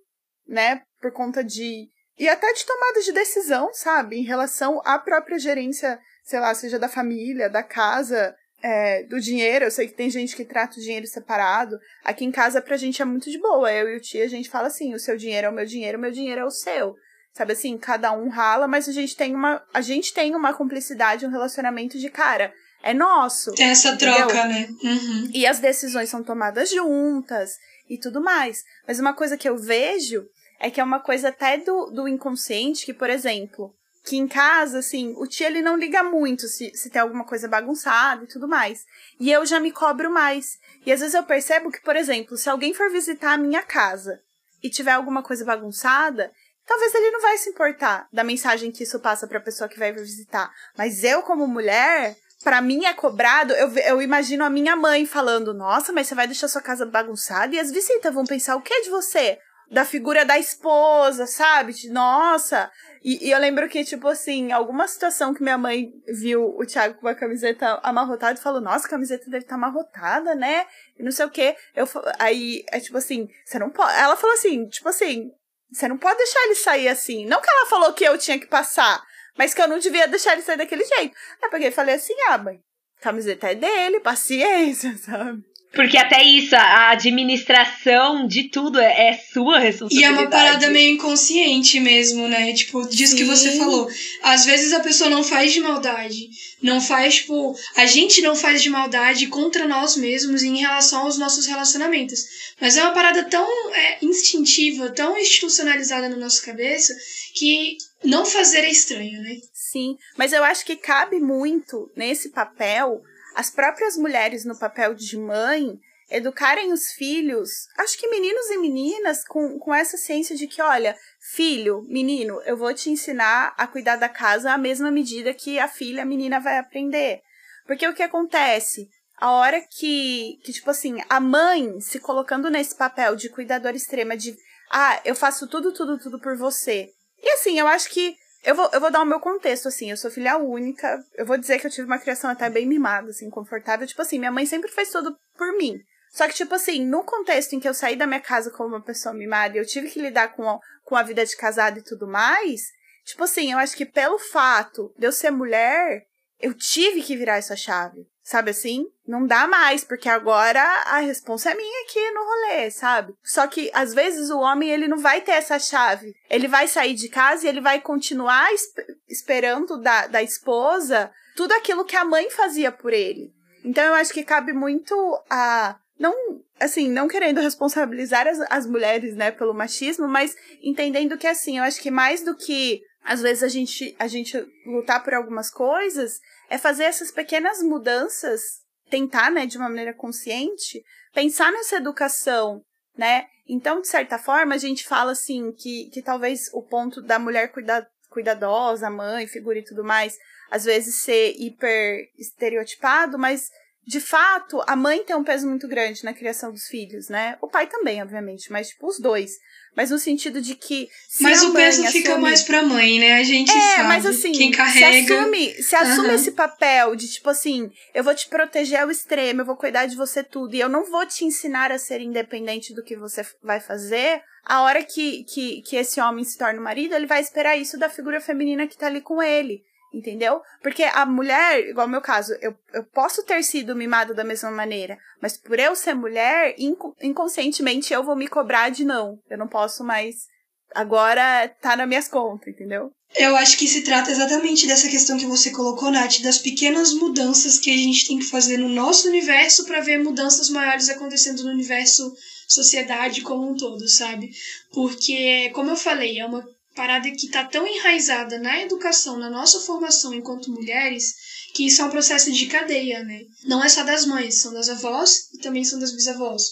né? 0.50 0.82
Por 1.00 1.12
conta 1.12 1.42
de. 1.42 1.88
E 2.18 2.28
até 2.28 2.52
de 2.52 2.66
tomada 2.66 3.00
de 3.00 3.12
decisão, 3.12 3.70
sabe? 3.72 4.16
Em 4.16 4.24
relação 4.24 4.82
à 4.84 4.98
própria 4.98 5.38
gerência, 5.38 5.98
sei 6.24 6.40
lá, 6.40 6.54
seja 6.54 6.78
da 6.78 6.88
família, 6.88 7.48
da 7.48 7.62
casa, 7.62 8.34
é, 8.62 9.04
do 9.04 9.18
dinheiro. 9.18 9.64
Eu 9.64 9.70
sei 9.70 9.86
que 9.86 9.94
tem 9.94 10.10
gente 10.10 10.36
que 10.36 10.44
trata 10.44 10.76
o 10.76 10.82
dinheiro 10.82 11.06
separado. 11.06 11.78
Aqui 12.04 12.24
em 12.24 12.30
casa, 12.30 12.60
pra 12.60 12.76
gente 12.76 13.00
é 13.00 13.04
muito 13.06 13.30
de 13.30 13.38
boa. 13.38 13.72
Eu 13.72 13.88
e 13.88 13.96
o 13.96 14.00
tio, 14.00 14.24
a 14.24 14.28
gente 14.28 14.50
fala 14.50 14.66
assim: 14.66 14.92
o 14.92 14.98
seu 14.98 15.16
dinheiro 15.16 15.46
é 15.46 15.50
o 15.50 15.54
meu 15.54 15.64
dinheiro, 15.64 15.96
o 15.96 16.00
meu 16.00 16.10
dinheiro 16.10 16.42
é 16.42 16.44
o 16.44 16.50
seu. 16.50 16.94
Sabe 17.32 17.52
assim, 17.52 17.78
cada 17.78 18.12
um 18.12 18.28
rala, 18.28 18.66
mas 18.66 18.88
a 18.88 18.92
gente 18.92 19.16
tem 19.16 19.34
uma, 19.34 19.64
a 19.72 19.80
gente 19.80 20.12
tem 20.12 20.34
uma 20.34 20.52
cumplicidade, 20.52 21.24
um 21.24 21.30
relacionamento 21.30 21.96
de 21.96 22.10
cara. 22.10 22.52
É 22.82 22.92
nosso. 22.92 23.54
Tem 23.54 23.68
essa 23.68 23.96
troca, 23.96 24.24
entendeu? 24.24 24.48
né? 24.48 24.68
Uhum. 24.82 25.30
E 25.32 25.46
as 25.46 25.58
decisões 25.58 26.08
são 26.08 26.24
tomadas 26.24 26.70
juntas 26.70 27.52
e 27.88 27.98
tudo 27.98 28.22
mais. 28.22 28.64
Mas 28.86 28.98
uma 28.98 29.12
coisa 29.12 29.36
que 29.36 29.48
eu 29.48 29.56
vejo 29.56 30.26
é 30.60 30.70
que 30.70 30.80
é 30.80 30.84
uma 30.84 31.00
coisa 31.00 31.30
até 31.30 31.56
do, 31.56 31.86
do 31.86 32.06
inconsciente, 32.06 32.84
que, 32.84 32.92
por 32.92 33.08
exemplo, 33.08 33.74
que 34.04 34.16
em 34.16 34.28
casa, 34.28 34.78
assim, 34.78 35.14
o 35.16 35.26
tio 35.26 35.46
ele 35.46 35.62
não 35.62 35.76
liga 35.76 36.02
muito 36.02 36.46
se, 36.46 36.70
se 36.74 36.90
tem 36.90 37.00
alguma 37.00 37.24
coisa 37.24 37.48
bagunçada 37.48 38.24
e 38.24 38.28
tudo 38.28 38.46
mais. 38.46 38.84
E 39.18 39.32
eu 39.32 39.44
já 39.46 39.58
me 39.58 39.72
cobro 39.72 40.10
mais. 40.10 40.58
E 40.84 40.92
às 40.92 41.00
vezes 41.00 41.14
eu 41.14 41.22
percebo 41.22 41.70
que, 41.70 41.80
por 41.80 41.96
exemplo, 41.96 42.36
se 42.36 42.50
alguém 42.50 42.74
for 42.74 42.90
visitar 42.90 43.32
a 43.32 43.38
minha 43.38 43.62
casa 43.62 44.20
e 44.62 44.68
tiver 44.68 44.92
alguma 44.92 45.22
coisa 45.22 45.44
bagunçada, 45.44 46.30
talvez 46.66 46.94
ele 46.94 47.10
não 47.10 47.22
vai 47.22 47.38
se 47.38 47.48
importar 47.48 48.06
da 48.12 48.22
mensagem 48.22 48.70
que 48.70 48.82
isso 48.82 49.00
passa 49.00 49.26
para 49.26 49.38
a 49.38 49.42
pessoa 49.42 49.68
que 49.68 49.78
vai 49.78 49.92
visitar. 49.92 50.50
Mas 50.76 51.02
eu, 51.04 51.22
como 51.22 51.46
mulher, 51.46 52.16
para 52.44 52.60
mim 52.60 52.84
é 52.84 52.92
cobrado. 52.92 53.54
Eu, 53.54 53.72
eu 53.76 54.02
imagino 54.02 54.44
a 54.44 54.50
minha 54.50 54.76
mãe 54.76 55.06
falando: 55.06 55.54
Nossa, 55.54 55.92
mas 55.92 56.06
você 56.06 56.14
vai 56.14 56.26
deixar 56.26 56.48
sua 56.48 56.62
casa 56.62 56.84
bagunçada? 56.84 57.54
E 57.54 57.58
as 57.58 57.70
visitas 57.70 58.12
vão 58.12 58.24
pensar 58.24 58.56
o 58.56 58.62
que 58.62 58.82
de 58.82 58.90
você? 58.90 59.38
Da 59.70 59.84
figura 59.84 60.24
da 60.24 60.38
esposa, 60.38 61.26
sabe? 61.26 61.72
De, 61.72 61.90
Nossa. 61.90 62.70
E, 63.02 63.28
e, 63.28 63.30
eu 63.30 63.38
lembro 63.38 63.68
que, 63.68 63.84
tipo 63.84 64.08
assim, 64.08 64.50
alguma 64.50 64.88
situação 64.88 65.32
que 65.32 65.42
minha 65.42 65.56
mãe 65.56 65.92
viu 66.08 66.56
o 66.58 66.66
Thiago 66.66 66.94
com 66.94 67.06
uma 67.06 67.14
camiseta 67.14 67.78
amarrotada 67.82 68.38
e 68.38 68.42
falou: 68.42 68.60
Nossa, 68.60 68.86
a 68.86 68.90
camiseta 68.90 69.26
deve 69.26 69.44
estar 69.44 69.50
tá 69.50 69.54
amarrotada, 69.54 70.34
né? 70.34 70.66
E 70.98 71.02
não 71.02 71.12
sei 71.12 71.24
o 71.24 71.30
quê. 71.30 71.56
Eu, 71.74 71.86
aí, 72.18 72.64
é 72.72 72.80
tipo 72.80 72.98
assim, 72.98 73.28
você 73.44 73.58
não 73.58 73.70
pode. 73.70 73.96
Ela 73.96 74.16
falou 74.16 74.34
assim: 74.34 74.66
Tipo 74.66 74.88
assim, 74.88 75.30
você 75.72 75.86
não 75.86 75.96
pode 75.96 76.18
deixar 76.18 76.42
ele 76.44 76.54
sair 76.56 76.88
assim. 76.88 77.24
Não 77.26 77.40
que 77.40 77.50
ela 77.50 77.66
falou 77.66 77.92
que 77.92 78.04
eu 78.04 78.18
tinha 78.18 78.38
que 78.38 78.46
passar, 78.46 79.02
mas 79.38 79.54
que 79.54 79.62
eu 79.62 79.68
não 79.68 79.78
devia 79.78 80.08
deixar 80.08 80.32
ele 80.32 80.42
sair 80.42 80.56
daquele 80.56 80.84
jeito. 80.84 81.16
É 81.42 81.48
porque 81.48 81.66
eu 81.66 81.72
falei 81.72 81.94
assim, 81.94 82.14
ah, 82.28 82.38
mãe, 82.38 82.60
camiseta 83.00 83.50
é 83.50 83.54
dele, 83.54 84.00
paciência, 84.00 84.96
sabe? 84.98 85.42
Porque 85.72 85.96
até 85.96 86.24
isso, 86.24 86.56
a 86.56 86.90
administração 86.90 88.26
de 88.26 88.44
tudo 88.48 88.80
é, 88.80 89.10
é 89.10 89.20
sua 89.32 89.60
responsabilidade. 89.60 90.00
E 90.00 90.04
é 90.04 90.20
uma 90.20 90.28
parada 90.28 90.68
meio 90.68 90.94
inconsciente 90.94 91.78
mesmo, 91.78 92.26
né? 92.26 92.52
Tipo, 92.52 92.88
disso 92.88 93.12
Sim. 93.12 93.18
que 93.18 93.24
você 93.24 93.56
falou. 93.56 93.88
Às 94.22 94.44
vezes 94.44 94.72
a 94.72 94.80
pessoa 94.80 95.08
não 95.08 95.22
faz 95.22 95.52
de 95.52 95.60
maldade. 95.60 96.28
Não 96.60 96.80
faz, 96.80 97.16
tipo. 97.16 97.54
A 97.76 97.86
gente 97.86 98.20
não 98.20 98.34
faz 98.34 98.62
de 98.62 98.68
maldade 98.68 99.28
contra 99.28 99.66
nós 99.68 99.96
mesmos 99.96 100.42
em 100.42 100.56
relação 100.58 101.04
aos 101.04 101.16
nossos 101.16 101.46
relacionamentos. 101.46 102.20
Mas 102.60 102.76
é 102.76 102.82
uma 102.82 102.92
parada 102.92 103.22
tão 103.24 103.46
é, 103.72 103.98
instintiva, 104.02 104.90
tão 104.90 105.16
institucionalizada 105.16 106.08
na 106.08 106.16
nossa 106.16 106.44
cabeça, 106.44 106.92
que 107.32 107.76
não 108.02 108.26
fazer 108.26 108.64
é 108.64 108.70
estranho, 108.70 109.22
né? 109.22 109.36
Sim, 109.52 109.96
mas 110.16 110.32
eu 110.32 110.42
acho 110.42 110.64
que 110.64 110.74
cabe 110.74 111.20
muito 111.20 111.90
nesse 111.94 112.30
papel 112.30 113.00
as 113.40 113.48
próprias 113.48 113.96
mulheres 113.96 114.44
no 114.44 114.58
papel 114.58 114.94
de 114.94 115.16
mãe 115.16 115.80
educarem 116.10 116.74
os 116.74 116.92
filhos, 116.92 117.48
acho 117.78 117.96
que 117.98 118.06
meninos 118.06 118.50
e 118.50 118.58
meninas, 118.58 119.24
com, 119.26 119.58
com 119.58 119.74
essa 119.74 119.96
ciência 119.96 120.36
de 120.36 120.46
que, 120.46 120.60
olha, 120.60 120.94
filho, 121.32 121.82
menino, 121.88 122.38
eu 122.42 122.54
vou 122.54 122.74
te 122.74 122.90
ensinar 122.90 123.54
a 123.56 123.66
cuidar 123.66 123.96
da 123.96 124.10
casa 124.10 124.52
à 124.52 124.58
mesma 124.58 124.90
medida 124.90 125.32
que 125.32 125.58
a 125.58 125.68
filha, 125.68 126.02
a 126.02 126.04
menina, 126.04 126.38
vai 126.38 126.58
aprender. 126.58 127.22
Porque 127.66 127.88
o 127.88 127.94
que 127.94 128.02
acontece? 128.02 128.90
A 129.16 129.30
hora 129.30 129.58
que, 129.62 130.38
que, 130.44 130.52
tipo 130.52 130.70
assim, 130.70 130.98
a 131.08 131.18
mãe 131.18 131.80
se 131.80 131.98
colocando 131.98 132.50
nesse 132.50 132.76
papel 132.76 133.16
de 133.16 133.30
cuidadora 133.30 133.74
extrema, 133.74 134.18
de, 134.18 134.36
ah, 134.70 135.00
eu 135.02 135.14
faço 135.14 135.48
tudo, 135.48 135.72
tudo, 135.72 135.98
tudo 135.98 136.20
por 136.20 136.36
você. 136.36 136.90
E 137.22 137.30
assim, 137.30 137.58
eu 137.58 137.66
acho 137.66 137.88
que 137.88 138.14
eu 138.42 138.54
vou, 138.54 138.70
eu 138.72 138.80
vou 138.80 138.90
dar 138.90 139.02
o 139.02 139.06
meu 139.06 139.20
contexto, 139.20 139.68
assim. 139.68 139.90
Eu 139.90 139.96
sou 139.96 140.10
filha 140.10 140.38
única. 140.38 140.98
Eu 141.14 141.26
vou 141.26 141.36
dizer 141.36 141.60
que 141.60 141.66
eu 141.66 141.70
tive 141.70 141.86
uma 141.86 141.98
criação 141.98 142.30
até 142.30 142.48
bem 142.48 142.66
mimada, 142.66 143.10
assim, 143.10 143.28
confortável. 143.28 143.86
Tipo 143.86 144.02
assim, 144.02 144.18
minha 144.18 144.32
mãe 144.32 144.46
sempre 144.46 144.70
fez 144.70 144.90
tudo 144.90 145.16
por 145.36 145.56
mim. 145.56 145.78
Só 146.10 146.26
que, 146.26 146.34
tipo 146.34 146.54
assim, 146.54 146.84
no 146.84 147.04
contexto 147.04 147.54
em 147.54 147.60
que 147.60 147.68
eu 147.68 147.74
saí 147.74 147.96
da 147.96 148.06
minha 148.06 148.20
casa 148.20 148.50
como 148.50 148.70
uma 148.70 148.82
pessoa 148.82 149.14
mimada 149.14 149.56
e 149.56 149.60
eu 149.60 149.66
tive 149.66 149.88
que 149.88 150.00
lidar 150.00 150.34
com 150.34 150.48
a, 150.48 150.58
com 150.84 150.96
a 150.96 151.02
vida 151.02 151.24
de 151.24 151.36
casado 151.36 151.78
e 151.78 151.84
tudo 151.84 152.06
mais, 152.06 152.62
tipo 153.04 153.22
assim, 153.22 153.52
eu 153.52 153.58
acho 153.58 153.76
que 153.76 153.86
pelo 153.86 154.18
fato 154.18 154.92
de 154.98 155.06
eu 155.06 155.12
ser 155.12 155.30
mulher, 155.30 156.02
eu 156.40 156.52
tive 156.52 157.02
que 157.02 157.16
virar 157.16 157.36
essa 157.36 157.54
chave. 157.54 158.08
Sabe 158.30 158.52
assim? 158.52 158.86
Não 159.04 159.26
dá 159.26 159.48
mais, 159.48 159.82
porque 159.82 160.08
agora 160.08 160.62
a 160.86 161.00
responsa 161.00 161.50
é 161.50 161.54
minha 161.56 161.82
aqui 161.82 162.10
no 162.12 162.20
rolê, 162.22 162.70
sabe? 162.70 163.12
Só 163.24 163.44
que 163.48 163.68
às 163.74 163.92
vezes 163.92 164.30
o 164.30 164.38
homem 164.38 164.70
ele 164.70 164.86
não 164.86 164.98
vai 164.98 165.20
ter 165.20 165.32
essa 165.32 165.58
chave. 165.58 166.14
Ele 166.30 166.46
vai 166.46 166.68
sair 166.68 166.94
de 166.94 167.08
casa 167.08 167.44
e 167.44 167.48
ele 167.48 167.60
vai 167.60 167.80
continuar 167.80 168.54
esp 168.54 168.78
esperando 169.08 169.80
da, 169.80 170.06
da 170.06 170.22
esposa 170.22 171.10
tudo 171.34 171.50
aquilo 171.54 171.84
que 171.84 171.96
a 171.96 172.04
mãe 172.04 172.30
fazia 172.30 172.70
por 172.70 172.92
ele. 172.92 173.32
Então 173.64 173.82
eu 173.82 173.94
acho 173.94 174.12
que 174.12 174.22
cabe 174.22 174.52
muito 174.52 174.94
a 175.28 175.76
não, 175.98 176.14
assim, 176.60 176.88
não 176.88 177.08
querendo 177.08 177.40
responsabilizar 177.40 178.28
as, 178.28 178.38
as 178.48 178.64
mulheres, 178.64 179.16
né, 179.16 179.32
pelo 179.32 179.52
machismo, 179.52 180.06
mas 180.06 180.36
entendendo 180.62 181.18
que, 181.18 181.26
assim, 181.26 181.58
eu 181.58 181.64
acho 181.64 181.82
que 181.82 181.90
mais 181.90 182.24
do 182.24 182.36
que, 182.36 182.80
às 183.04 183.20
vezes, 183.20 183.42
a 183.42 183.48
gente, 183.48 183.94
a 183.98 184.06
gente 184.06 184.38
lutar 184.64 185.04
por 185.04 185.12
algumas 185.12 185.50
coisas, 185.50 186.20
é 186.50 186.58
fazer 186.58 186.84
essas 186.84 187.12
pequenas 187.12 187.62
mudanças, 187.62 188.42
tentar, 188.90 189.30
né, 189.30 189.46
de 189.46 189.56
uma 189.56 189.68
maneira 189.68 189.94
consciente, 189.94 190.84
pensar 191.14 191.52
nessa 191.52 191.76
educação, 191.76 192.62
né? 192.98 193.28
Então, 193.48 193.80
de 193.80 193.86
certa 193.88 194.18
forma, 194.18 194.54
a 194.54 194.58
gente 194.58 194.86
fala, 194.86 195.12
assim, 195.12 195.52
que, 195.52 195.88
que 195.90 196.02
talvez 196.02 196.50
o 196.52 196.62
ponto 196.62 197.00
da 197.00 197.18
mulher 197.20 197.52
cuida, 197.52 197.88
cuidadosa, 198.08 198.90
mãe, 198.90 199.28
figura 199.28 199.60
e 199.60 199.64
tudo 199.64 199.84
mais, 199.84 200.18
às 200.50 200.64
vezes 200.64 201.02
ser 201.02 201.34
hiper 201.38 202.10
estereotipado, 202.18 203.16
mas 203.16 203.48
de 203.90 203.98
fato, 203.98 204.62
a 204.68 204.76
mãe 204.76 205.02
tem 205.02 205.16
um 205.16 205.24
peso 205.24 205.48
muito 205.48 205.66
grande 205.66 206.04
na 206.04 206.14
criação 206.14 206.52
dos 206.52 206.68
filhos, 206.68 207.08
né? 207.08 207.36
O 207.42 207.48
pai 207.48 207.66
também, 207.66 208.00
obviamente, 208.00 208.52
mas 208.52 208.68
tipo 208.68 208.86
os 208.86 209.00
dois. 209.00 209.32
Mas 209.76 209.90
no 209.90 209.98
sentido 209.98 210.40
de 210.40 210.54
que. 210.54 210.88
mas 211.20 211.42
o 211.42 211.52
peso 211.52 211.82
assume... 211.82 211.92
fica 212.00 212.16
mais 212.16 212.42
pra 212.42 212.62
mãe, 212.62 213.00
né? 213.00 213.14
A 213.14 213.24
gente 213.24 213.50
é, 213.50 213.76
sabe. 213.76 213.88
Mas 213.88 214.06
assim, 214.06 214.30
quem 214.30 214.52
carrega. 214.52 215.08
Se 215.08 215.12
assume, 215.12 215.54
se 215.54 215.74
assume 215.74 216.08
uhum. 216.08 216.14
esse 216.14 216.30
papel 216.30 216.94
de 216.94 217.08
tipo 217.10 217.28
assim, 217.30 217.68
eu 217.92 218.04
vou 218.04 218.14
te 218.14 218.28
proteger 218.28 218.78
ao 218.78 218.92
extremo, 218.92 219.40
eu 219.40 219.46
vou 219.46 219.56
cuidar 219.56 219.86
de 219.86 219.96
você 219.96 220.22
tudo, 220.22 220.54
e 220.54 220.60
eu 220.60 220.68
não 220.68 220.88
vou 220.88 221.04
te 221.04 221.24
ensinar 221.24 221.72
a 221.72 221.78
ser 221.78 222.00
independente 222.00 222.72
do 222.72 222.84
que 222.84 222.94
você 222.96 223.26
vai 223.42 223.58
fazer. 223.58 224.22
A 224.44 224.62
hora 224.62 224.84
que, 224.84 225.24
que, 225.24 225.62
que 225.62 225.74
esse 225.74 226.00
homem 226.00 226.24
se 226.24 226.38
torna 226.38 226.60
o 226.60 226.64
marido, 226.64 226.94
ele 226.94 227.06
vai 227.06 227.20
esperar 227.20 227.56
isso 227.56 227.76
da 227.76 227.88
figura 227.88 228.20
feminina 228.20 228.68
que 228.68 228.78
tá 228.78 228.86
ali 228.86 229.00
com 229.00 229.20
ele. 229.20 229.64
Entendeu? 229.92 230.40
Porque 230.62 230.84
a 230.84 231.04
mulher, 231.04 231.68
igual 231.68 231.86
o 231.86 231.90
meu 231.90 232.00
caso, 232.00 232.32
eu, 232.40 232.54
eu 232.72 232.84
posso 232.84 233.24
ter 233.24 233.42
sido 233.42 233.74
mimada 233.74 234.14
da 234.14 234.22
mesma 234.22 234.50
maneira, 234.50 234.96
mas 235.20 235.36
por 235.36 235.58
eu 235.58 235.74
ser 235.74 235.94
mulher, 235.94 236.54
inc 236.56 236.78
inconscientemente 237.02 237.92
eu 237.92 238.04
vou 238.04 238.14
me 238.14 238.28
cobrar 238.28 238.68
de 238.68 238.84
não. 238.84 239.18
Eu 239.28 239.36
não 239.36 239.48
posso 239.48 239.82
mais. 239.82 240.28
Agora 240.72 241.48
tá 241.60 241.76
nas 241.76 241.88
minhas 241.88 242.06
contas, 242.06 242.46
entendeu? 242.46 242.92
Eu 243.16 243.34
acho 243.34 243.58
que 243.58 243.66
se 243.66 243.82
trata 243.82 244.12
exatamente 244.12 244.68
dessa 244.68 244.88
questão 244.88 245.18
que 245.18 245.26
você 245.26 245.50
colocou, 245.50 245.90
Nath, 245.90 246.20
das 246.22 246.38
pequenas 246.38 246.94
mudanças 246.94 247.58
que 247.58 247.70
a 247.70 247.76
gente 247.76 248.06
tem 248.06 248.18
que 248.18 248.24
fazer 248.24 248.56
no 248.56 248.68
nosso 248.68 249.08
universo 249.08 249.64
para 249.64 249.80
ver 249.80 249.98
mudanças 249.98 250.48
maiores 250.48 250.88
acontecendo 250.88 251.42
no 251.42 251.50
universo 251.50 252.14
sociedade 252.46 253.22
como 253.22 253.50
um 253.50 253.56
todo, 253.56 253.88
sabe? 253.88 254.30
Porque, 254.72 255.50
como 255.50 255.70
eu 255.70 255.76
falei, 255.76 256.20
é 256.20 256.26
uma 256.26 256.44
parada 256.74 257.10
que 257.10 257.26
está 257.26 257.44
tão 257.44 257.66
enraizada 257.66 258.38
na 258.38 258.62
educação, 258.62 259.18
na 259.18 259.30
nossa 259.30 259.60
formação 259.60 260.14
enquanto 260.14 260.52
mulheres, 260.52 261.14
que 261.54 261.66
isso 261.66 261.82
é 261.82 261.84
um 261.84 261.90
processo 261.90 262.30
de 262.30 262.46
cadeia, 262.46 263.02
né? 263.02 263.22
Não 263.44 263.62
é 263.62 263.68
só 263.68 263.82
das 263.82 264.06
mães, 264.06 264.40
são 264.40 264.52
das 264.52 264.68
avós 264.68 265.28
e 265.34 265.38
também 265.38 265.64
são 265.64 265.78
das 265.78 265.92
bisavós. 265.92 266.42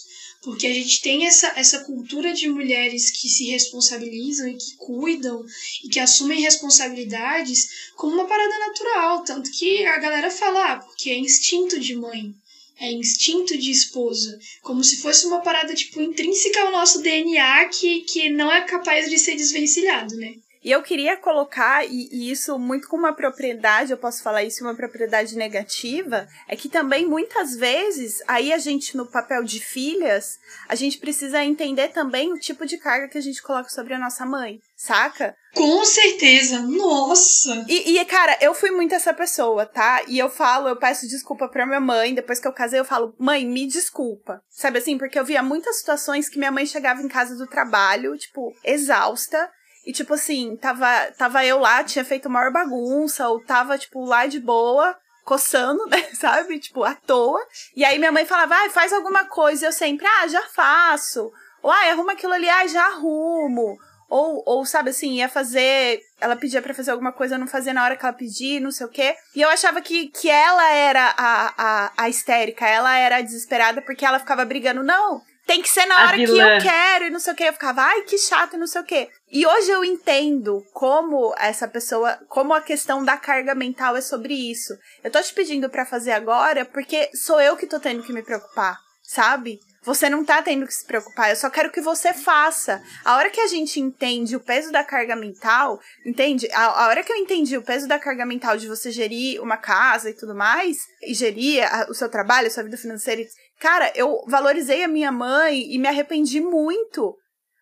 Porque 0.41 0.67
a 0.67 0.73
gente 0.73 1.01
tem 1.01 1.25
essa, 1.25 1.47
essa 1.55 1.83
cultura 1.83 2.33
de 2.33 2.47
mulheres 2.47 3.11
que 3.11 3.27
se 3.27 3.45
responsabilizam 3.45 4.47
e 4.47 4.55
que 4.55 4.75
cuidam 4.77 5.43
e 5.83 5.89
que 5.89 5.99
assumem 5.99 6.41
responsabilidades 6.41 7.91
como 7.95 8.13
uma 8.13 8.27
parada 8.27 8.57
natural. 8.59 9.23
Tanto 9.23 9.51
que 9.51 9.85
a 9.85 9.97
galera 9.97 10.31
fala, 10.31 10.73
ah, 10.73 10.77
porque 10.77 11.09
é 11.09 11.17
instinto 11.17 11.79
de 11.79 11.95
mãe 11.95 12.33
é 12.79 12.91
instinto 12.91 13.57
de 13.57 13.71
esposa, 13.71 14.39
como 14.61 14.83
se 14.83 14.97
fosse 15.01 15.25
uma 15.25 15.41
parada 15.41 15.73
tipo 15.73 16.01
intrínseca 16.01 16.61
ao 16.61 16.71
nosso 16.71 17.01
DNA 17.01 17.67
que, 17.69 18.01
que 18.01 18.29
não 18.29 18.51
é 18.51 18.61
capaz 18.61 19.09
de 19.09 19.19
ser 19.19 19.35
desvencilhado, 19.35 20.15
né? 20.15 20.35
E 20.63 20.71
eu 20.71 20.81
queria 20.83 21.15
colocar, 21.15 21.85
e, 21.85 22.09
e, 22.11 22.31
isso 22.31 22.59
muito 22.59 22.87
com 22.87 22.97
uma 22.97 23.13
propriedade, 23.13 23.91
eu 23.91 23.97
posso 23.97 24.21
falar 24.21 24.43
isso, 24.43 24.63
uma 24.63 24.75
propriedade 24.75 25.37
negativa, 25.37 26.27
é 26.47 26.55
que 26.55 26.67
também 26.67 27.05
muitas 27.05 27.55
vezes, 27.55 28.21
aí 28.27 28.51
a 28.51 28.57
gente 28.57 28.97
no 28.97 29.05
papel 29.05 29.43
de 29.43 29.59
filhas, 29.59 30.37
a 30.67 30.75
gente 30.75 30.97
precisa 30.97 31.43
entender 31.43 31.89
também 31.89 32.33
o 32.33 32.39
tipo 32.39 32.65
de 32.65 32.77
carga 32.77 33.07
que 33.07 33.17
a 33.17 33.21
gente 33.21 33.41
coloca 33.41 33.69
sobre 33.69 33.93
a 33.93 33.99
nossa 33.99 34.25
mãe, 34.25 34.59
saca? 34.75 35.33
Com 35.55 35.83
certeza, 35.83 36.59
nossa! 36.59 37.65
E, 37.67 37.97
e, 37.97 38.05
cara, 38.05 38.37
eu 38.41 38.53
fui 38.53 38.69
muito 38.69 38.93
essa 38.93 39.13
pessoa, 39.13 39.65
tá? 39.65 40.03
E 40.07 40.19
eu 40.19 40.29
falo, 40.29 40.67
eu 40.67 40.75
peço 40.75 41.07
desculpa 41.07 41.47
pra 41.47 41.65
minha 41.65 41.79
mãe, 41.79 42.13
depois 42.13 42.39
que 42.39 42.47
eu 42.47 42.53
casei, 42.53 42.79
eu 42.79 42.85
falo, 42.85 43.15
mãe, 43.17 43.45
me 43.47 43.65
desculpa. 43.65 44.41
Sabe 44.49 44.79
assim, 44.79 44.97
porque 44.97 45.17
eu 45.17 45.25
via 45.25 45.41
muitas 45.41 45.77
situações 45.77 46.29
que 46.29 46.37
minha 46.37 46.51
mãe 46.51 46.65
chegava 46.65 47.01
em 47.01 47.07
casa 47.07 47.35
do 47.35 47.47
trabalho, 47.47 48.15
tipo, 48.17 48.53
exausta, 48.63 49.49
e, 49.89 49.91
tipo 49.91 50.13
assim, 50.13 50.55
tava, 50.55 50.87
tava 51.17 51.43
eu 51.43 51.57
lá, 51.57 51.83
tinha 51.83 52.05
feito 52.05 52.29
maior 52.29 52.51
bagunça, 52.51 53.27
ou 53.27 53.43
tava, 53.43 53.75
tipo, 53.75 54.05
lá 54.05 54.27
de 54.27 54.39
boa, 54.39 54.95
coçando, 55.25 55.83
né, 55.89 56.03
sabe? 56.13 56.59
Tipo, 56.59 56.83
à 56.83 56.93
toa. 56.93 57.43
E 57.75 57.83
aí 57.83 57.97
minha 57.97 58.11
mãe 58.11 58.23
falava, 58.23 58.53
ah, 58.53 58.69
faz 58.69 58.93
alguma 58.93 59.25
coisa. 59.25 59.65
E 59.65 59.67
eu 59.67 59.71
sempre, 59.71 60.05
ah, 60.05 60.27
já 60.27 60.43
faço. 60.43 61.31
Ou, 61.63 61.71
ah, 61.71 61.89
arruma 61.89 62.11
aquilo 62.11 62.33
ali, 62.33 62.47
ah, 62.47 62.67
já 62.67 62.85
arrumo. 62.85 63.79
Ou, 64.07 64.43
ou, 64.45 64.63
sabe 64.63 64.91
assim, 64.91 65.13
ia 65.13 65.27
fazer. 65.27 66.01
Ela 66.21 66.35
pedia 66.35 66.61
para 66.61 66.75
fazer 66.75 66.91
alguma 66.91 67.11
coisa, 67.11 67.33
eu 67.33 67.39
não 67.39 67.47
fazia 67.47 67.73
na 67.73 67.83
hora 67.83 67.95
que 67.95 68.05
ela 68.05 68.13
pedia, 68.13 68.59
não 68.59 68.69
sei 68.69 68.85
o 68.85 68.91
quê. 68.91 69.15
E 69.35 69.41
eu 69.41 69.49
achava 69.49 69.81
que, 69.81 70.09
que 70.09 70.29
ela 70.29 70.69
era 70.71 71.15
a, 71.17 71.53
a, 71.57 71.91
a 71.97 72.09
histérica, 72.09 72.67
ela 72.67 72.95
era 72.95 73.17
a 73.17 73.21
desesperada, 73.21 73.81
porque 73.81 74.05
ela 74.05 74.19
ficava 74.19 74.45
brigando. 74.45 74.83
Não, 74.83 75.23
tem 75.49 75.63
que 75.63 75.69
ser 75.69 75.87
na 75.87 76.05
hora 76.05 76.15
que 76.15 76.23
eu 76.25 76.61
quero 76.61 77.05
e 77.05 77.09
não 77.09 77.19
sei 77.19 77.33
o 77.33 77.35
que. 77.35 77.43
Eu 77.43 77.53
ficava, 77.53 77.81
ai, 77.81 78.03
que 78.03 78.19
chato 78.19 78.53
e 78.53 78.59
não 78.59 78.67
sei 78.67 78.81
o 78.81 78.85
que. 78.85 79.09
E 79.31 79.47
hoje 79.47 79.71
eu 79.71 79.83
entendo 79.83 80.63
como 80.73 81.33
essa 81.39 81.67
pessoa, 81.67 82.19
como 82.27 82.53
a 82.53 82.61
questão 82.61 83.03
da 83.03 83.17
carga 83.17 83.55
mental 83.55 83.97
é 83.97 84.01
sobre 84.01 84.35
isso. 84.35 84.77
Eu 85.03 85.09
tô 85.09 85.19
te 85.19 85.33
pedindo 85.33 85.67
para 85.67 85.87
fazer 85.87 86.11
agora 86.11 86.65
porque 86.65 87.09
sou 87.15 87.41
eu 87.41 87.57
que 87.57 87.65
tô 87.65 87.79
tendo 87.79 88.03
que 88.03 88.13
me 88.13 88.21
preocupar, 88.21 88.77
sabe? 89.01 89.59
Você 89.83 90.07
não 90.07 90.23
tá 90.23 90.39
tendo 90.41 90.67
que 90.67 90.73
se 90.73 90.85
preocupar, 90.85 91.31
eu 91.31 91.35
só 91.35 91.49
quero 91.49 91.71
que 91.71 91.81
você 91.81 92.13
faça. 92.13 92.79
A 93.03 93.15
hora 93.15 93.31
que 93.31 93.39
a 93.39 93.47
gente 93.47 93.79
entende 93.79 94.35
o 94.35 94.39
peso 94.39 94.71
da 94.71 94.83
carga 94.83 95.15
mental, 95.15 95.79
entende? 96.05 96.47
A, 96.51 96.83
a 96.83 96.87
hora 96.89 97.01
que 97.01 97.11
eu 97.11 97.15
entendi 97.15 97.57
o 97.57 97.63
peso 97.63 97.87
da 97.87 97.97
carga 97.97 98.25
mental 98.25 98.55
de 98.55 98.67
você 98.67 98.91
gerir 98.91 99.41
uma 99.41 99.57
casa 99.57 100.09
e 100.09 100.13
tudo 100.13 100.35
mais, 100.35 100.77
e 101.01 101.13
gerir 101.13 101.63
a, 101.63 101.87
o 101.89 101.93
seu 101.95 102.09
trabalho, 102.09 102.47
a 102.47 102.51
sua 102.51 102.63
vida 102.63 102.77
financeira 102.77 103.23
Cara, 103.59 103.91
eu 103.93 104.23
valorizei 104.27 104.83
a 104.83 104.87
minha 104.87 105.11
mãe 105.11 105.71
e 105.73 105.77
me 105.77 105.87
arrependi 105.87 106.39
muito. 106.39 107.15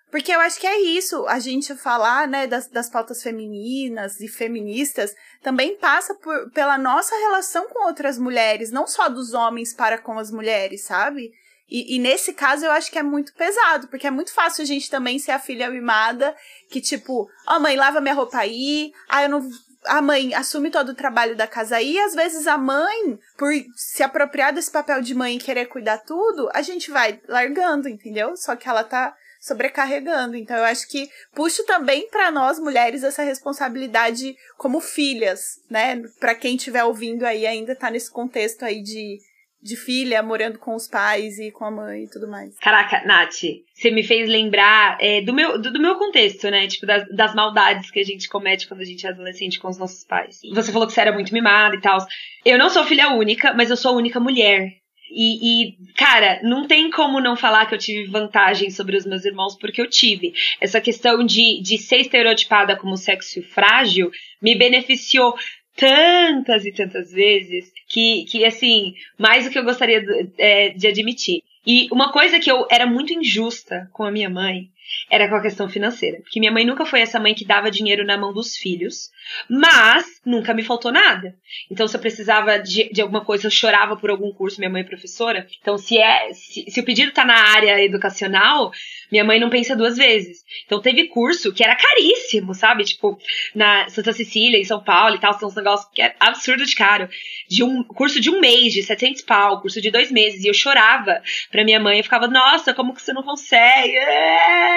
Porque 0.09 0.31
eu 0.31 0.39
acho 0.39 0.59
que 0.59 0.67
é 0.67 0.79
isso, 0.79 1.25
a 1.27 1.37
gente 1.37 1.75
falar, 1.75 2.29
né, 2.29 2.47
das, 2.47 2.69
das 2.69 2.89
pautas 2.89 3.21
femininas 3.21 4.21
e 4.21 4.27
feministas 4.27 5.13
também 5.43 5.75
passa 5.75 6.15
por, 6.15 6.49
pela 6.51 6.77
nossa 6.77 7.13
relação 7.17 7.67
com 7.67 7.85
outras 7.85 8.17
mulheres, 8.17 8.71
não 8.71 8.87
só 8.87 9.09
dos 9.09 9.33
homens 9.33 9.73
para 9.73 9.97
com 9.97 10.17
as 10.17 10.31
mulheres, 10.31 10.83
sabe? 10.83 11.29
E, 11.69 11.95
e, 11.95 11.99
nesse 11.99 12.31
caso 12.31 12.65
eu 12.65 12.71
acho 12.71 12.89
que 12.89 12.97
é 12.97 13.03
muito 13.03 13.33
pesado, 13.33 13.89
porque 13.89 14.07
é 14.07 14.11
muito 14.11 14.33
fácil 14.33 14.61
a 14.61 14.65
gente 14.65 14.89
também 14.89 15.19
ser 15.19 15.31
a 15.31 15.39
filha 15.39 15.69
mimada, 15.69 16.33
que 16.71 16.79
tipo, 16.79 17.29
ó 17.45 17.57
oh, 17.57 17.59
mãe, 17.59 17.75
lava 17.75 17.99
minha 17.99 18.13
roupa 18.13 18.37
aí, 18.37 18.93
ah, 19.09 19.23
eu 19.23 19.29
não 19.29 19.49
a 19.87 20.01
mãe 20.01 20.33
assume 20.33 20.69
todo 20.69 20.89
o 20.89 20.95
trabalho 20.95 21.35
da 21.35 21.47
casa 21.47 21.81
e 21.81 21.97
às 21.99 22.13
vezes 22.13 22.47
a 22.47 22.57
mãe, 22.57 23.19
por 23.37 23.51
se 23.75 24.03
apropriar 24.03 24.53
desse 24.53 24.71
papel 24.71 25.01
de 25.01 25.15
mãe 25.15 25.35
e 25.35 25.39
querer 25.39 25.67
cuidar 25.67 25.99
tudo, 25.99 26.49
a 26.53 26.61
gente 26.61 26.91
vai 26.91 27.19
largando, 27.27 27.89
entendeu? 27.89 28.35
Só 28.35 28.55
que 28.55 28.67
ela 28.67 28.83
tá 28.83 29.15
sobrecarregando. 29.39 30.35
Então 30.35 30.57
eu 30.57 30.63
acho 30.63 30.87
que 30.87 31.09
puxo 31.33 31.65
também 31.65 32.09
para 32.09 32.31
nós 32.31 32.59
mulheres 32.59 33.03
essa 33.03 33.23
responsabilidade 33.23 34.35
como 34.57 34.79
filhas, 34.79 35.61
né? 35.69 36.01
Para 36.19 36.35
quem 36.35 36.55
estiver 36.55 36.83
ouvindo 36.83 37.25
aí 37.25 37.45
ainda 37.45 37.75
tá 37.75 37.89
nesse 37.89 38.11
contexto 38.11 38.63
aí 38.63 38.81
de 38.81 39.19
de 39.61 39.75
filha 39.75 40.21
morando 40.21 40.59
com 40.59 40.75
os 40.75 40.87
pais 40.87 41.39
e 41.39 41.51
com 41.51 41.65
a 41.65 41.71
mãe 41.71 42.03
e 42.03 42.09
tudo 42.09 42.27
mais. 42.27 42.57
Caraca, 42.59 43.03
Nath, 43.05 43.41
você 43.73 43.91
me 43.91 44.03
fez 44.03 44.29
lembrar 44.29 44.97
é, 45.01 45.21
do, 45.21 45.33
meu, 45.33 45.59
do, 45.59 45.71
do, 45.71 45.81
meu 45.81 45.95
contexto, 45.95 46.49
né? 46.49 46.67
Tipo, 46.67 46.85
das, 46.85 47.07
das, 47.09 47.35
maldades 47.35 47.89
que 47.89 47.99
a 47.99 48.03
gente 48.03 48.29
comete 48.29 48.67
quando 48.67 48.81
a 48.81 48.85
gente 48.85 49.05
é 49.05 49.09
adolescente 49.09 49.59
com 49.59 49.67
os 49.67 49.77
nossos 49.77 50.03
pais. 50.03 50.39
Você 50.53 50.71
falou 50.71 50.87
que 50.87 50.93
você 50.93 51.01
era 51.01 51.11
muito 51.11 51.33
mimada 51.33 51.75
e 51.75 51.81
tal. 51.81 51.97
Eu 52.45 52.57
não 52.57 52.69
sou 52.69 52.83
filha 52.83 53.09
única, 53.09 53.53
mas 53.53 53.69
eu 53.69 53.77
sou 53.77 53.93
a 53.93 53.97
única 53.97 54.19
mulher. 54.19 54.71
E, 55.09 55.69
e, 55.69 55.77
cara, 55.95 56.39
não 56.43 56.67
tem 56.67 56.89
como 56.89 57.21
não 57.21 57.35
falar 57.35 57.65
que 57.65 57.73
eu 57.73 57.79
tive 57.79 58.09
vantagem 58.09 58.69
sobre 58.69 58.97
os 58.97 59.05
meus 59.05 59.23
irmãos, 59.25 59.57
porque 59.57 59.81
eu 59.81 59.89
tive. 59.89 60.33
Essa 60.59 60.81
questão 60.81 61.25
de, 61.25 61.61
de 61.61 61.77
ser 61.77 61.97
estereotipada 61.97 62.75
como 62.75 62.97
sexo 62.97 63.41
frágil 63.43 64.11
me 64.41 64.55
beneficiou 64.55 65.33
tantas 65.77 66.65
e 66.65 66.71
tantas 66.71 67.11
vezes 67.11 67.71
que, 67.87 68.25
que 68.25 68.43
assim, 68.43 68.95
mais 69.17 69.45
do 69.45 69.51
que 69.51 69.59
eu 69.59 69.63
gostaria 69.63 70.01
de, 70.01 70.29
é, 70.37 70.69
de 70.69 70.87
admitir. 70.87 71.43
E 71.65 71.87
uma 71.91 72.11
coisa 72.11 72.39
que 72.39 72.49
eu 72.49 72.65
era 72.69 72.85
muito 72.85 73.13
injusta 73.13 73.89
com 73.93 74.03
a 74.03 74.11
minha 74.11 74.29
mãe 74.29 74.69
era 75.09 75.27
com 75.27 75.35
a 75.35 75.41
questão 75.41 75.69
financeira. 75.69 76.19
Porque 76.21 76.39
minha 76.39 76.51
mãe 76.51 76.65
nunca 76.65 76.85
foi 76.85 77.01
essa 77.01 77.19
mãe 77.19 77.33
que 77.33 77.45
dava 77.45 77.71
dinheiro 77.71 78.05
na 78.05 78.17
mão 78.17 78.33
dos 78.33 78.55
filhos, 78.55 79.09
mas 79.49 80.05
nunca 80.25 80.53
me 80.53 80.63
faltou 80.63 80.91
nada. 80.91 81.35
Então, 81.71 81.87
se 81.87 81.95
eu 81.95 82.01
precisava 82.01 82.59
de, 82.59 82.91
de 82.91 83.01
alguma 83.01 83.23
coisa, 83.23 83.47
eu 83.47 83.51
chorava 83.51 83.95
por 83.95 84.09
algum 84.09 84.31
curso, 84.31 84.59
minha 84.59 84.69
mãe 84.69 84.81
é 84.81 84.85
professora. 84.85 85.47
Então, 85.61 85.77
se, 85.77 85.97
é, 85.97 86.33
se, 86.33 86.65
se 86.69 86.79
o 86.79 86.83
pedido 86.83 87.11
tá 87.11 87.23
na 87.23 87.35
área 87.35 87.83
educacional, 87.83 88.71
minha 89.11 89.23
mãe 89.23 89.39
não 89.39 89.49
pensa 89.49 89.75
duas 89.75 89.97
vezes. 89.97 90.43
Então, 90.65 90.81
teve 90.81 91.07
curso 91.07 91.53
que 91.53 91.63
era 91.63 91.75
caríssimo, 91.75 92.53
sabe? 92.53 92.83
Tipo, 92.83 93.17
na 93.55 93.89
Santa 93.89 94.13
Cecília, 94.13 94.59
em 94.59 94.65
São 94.65 94.83
Paulo 94.83 95.15
e 95.15 95.19
tal, 95.19 95.33
são 95.33 95.47
uns 95.47 95.55
negócios 95.55 95.89
que 95.93 96.01
é 96.01 96.15
absurdo 96.19 96.65
de 96.65 96.75
caro. 96.75 97.09
De 97.49 97.63
um 97.63 97.83
curso 97.83 98.19
de 98.19 98.29
um 98.29 98.39
mês, 98.39 98.73
de 98.73 98.83
700 98.83 99.21
pau, 99.21 99.61
curso 99.61 99.81
de 99.81 99.91
dois 99.91 100.11
meses. 100.11 100.43
E 100.43 100.47
eu 100.47 100.53
chorava 100.53 101.21
pra 101.51 101.63
minha 101.63 101.79
mãe, 101.79 101.97
eu 101.97 102.03
ficava, 102.03 102.27
nossa, 102.27 102.73
como 102.73 102.93
que 102.93 103.01
você 103.01 103.13
não 103.13 103.23
consegue? 103.23 103.95
É! 103.97 104.76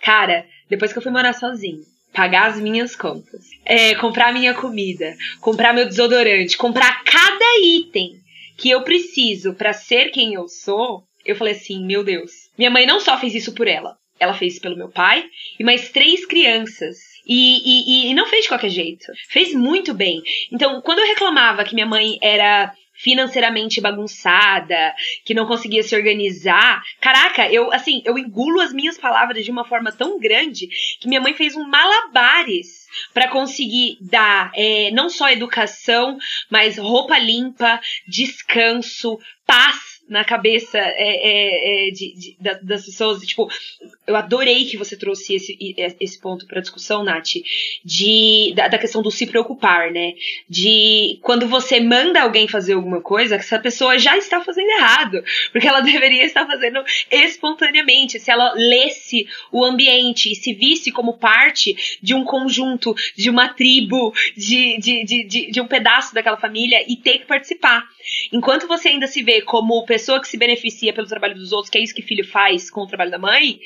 Cara, 0.00 0.46
depois 0.68 0.92
que 0.92 0.98
eu 0.98 1.02
fui 1.02 1.12
morar 1.12 1.32
sozinha, 1.32 1.82
pagar 2.12 2.48
as 2.48 2.60
minhas 2.60 2.96
contas, 2.96 3.46
é, 3.64 3.94
comprar 3.94 4.32
minha 4.32 4.54
comida, 4.54 5.14
comprar 5.40 5.72
meu 5.72 5.86
desodorante, 5.86 6.56
comprar 6.56 7.04
cada 7.04 7.58
item 7.62 8.18
que 8.56 8.70
eu 8.70 8.82
preciso 8.82 9.54
para 9.54 9.72
ser 9.72 10.10
quem 10.10 10.34
eu 10.34 10.48
sou, 10.48 11.02
eu 11.24 11.36
falei 11.36 11.54
assim, 11.54 11.84
meu 11.84 12.04
Deus. 12.04 12.30
Minha 12.58 12.70
mãe 12.70 12.86
não 12.86 13.00
só 13.00 13.18
fez 13.18 13.34
isso 13.34 13.54
por 13.54 13.66
ela, 13.66 13.96
ela 14.18 14.34
fez 14.34 14.58
pelo 14.58 14.76
meu 14.76 14.88
pai 14.88 15.24
e 15.58 15.64
mais 15.64 15.90
três 15.90 16.26
crianças. 16.26 16.98
E, 17.26 18.06
e, 18.06 18.10
e 18.10 18.14
não 18.14 18.26
fez 18.26 18.42
de 18.42 18.48
qualquer 18.48 18.70
jeito. 18.70 19.06
Fez 19.28 19.54
muito 19.54 19.94
bem. 19.94 20.20
Então, 20.50 20.80
quando 20.80 20.98
eu 20.98 21.06
reclamava 21.06 21.64
que 21.64 21.74
minha 21.74 21.86
mãe 21.86 22.18
era 22.22 22.72
financeiramente 23.02 23.80
bagunçada, 23.80 24.94
que 25.24 25.32
não 25.32 25.46
conseguia 25.46 25.82
se 25.82 25.96
organizar. 25.96 26.82
Caraca, 27.00 27.50
eu 27.50 27.72
assim, 27.72 28.02
eu 28.04 28.18
engulo 28.18 28.60
as 28.60 28.72
minhas 28.72 28.98
palavras 28.98 29.44
de 29.44 29.50
uma 29.50 29.64
forma 29.64 29.90
tão 29.90 30.18
grande 30.18 30.68
que 31.00 31.08
minha 31.08 31.20
mãe 31.20 31.32
fez 31.32 31.56
um 31.56 31.66
malabares 31.66 32.86
para 33.14 33.28
conseguir 33.28 33.96
dar 34.00 34.50
é, 34.54 34.90
não 34.90 35.08
só 35.08 35.30
educação, 35.30 36.18
mas 36.50 36.76
roupa 36.76 37.18
limpa, 37.18 37.80
descanso, 38.06 39.18
paz 39.46 39.89
na 40.10 40.24
cabeça 40.24 40.76
é, 40.76 40.92
é, 40.98 41.88
é, 41.88 41.90
de, 41.92 42.12
de, 42.14 42.36
das 42.62 42.84
pessoas. 42.84 43.20
Tipo, 43.20 43.48
eu 44.04 44.16
adorei 44.16 44.64
que 44.64 44.76
você 44.76 44.96
trouxe 44.96 45.36
esse, 45.36 45.56
esse 46.00 46.20
ponto 46.20 46.46
para 46.48 46.60
discussão, 46.60 47.04
Nath, 47.04 47.36
de, 47.84 48.52
da, 48.56 48.66
da, 48.66 48.76
questão 48.76 49.00
do 49.00 49.10
se 49.10 49.24
preocupar, 49.24 49.92
né? 49.92 50.14
De 50.48 51.20
quando 51.22 51.46
você 51.46 51.78
manda 51.78 52.22
alguém 52.22 52.48
fazer 52.48 52.72
alguma 52.72 53.00
coisa, 53.00 53.36
essa 53.36 53.60
pessoa 53.60 53.96
já 53.98 54.16
está 54.18 54.42
fazendo 54.42 54.68
errado, 54.70 55.22
porque 55.52 55.68
ela 55.68 55.80
deveria 55.80 56.24
estar 56.24 56.44
fazendo 56.44 56.82
espontaneamente. 57.08 58.18
Se 58.18 58.32
ela 58.32 58.52
lesse 58.54 59.28
o 59.52 59.64
ambiente 59.64 60.32
e 60.32 60.34
se 60.34 60.52
visse 60.52 60.90
como 60.90 61.18
parte 61.18 61.98
de 62.02 62.14
um 62.14 62.24
conjunto, 62.24 62.96
de 63.16 63.30
uma 63.30 63.48
tribo, 63.50 64.12
de, 64.36 64.76
de, 64.78 65.04
de, 65.04 65.24
de, 65.24 65.50
de 65.52 65.60
um 65.60 65.68
pedaço 65.68 66.12
daquela 66.12 66.36
família 66.36 66.84
e 66.88 66.96
ter 66.96 67.18
que 67.18 67.26
participar. 67.26 67.86
Enquanto 68.32 68.66
você 68.66 68.88
ainda 68.88 69.06
se 69.06 69.22
vê 69.22 69.42
como 69.42 69.84
pessoa 69.84 69.99
que 70.20 70.28
se 70.28 70.36
beneficia 70.36 70.92
pelo 70.92 71.06
trabalho 71.06 71.34
dos 71.34 71.52
outros, 71.52 71.70
que 71.70 71.78
é 71.78 71.82
isso 71.82 71.94
que 71.94 72.02
filho 72.02 72.26
faz 72.26 72.70
com 72.70 72.82
o 72.82 72.86
trabalho 72.86 73.10
da 73.10 73.18
mãe, 73.18 73.58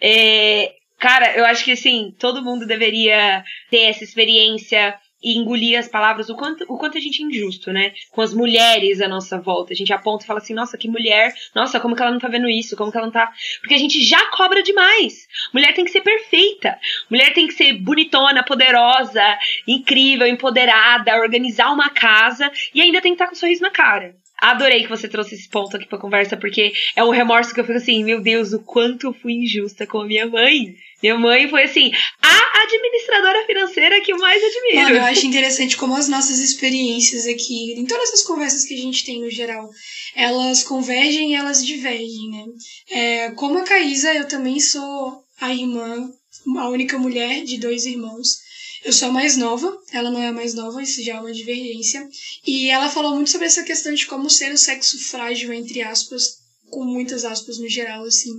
é, 0.00 0.74
cara, 0.98 1.36
eu 1.36 1.44
acho 1.46 1.64
que 1.64 1.72
assim, 1.72 2.14
todo 2.18 2.44
mundo 2.44 2.66
deveria 2.66 3.42
ter 3.70 3.84
essa 3.84 4.04
experiência 4.04 4.98
e 5.22 5.36
engolir 5.36 5.78
as 5.78 5.88
palavras, 5.88 6.30
o 6.30 6.34
quanto, 6.34 6.64
o 6.68 6.78
quanto 6.78 6.96
a 6.96 7.00
gente 7.00 7.22
é 7.22 7.26
injusto, 7.26 7.72
né? 7.72 7.92
Com 8.10 8.22
as 8.22 8.32
mulheres 8.32 9.00
à 9.00 9.08
nossa 9.08 9.38
volta. 9.38 9.72
A 9.72 9.76
gente 9.76 9.92
aponta 9.92 10.24
e 10.24 10.26
fala 10.26 10.38
assim, 10.38 10.54
nossa, 10.54 10.78
que 10.78 10.88
mulher, 10.88 11.34
nossa, 11.54 11.78
como 11.78 11.94
que 11.94 12.02
ela 12.02 12.10
não 12.10 12.18
tá 12.18 12.28
vendo 12.28 12.48
isso? 12.48 12.76
Como 12.76 12.90
que 12.90 12.96
ela 12.96 13.06
não 13.06 13.12
tá. 13.12 13.30
Porque 13.60 13.74
a 13.74 13.78
gente 13.78 14.02
já 14.02 14.30
cobra 14.30 14.62
demais. 14.62 15.26
Mulher 15.52 15.74
tem 15.74 15.84
que 15.84 15.90
ser 15.90 16.00
perfeita. 16.00 16.78
Mulher 17.10 17.34
tem 17.34 17.46
que 17.46 17.52
ser 17.52 17.74
bonitona, 17.74 18.42
poderosa, 18.42 19.22
incrível, 19.66 20.26
empoderada, 20.26 21.14
organizar 21.16 21.70
uma 21.70 21.90
casa 21.90 22.50
e 22.74 22.80
ainda 22.80 23.00
tem 23.00 23.12
que 23.12 23.16
estar 23.16 23.26
com 23.26 23.32
um 23.32 23.38
sorriso 23.38 23.62
na 23.62 23.70
cara. 23.70 24.14
Adorei 24.40 24.82
que 24.82 24.88
você 24.88 25.08
trouxe 25.08 25.34
esse 25.34 25.48
ponto 25.48 25.76
aqui 25.76 25.86
pra 25.86 25.98
conversa, 25.98 26.36
porque 26.36 26.72
é 26.96 27.04
um 27.04 27.10
remorso 27.10 27.52
que 27.52 27.60
eu 27.60 27.64
fico 27.64 27.78
assim, 27.78 28.02
meu 28.02 28.20
Deus, 28.20 28.52
o 28.52 28.60
quanto 28.60 29.08
eu 29.08 29.12
fui 29.12 29.32
injusta 29.34 29.86
com 29.86 30.00
a 30.00 30.06
minha 30.06 30.26
mãe. 30.26 30.74
Minha 31.02 31.18
mãe 31.18 31.48
foi 31.48 31.62
assim, 31.62 31.90
a 32.22 32.62
administradora 32.62 33.46
financeira 33.46 34.00
que 34.02 34.12
eu 34.12 34.18
mais 34.18 34.42
admiro. 34.42 34.82
Mano, 34.82 34.96
eu 34.96 35.04
acho 35.04 35.26
interessante 35.26 35.76
como 35.76 35.96
as 35.96 36.08
nossas 36.08 36.38
experiências 36.38 37.26
aqui, 37.26 37.72
em 37.72 37.86
todas 37.86 38.12
as 38.12 38.22
conversas 38.22 38.64
que 38.64 38.74
a 38.74 38.78
gente 38.78 39.04
tem 39.04 39.20
no 39.20 39.30
geral, 39.30 39.70
elas 40.14 40.62
convergem 40.62 41.32
e 41.32 41.34
elas 41.34 41.64
divergem, 41.64 42.30
né? 42.30 42.44
É, 42.90 43.30
como 43.30 43.58
a 43.58 43.64
Caísa, 43.64 44.12
eu 44.14 44.28
também 44.28 44.60
sou 44.60 45.22
a 45.40 45.54
irmã, 45.54 46.10
a 46.58 46.68
única 46.68 46.98
mulher 46.98 47.44
de 47.44 47.58
dois 47.58 47.86
irmãos. 47.86 48.49
Eu 48.82 48.92
sou 48.92 49.08
a 49.08 49.12
mais 49.12 49.36
nova, 49.36 49.78
ela 49.92 50.10
não 50.10 50.22
é 50.22 50.28
a 50.28 50.32
mais 50.32 50.54
nova, 50.54 50.82
isso 50.82 51.02
já 51.02 51.16
é 51.16 51.20
uma 51.20 51.32
divergência. 51.32 52.08
E 52.46 52.68
ela 52.68 52.88
falou 52.88 53.14
muito 53.14 53.30
sobre 53.30 53.46
essa 53.46 53.62
questão 53.62 53.92
de 53.92 54.06
como 54.06 54.30
ser 54.30 54.52
o 54.52 54.58
sexo 54.58 54.98
frágil, 55.10 55.52
entre 55.52 55.82
aspas, 55.82 56.38
com 56.70 56.84
muitas 56.84 57.24
aspas 57.24 57.58
no 57.58 57.68
geral, 57.68 58.04
assim, 58.04 58.32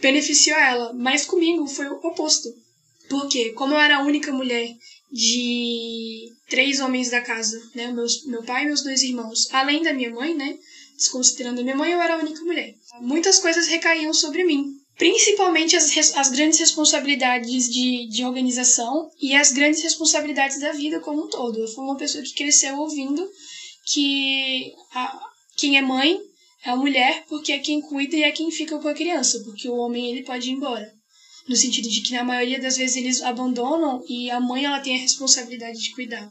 beneficiou 0.00 0.58
ela. 0.58 0.92
Mas 0.92 1.24
comigo 1.24 1.66
foi 1.66 1.88
o 1.88 1.94
oposto. 2.02 2.48
Porque, 3.08 3.52
como 3.52 3.72
eu 3.72 3.78
era 3.78 3.96
a 3.96 4.02
única 4.02 4.30
mulher 4.30 4.68
de 5.10 6.28
três 6.50 6.80
homens 6.80 7.08
da 7.08 7.22
casa, 7.22 7.58
né? 7.74 7.90
Meus, 7.90 8.26
meu 8.26 8.42
pai 8.42 8.64
e 8.64 8.66
meus 8.66 8.82
dois 8.82 9.02
irmãos, 9.02 9.48
além 9.52 9.82
da 9.82 9.94
minha 9.94 10.10
mãe, 10.10 10.34
né? 10.34 10.58
Desconsiderando 10.96 11.60
a 11.60 11.64
minha 11.64 11.76
mãe, 11.76 11.92
eu 11.92 12.02
era 12.02 12.14
a 12.14 12.18
única 12.18 12.42
mulher. 12.42 12.74
Muitas 13.00 13.38
coisas 13.38 13.66
recaíam 13.66 14.12
sobre 14.12 14.44
mim 14.44 14.77
principalmente 14.98 15.76
as, 15.76 15.96
as 16.16 16.28
grandes 16.28 16.58
responsabilidades 16.58 17.72
de, 17.72 18.08
de 18.08 18.24
organização 18.24 19.08
e 19.20 19.34
as 19.34 19.52
grandes 19.52 19.80
responsabilidades 19.82 20.60
da 20.60 20.72
vida 20.72 21.00
como 21.00 21.24
um 21.24 21.28
todo. 21.28 21.58
Eu 21.58 21.68
fui 21.68 21.84
uma 21.84 21.96
pessoa 21.96 22.22
que 22.22 22.34
cresceu 22.34 22.76
ouvindo 22.76 23.26
que 23.86 24.72
a, 24.92 25.20
quem 25.56 25.78
é 25.78 25.82
mãe 25.82 26.20
é 26.64 26.70
a 26.70 26.76
mulher 26.76 27.24
porque 27.28 27.52
é 27.52 27.58
quem 27.58 27.80
cuida 27.80 28.16
e 28.16 28.24
é 28.24 28.32
quem 28.32 28.50
fica 28.50 28.76
com 28.78 28.88
a 28.88 28.94
criança, 28.94 29.40
porque 29.44 29.68
o 29.68 29.76
homem 29.76 30.10
ele 30.10 30.24
pode 30.24 30.50
ir 30.50 30.52
embora. 30.52 30.92
No 31.48 31.56
sentido 31.56 31.88
de 31.88 32.02
que 32.02 32.12
na 32.12 32.24
maioria 32.24 32.60
das 32.60 32.76
vezes 32.76 32.96
eles 32.96 33.22
abandonam 33.22 34.04
e 34.08 34.30
a 34.30 34.40
mãe 34.40 34.64
ela 34.64 34.80
tem 34.80 34.96
a 34.96 35.00
responsabilidade 35.00 35.78
de 35.78 35.92
cuidar 35.92 36.28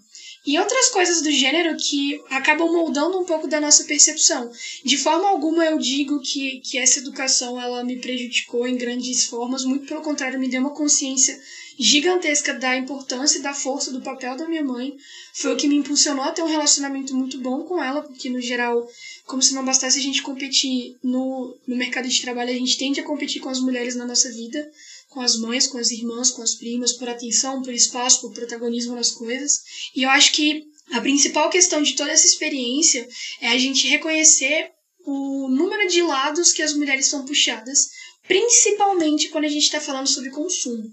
e 0.47 0.57
outras 0.57 0.87
coisas 0.87 1.21
do 1.21 1.29
gênero 1.29 1.75
que 1.75 2.23
acabam 2.29 2.71
moldando 2.71 3.19
um 3.19 3.25
pouco 3.25 3.49
da 3.49 3.59
nossa 3.59 3.83
percepção. 3.83 4.49
De 4.81 4.97
forma 4.97 5.27
alguma 5.27 5.65
eu 5.65 5.77
digo 5.77 6.21
que, 6.21 6.61
que 6.61 6.77
essa 6.77 6.99
educação 6.99 7.59
ela 7.59 7.83
me 7.83 7.97
prejudicou 7.97 8.65
em 8.65 8.77
grandes 8.77 9.25
formas, 9.25 9.65
muito 9.65 9.85
pelo 9.85 10.01
contrário, 10.01 10.39
me 10.39 10.47
deu 10.47 10.61
uma 10.61 10.69
consciência 10.69 11.37
gigantesca 11.77 12.53
da 12.53 12.77
importância 12.77 13.39
e 13.39 13.41
da 13.41 13.53
força 13.53 13.91
do 13.91 14.01
papel 14.01 14.37
da 14.37 14.47
minha 14.47 14.63
mãe. 14.63 14.95
Foi 15.33 15.53
o 15.53 15.57
que 15.57 15.67
me 15.67 15.75
impulsionou 15.75 16.23
a 16.23 16.31
ter 16.31 16.41
um 16.41 16.47
relacionamento 16.47 17.13
muito 17.13 17.37
bom 17.39 17.63
com 17.63 17.83
ela, 17.83 18.01
porque 18.01 18.29
no 18.29 18.39
geral, 18.39 18.89
como 19.25 19.41
se 19.41 19.53
não 19.53 19.65
bastasse 19.65 19.99
a 19.99 20.01
gente 20.01 20.21
competir 20.21 20.95
no, 21.03 21.57
no 21.67 21.75
mercado 21.75 22.07
de 22.07 22.21
trabalho, 22.21 22.51
a 22.51 22.53
gente 22.53 22.77
tende 22.77 23.01
a 23.01 23.03
competir 23.03 23.41
com 23.41 23.49
as 23.49 23.59
mulheres 23.59 23.95
na 23.95 24.05
nossa 24.05 24.31
vida 24.31 24.71
com 25.09 25.21
as 25.21 25.37
mães, 25.37 25.67
com 25.67 25.77
as 25.77 25.91
irmãs, 25.91 26.31
com 26.31 26.41
as 26.41 26.55
primas, 26.55 26.93
por 26.93 27.07
atenção, 27.09 27.61
por 27.61 27.73
espaço, 27.73 28.21
por 28.21 28.33
protagonismo 28.33 28.95
nas 28.95 29.11
coisas. 29.11 29.59
E 29.95 30.03
eu 30.03 30.09
acho 30.09 30.33
que 30.33 30.63
a 30.91 31.01
principal 31.01 31.49
questão 31.49 31.81
de 31.81 31.95
toda 31.95 32.11
essa 32.11 32.25
experiência 32.25 33.07
é 33.41 33.49
a 33.49 33.57
gente 33.57 33.87
reconhecer 33.87 34.71
o 35.05 35.47
número 35.49 35.87
de 35.87 36.01
lados 36.01 36.51
que 36.51 36.61
as 36.61 36.73
mulheres 36.73 37.07
são 37.07 37.25
puxadas, 37.25 37.87
principalmente 38.27 39.29
quando 39.29 39.45
a 39.45 39.49
gente 39.49 39.63
está 39.63 39.79
falando 39.79 40.07
sobre 40.07 40.29
consumo. 40.29 40.83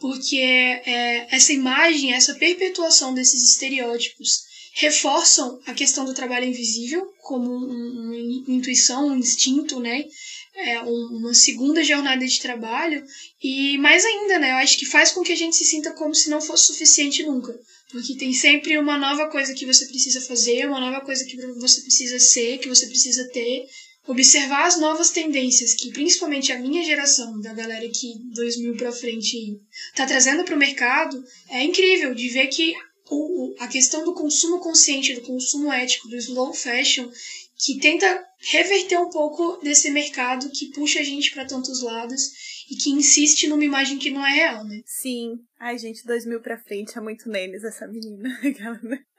Porque 0.00 0.38
é, 0.38 1.34
essa 1.34 1.52
imagem, 1.52 2.12
essa 2.12 2.34
perpetuação 2.34 3.14
desses 3.14 3.42
estereótipos 3.50 4.40
reforçam 4.74 5.60
a 5.66 5.74
questão 5.74 6.04
do 6.04 6.14
trabalho 6.14 6.46
invisível 6.46 7.06
como 7.22 7.50
uma 7.52 8.16
intuição, 8.48 9.08
um 9.08 9.16
instinto, 9.16 9.78
né? 9.78 10.04
É, 10.60 10.80
uma 10.80 11.34
segunda 11.34 11.82
jornada 11.82 12.26
de 12.26 12.40
trabalho 12.40 13.02
e 13.42 13.78
mais 13.78 14.04
ainda, 14.04 14.38
né? 14.38 14.52
Eu 14.52 14.56
acho 14.56 14.78
que 14.78 14.86
faz 14.86 15.10
com 15.10 15.22
que 15.22 15.32
a 15.32 15.36
gente 15.36 15.56
se 15.56 15.64
sinta 15.64 15.92
como 15.92 16.14
se 16.14 16.28
não 16.28 16.40
fosse 16.40 16.66
suficiente 16.66 17.22
nunca. 17.22 17.58
Porque 17.90 18.14
tem 18.14 18.32
sempre 18.32 18.78
uma 18.78 18.96
nova 18.96 19.28
coisa 19.28 19.54
que 19.54 19.66
você 19.66 19.86
precisa 19.86 20.20
fazer, 20.20 20.66
uma 20.66 20.80
nova 20.80 21.04
coisa 21.04 21.24
que 21.24 21.36
você 21.36 21.80
precisa 21.80 22.18
ser, 22.20 22.58
que 22.58 22.68
você 22.68 22.86
precisa 22.86 23.28
ter. 23.28 23.66
Observar 24.06 24.66
as 24.66 24.78
novas 24.78 25.10
tendências 25.10 25.74
que 25.74 25.90
principalmente 25.92 26.52
a 26.52 26.58
minha 26.58 26.84
geração, 26.84 27.40
da 27.40 27.52
galera 27.52 27.88
que 27.88 28.14
2000 28.34 28.76
para 28.76 28.92
frente, 28.92 29.60
tá 29.94 30.06
trazendo 30.06 30.44
para 30.44 30.54
o 30.54 30.58
mercado, 30.58 31.22
é 31.48 31.62
incrível 31.62 32.14
de 32.14 32.28
ver 32.28 32.46
que 32.48 32.74
a 33.58 33.66
questão 33.66 34.04
do 34.04 34.14
consumo 34.14 34.60
consciente, 34.60 35.14
do 35.14 35.22
consumo 35.22 35.72
ético, 35.72 36.08
do 36.08 36.16
slow 36.16 36.52
fashion, 36.54 37.10
que 37.64 37.78
tenta 37.78 38.24
reverter 38.38 38.98
um 38.98 39.10
pouco 39.10 39.58
desse 39.62 39.90
mercado 39.90 40.50
que 40.50 40.70
puxa 40.70 41.00
a 41.00 41.02
gente 41.02 41.30
para 41.32 41.44
tantos 41.44 41.82
lados 41.82 42.22
e 42.70 42.76
que 42.76 42.90
insiste 42.90 43.48
numa 43.48 43.64
imagem 43.64 43.98
que 43.98 44.10
não 44.10 44.24
é 44.24 44.30
real, 44.30 44.64
né? 44.64 44.80
Sim. 44.86 45.40
Ai, 45.58 45.76
gente, 45.76 46.06
2000 46.06 46.40
pra 46.40 46.58
frente 46.58 46.96
é 46.96 47.00
muito 47.00 47.28
neles 47.28 47.64
essa 47.64 47.86
menina. 47.86 48.30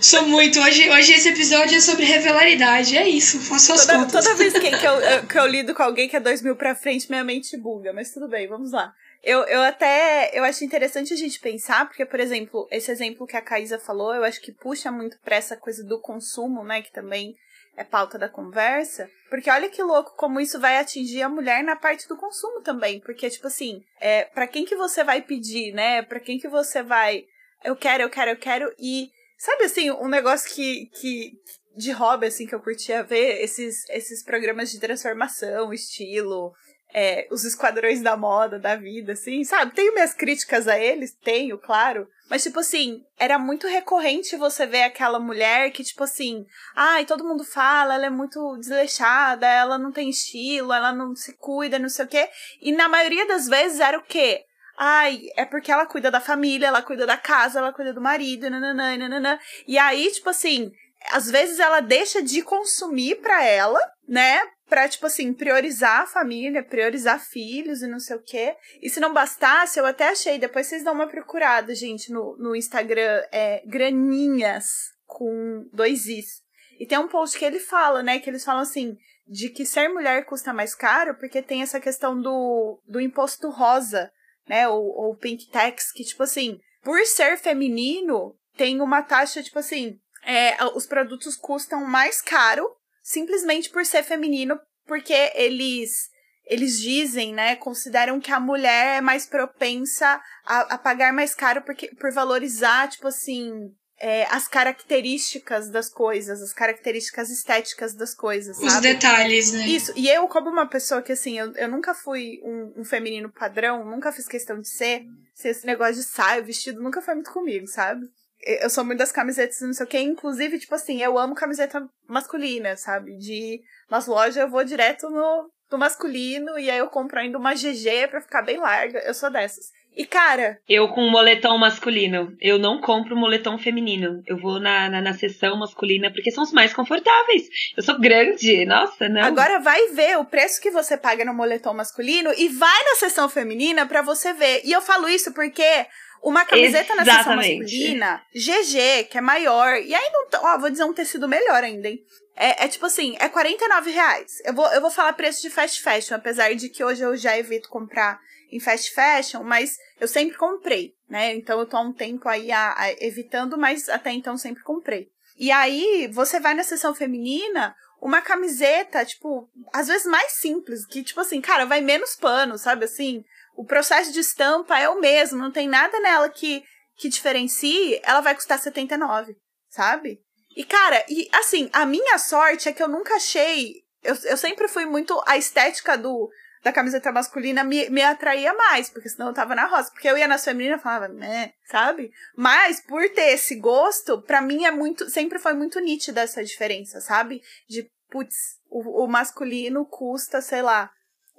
Sou 0.00 0.26
muito. 0.26 0.58
Hoje, 0.60 0.88
hoje 0.88 1.12
esse 1.12 1.28
episódio 1.28 1.76
é 1.76 1.80
sobre 1.80 2.04
revelaridade. 2.04 2.96
É 2.96 3.06
isso, 3.08 3.38
faço 3.40 3.72
as 3.72 3.84
toda, 3.84 3.98
contas. 3.98 4.24
Toda 4.24 4.36
vez 4.36 4.52
que, 4.54 4.70
que, 4.70 4.86
eu, 4.86 5.26
que 5.28 5.38
eu 5.38 5.46
lido 5.46 5.74
com 5.74 5.82
alguém 5.82 6.08
que 6.08 6.16
é 6.16 6.20
2000 6.20 6.56
pra 6.56 6.74
frente, 6.74 7.10
minha 7.10 7.24
mente 7.24 7.56
buga. 7.56 7.92
Mas 7.92 8.12
tudo 8.12 8.28
bem, 8.28 8.48
vamos 8.48 8.72
lá. 8.72 8.94
Eu, 9.22 9.40
eu 9.40 9.60
até 9.60 10.30
eu 10.32 10.42
acho 10.44 10.64
interessante 10.64 11.12
a 11.12 11.16
gente 11.16 11.38
pensar, 11.40 11.86
porque, 11.86 12.06
por 12.06 12.18
exemplo, 12.18 12.66
esse 12.70 12.90
exemplo 12.90 13.26
que 13.26 13.36
a 13.36 13.42
Caísa 13.42 13.78
falou, 13.78 14.14
eu 14.14 14.24
acho 14.24 14.40
que 14.40 14.52
puxa 14.52 14.90
muito 14.90 15.18
pra 15.22 15.36
essa 15.36 15.56
coisa 15.56 15.84
do 15.84 16.00
consumo, 16.00 16.64
né? 16.64 16.80
Que 16.80 16.90
também 16.90 17.34
é 17.80 17.84
pauta 17.84 18.18
da 18.18 18.28
conversa. 18.28 19.10
Porque 19.30 19.50
olha 19.50 19.70
que 19.70 19.82
louco 19.82 20.14
como 20.14 20.38
isso 20.38 20.60
vai 20.60 20.76
atingir 20.76 21.22
a 21.22 21.30
mulher 21.30 21.64
na 21.64 21.74
parte 21.74 22.06
do 22.06 22.16
consumo 22.16 22.60
também. 22.60 23.00
Porque, 23.00 23.30
tipo 23.30 23.46
assim, 23.46 23.82
é, 23.98 24.24
para 24.24 24.46
quem 24.46 24.66
que 24.66 24.76
você 24.76 25.02
vai 25.02 25.22
pedir, 25.22 25.72
né? 25.72 26.02
Pra 26.02 26.20
quem 26.20 26.38
que 26.38 26.48
você 26.48 26.82
vai. 26.82 27.24
Eu 27.64 27.74
quero, 27.74 28.02
eu 28.02 28.10
quero, 28.10 28.32
eu 28.32 28.36
quero. 28.36 28.74
E 28.78 29.08
sabe 29.38 29.64
assim, 29.64 29.90
um 29.90 30.08
negócio 30.08 30.54
que. 30.54 30.90
que 31.00 31.32
de 31.74 31.92
hobby, 31.92 32.26
assim, 32.26 32.46
que 32.46 32.54
eu 32.54 32.60
curtia 32.60 33.02
ver, 33.02 33.40
esses, 33.42 33.88
esses 33.88 34.22
programas 34.24 34.70
de 34.70 34.80
transformação, 34.80 35.72
estilo, 35.72 36.52
é, 36.92 37.26
os 37.30 37.44
esquadrões 37.44 38.02
da 38.02 38.16
moda, 38.16 38.58
da 38.58 38.76
vida, 38.76 39.12
assim, 39.12 39.44
sabe? 39.44 39.74
Tenho 39.74 39.94
minhas 39.94 40.14
críticas 40.14 40.66
a 40.68 40.78
eles, 40.78 41.12
tenho, 41.12 41.58
claro. 41.58 42.08
Mas, 42.28 42.44
tipo 42.44 42.60
assim, 42.60 43.02
era 43.18 43.38
muito 43.38 43.66
recorrente 43.66 44.36
você 44.36 44.64
ver 44.64 44.82
aquela 44.82 45.18
mulher 45.18 45.70
que, 45.72 45.82
tipo 45.82 46.04
assim, 46.04 46.46
ai, 46.76 47.04
todo 47.04 47.26
mundo 47.26 47.44
fala, 47.44 47.94
ela 47.94 48.06
é 48.06 48.10
muito 48.10 48.56
desleixada, 48.58 49.46
ela 49.46 49.76
não 49.76 49.90
tem 49.90 50.08
estilo, 50.08 50.72
ela 50.72 50.92
não 50.92 51.14
se 51.14 51.36
cuida, 51.36 51.78
não 51.78 51.88
sei 51.88 52.04
o 52.04 52.08
quê. 52.08 52.28
E 52.62 52.72
na 52.72 52.88
maioria 52.88 53.26
das 53.26 53.48
vezes 53.48 53.80
era 53.80 53.98
o 53.98 54.02
quê? 54.02 54.44
Ai, 54.78 55.20
é 55.36 55.44
porque 55.44 55.70
ela 55.70 55.86
cuida 55.86 56.10
da 56.10 56.20
família, 56.20 56.68
ela 56.68 56.82
cuida 56.82 57.04
da 57.04 57.16
casa, 57.16 57.58
ela 57.58 57.72
cuida 57.72 57.92
do 57.92 58.00
marido, 58.00 58.48
nananã, 58.48 58.96
nananã. 58.96 59.38
E 59.66 59.76
aí, 59.76 60.10
tipo 60.10 60.30
assim, 60.30 60.72
às 61.10 61.30
vezes 61.30 61.58
ela 61.58 61.80
deixa 61.80 62.22
de 62.22 62.42
consumir 62.42 63.16
pra 63.16 63.44
ela, 63.44 63.80
né? 64.08 64.40
Pra, 64.70 64.88
tipo 64.88 65.04
assim, 65.06 65.34
priorizar 65.34 66.02
a 66.02 66.06
família, 66.06 66.62
priorizar 66.62 67.18
filhos 67.18 67.82
e 67.82 67.88
não 67.88 67.98
sei 67.98 68.16
o 68.16 68.22
quê. 68.22 68.54
E 68.80 68.88
se 68.88 69.00
não 69.00 69.12
bastasse, 69.12 69.80
eu 69.80 69.84
até 69.84 70.08
achei, 70.08 70.38
depois 70.38 70.66
vocês 70.68 70.84
dão 70.84 70.94
uma 70.94 71.08
procurada, 71.08 71.74
gente, 71.74 72.12
no, 72.12 72.36
no 72.38 72.54
Instagram, 72.54 73.20
é 73.32 73.62
Graninhas, 73.66 74.66
com 75.04 75.68
dois 75.72 76.06
Is. 76.06 76.40
E 76.78 76.86
tem 76.86 76.96
um 76.98 77.08
post 77.08 77.36
que 77.36 77.44
ele 77.44 77.58
fala, 77.58 78.00
né, 78.00 78.20
que 78.20 78.30
eles 78.30 78.44
falam 78.44 78.62
assim, 78.62 78.96
de 79.26 79.50
que 79.50 79.66
ser 79.66 79.88
mulher 79.88 80.24
custa 80.24 80.52
mais 80.52 80.74
caro 80.74 81.14
porque 81.18 81.42
tem 81.42 81.62
essa 81.62 81.80
questão 81.80 82.20
do, 82.20 82.80
do 82.86 83.00
imposto 83.00 83.50
rosa, 83.50 84.10
né, 84.48 84.68
ou, 84.68 84.84
ou 84.84 85.16
pink 85.16 85.50
tax, 85.50 85.92
que, 85.92 86.04
tipo 86.04 86.22
assim, 86.22 86.58
por 86.82 86.98
ser 87.06 87.36
feminino, 87.36 88.36
tem 88.56 88.80
uma 88.80 89.02
taxa, 89.02 89.42
tipo 89.42 89.58
assim, 89.58 89.98
é, 90.24 90.56
os 90.74 90.86
produtos 90.86 91.36
custam 91.36 91.84
mais 91.84 92.22
caro 92.22 92.66
simplesmente 93.02 93.70
por 93.70 93.84
ser 93.84 94.02
feminino, 94.02 94.58
porque 94.86 95.32
eles 95.34 96.10
eles 96.46 96.80
dizem, 96.80 97.32
né, 97.32 97.54
consideram 97.54 98.18
que 98.18 98.32
a 98.32 98.40
mulher 98.40 98.96
é 98.96 99.00
mais 99.00 99.24
propensa 99.24 100.20
a, 100.44 100.74
a 100.74 100.78
pagar 100.78 101.12
mais 101.12 101.32
caro 101.32 101.62
porque, 101.62 101.94
por 101.94 102.12
valorizar, 102.12 102.88
tipo 102.88 103.06
assim, 103.06 103.70
é, 104.00 104.24
as 104.30 104.48
características 104.48 105.70
das 105.70 105.88
coisas, 105.88 106.42
as 106.42 106.52
características 106.52 107.30
estéticas 107.30 107.94
das 107.94 108.14
coisas, 108.14 108.58
Os 108.58 108.72
sabe? 108.72 108.94
detalhes, 108.94 109.52
né? 109.52 109.68
Isso, 109.68 109.92
e 109.94 110.08
eu, 110.08 110.26
como 110.26 110.50
uma 110.50 110.66
pessoa 110.66 111.02
que, 111.02 111.12
assim, 111.12 111.38
eu, 111.38 111.52
eu 111.54 111.68
nunca 111.68 111.94
fui 111.94 112.40
um, 112.42 112.80
um 112.80 112.84
feminino 112.84 113.30
padrão, 113.30 113.84
nunca 113.84 114.10
fiz 114.10 114.26
questão 114.26 114.58
de 114.58 114.68
ser, 114.68 115.04
ser 115.34 115.50
esse 115.50 115.66
negócio 115.66 115.96
de 115.96 116.02
saio, 116.02 116.44
vestido, 116.44 116.82
nunca 116.82 117.00
foi 117.00 117.14
muito 117.14 117.30
comigo, 117.30 117.66
sabe? 117.68 118.06
Eu 118.42 118.70
sou 118.70 118.84
muito 118.84 118.98
das 118.98 119.12
camisetas, 119.12 119.60
não 119.60 119.72
sei 119.72 119.86
o 119.86 119.88
que. 119.88 119.98
Inclusive, 119.98 120.58
tipo 120.58 120.74
assim, 120.74 121.02
eu 121.02 121.18
amo 121.18 121.34
camiseta 121.34 121.86
masculina, 122.08 122.76
sabe? 122.76 123.16
De. 123.16 123.60
Nas 123.90 124.06
lojas 124.06 124.36
eu 124.36 124.48
vou 124.48 124.64
direto 124.64 125.10
no, 125.10 125.50
no 125.70 125.78
masculino 125.78 126.58
e 126.58 126.70
aí 126.70 126.78
eu 126.78 126.88
compro 126.88 127.18
ainda 127.18 127.38
uma 127.38 127.54
GG 127.54 128.08
pra 128.08 128.20
ficar 128.20 128.42
bem 128.42 128.58
larga. 128.58 129.00
Eu 129.00 129.14
sou 129.14 129.30
dessas. 129.30 129.66
E, 129.96 130.06
cara. 130.06 130.58
Eu 130.68 130.88
com 130.88 131.10
moletom 131.10 131.58
masculino. 131.58 132.34
Eu 132.40 132.58
não 132.58 132.80
compro 132.80 133.16
moletom 133.16 133.58
feminino. 133.58 134.22
Eu 134.26 134.38
vou 134.38 134.60
na, 134.60 134.88
na, 134.88 135.00
na 135.00 135.12
seção 135.14 135.58
masculina 135.58 136.10
porque 136.12 136.30
são 136.30 136.44
os 136.44 136.52
mais 136.52 136.72
confortáveis. 136.72 137.48
Eu 137.76 137.82
sou 137.82 137.98
grande. 137.98 138.64
Nossa, 138.64 139.08
não. 139.08 139.22
Agora 139.22 139.58
vai 139.58 139.88
ver 139.88 140.16
o 140.18 140.24
preço 140.24 140.60
que 140.60 140.70
você 140.70 140.96
paga 140.96 141.24
no 141.24 141.34
moletom 141.34 141.74
masculino 141.74 142.32
e 142.36 142.48
vai 142.48 142.84
na 142.84 142.94
seção 142.96 143.28
feminina 143.28 143.84
pra 143.84 144.00
você 144.00 144.32
ver. 144.32 144.62
E 144.64 144.72
eu 144.72 144.80
falo 144.80 145.08
isso 145.08 145.34
porque 145.34 145.86
uma 146.22 146.44
camiseta 146.44 146.94
na 146.94 147.04
seção 147.04 147.36
masculina, 147.36 148.22
GG, 148.34 149.04
que 149.10 149.18
é 149.18 149.20
maior, 149.20 149.76
e 149.76 149.94
aí 149.94 150.10
não. 150.12 150.26
Ó, 150.42 150.58
vou 150.58 150.70
dizer 150.70 150.84
um 150.84 150.92
tecido 150.92 151.28
melhor 151.28 151.64
ainda, 151.64 151.88
hein? 151.88 152.04
É, 152.36 152.64
é 152.64 152.68
tipo 152.68 152.86
assim, 152.86 153.16
é 153.18 153.28
49 153.28 153.90
reais. 153.90 154.38
Eu 154.44 154.54
vou, 154.54 154.66
eu 154.72 154.80
vou 154.80 154.90
falar 154.90 155.12
preço 155.12 155.42
de 155.42 155.50
fast 155.50 155.82
fashion, 155.82 156.14
apesar 156.14 156.54
de 156.54 156.68
que 156.68 156.84
hoje 156.84 157.02
eu 157.02 157.16
já 157.16 157.36
evito 157.38 157.68
comprar 157.68 158.20
em 158.50 158.60
fast 158.60 158.92
fashion, 158.92 159.42
mas 159.42 159.76
eu 160.00 160.08
sempre 160.08 160.36
comprei, 160.36 160.94
né? 161.08 161.34
Então 161.34 161.58
eu 161.58 161.66
tô 161.66 161.76
há 161.76 161.80
um 161.80 161.92
tempo 161.92 162.28
aí 162.28 162.50
a, 162.50 162.74
a, 162.76 162.92
evitando, 163.04 163.56
mas 163.56 163.88
até 163.88 164.10
então 164.10 164.36
sempre 164.36 164.62
comprei. 164.62 165.08
E 165.38 165.50
aí, 165.50 166.08
você 166.12 166.38
vai 166.38 166.54
na 166.54 166.62
seção 166.62 166.94
feminina, 166.94 167.74
uma 168.00 168.20
camiseta, 168.20 169.04
tipo, 169.04 169.48
às 169.72 169.88
vezes 169.88 170.06
mais 170.06 170.32
simples, 170.32 170.86
que, 170.86 171.02
tipo 171.02 171.20
assim, 171.20 171.40
cara, 171.40 171.64
vai 171.64 171.80
menos 171.80 172.14
pano, 172.16 172.58
sabe 172.58 172.84
assim? 172.84 173.24
O 173.60 173.64
processo 173.66 174.10
de 174.10 174.20
estampa 174.20 174.78
é 174.78 174.88
o 174.88 174.98
mesmo, 174.98 175.36
não 175.36 175.52
tem 175.52 175.68
nada 175.68 176.00
nela 176.00 176.30
que, 176.30 176.64
que 176.96 177.10
diferencie, 177.10 178.00
ela 178.02 178.22
vai 178.22 178.34
custar 178.34 178.58
79, 178.58 179.36
sabe? 179.68 180.18
E, 180.56 180.64
cara, 180.64 181.04
e 181.10 181.28
assim, 181.34 181.68
a 181.70 181.84
minha 181.84 182.16
sorte 182.16 182.70
é 182.70 182.72
que 182.72 182.82
eu 182.82 182.88
nunca 182.88 183.16
achei. 183.16 183.74
Eu, 184.02 184.16
eu 184.24 184.38
sempre 184.38 184.66
fui 184.66 184.86
muito. 184.86 185.22
A 185.26 185.36
estética 185.36 185.98
do 185.98 186.30
da 186.64 186.72
camiseta 186.72 187.12
masculina 187.12 187.62
me, 187.62 187.90
me 187.90 188.02
atraía 188.02 188.54
mais, 188.54 188.88
porque 188.88 189.10
senão 189.10 189.28
eu 189.28 189.34
tava 189.34 189.54
na 189.54 189.66
rosa. 189.66 189.90
Porque 189.90 190.08
eu 190.08 190.16
ia 190.16 190.26
nas 190.26 190.42
femininas 190.42 190.80
e 190.80 190.82
falava, 190.82 191.08
né, 191.08 191.52
sabe? 191.66 192.10
Mas 192.34 192.80
por 192.80 193.06
ter 193.10 193.34
esse 193.34 193.56
gosto, 193.56 194.22
pra 194.22 194.40
mim 194.40 194.64
é 194.64 194.70
muito. 194.70 195.10
Sempre 195.10 195.38
foi 195.38 195.52
muito 195.52 195.78
nítida 195.80 196.22
essa 196.22 196.42
diferença, 196.42 196.98
sabe? 197.02 197.42
De, 197.68 197.86
putz, 198.10 198.36
o, 198.70 199.04
o 199.04 199.06
masculino 199.06 199.84
custa, 199.84 200.40
sei 200.40 200.62
lá, 200.62 200.90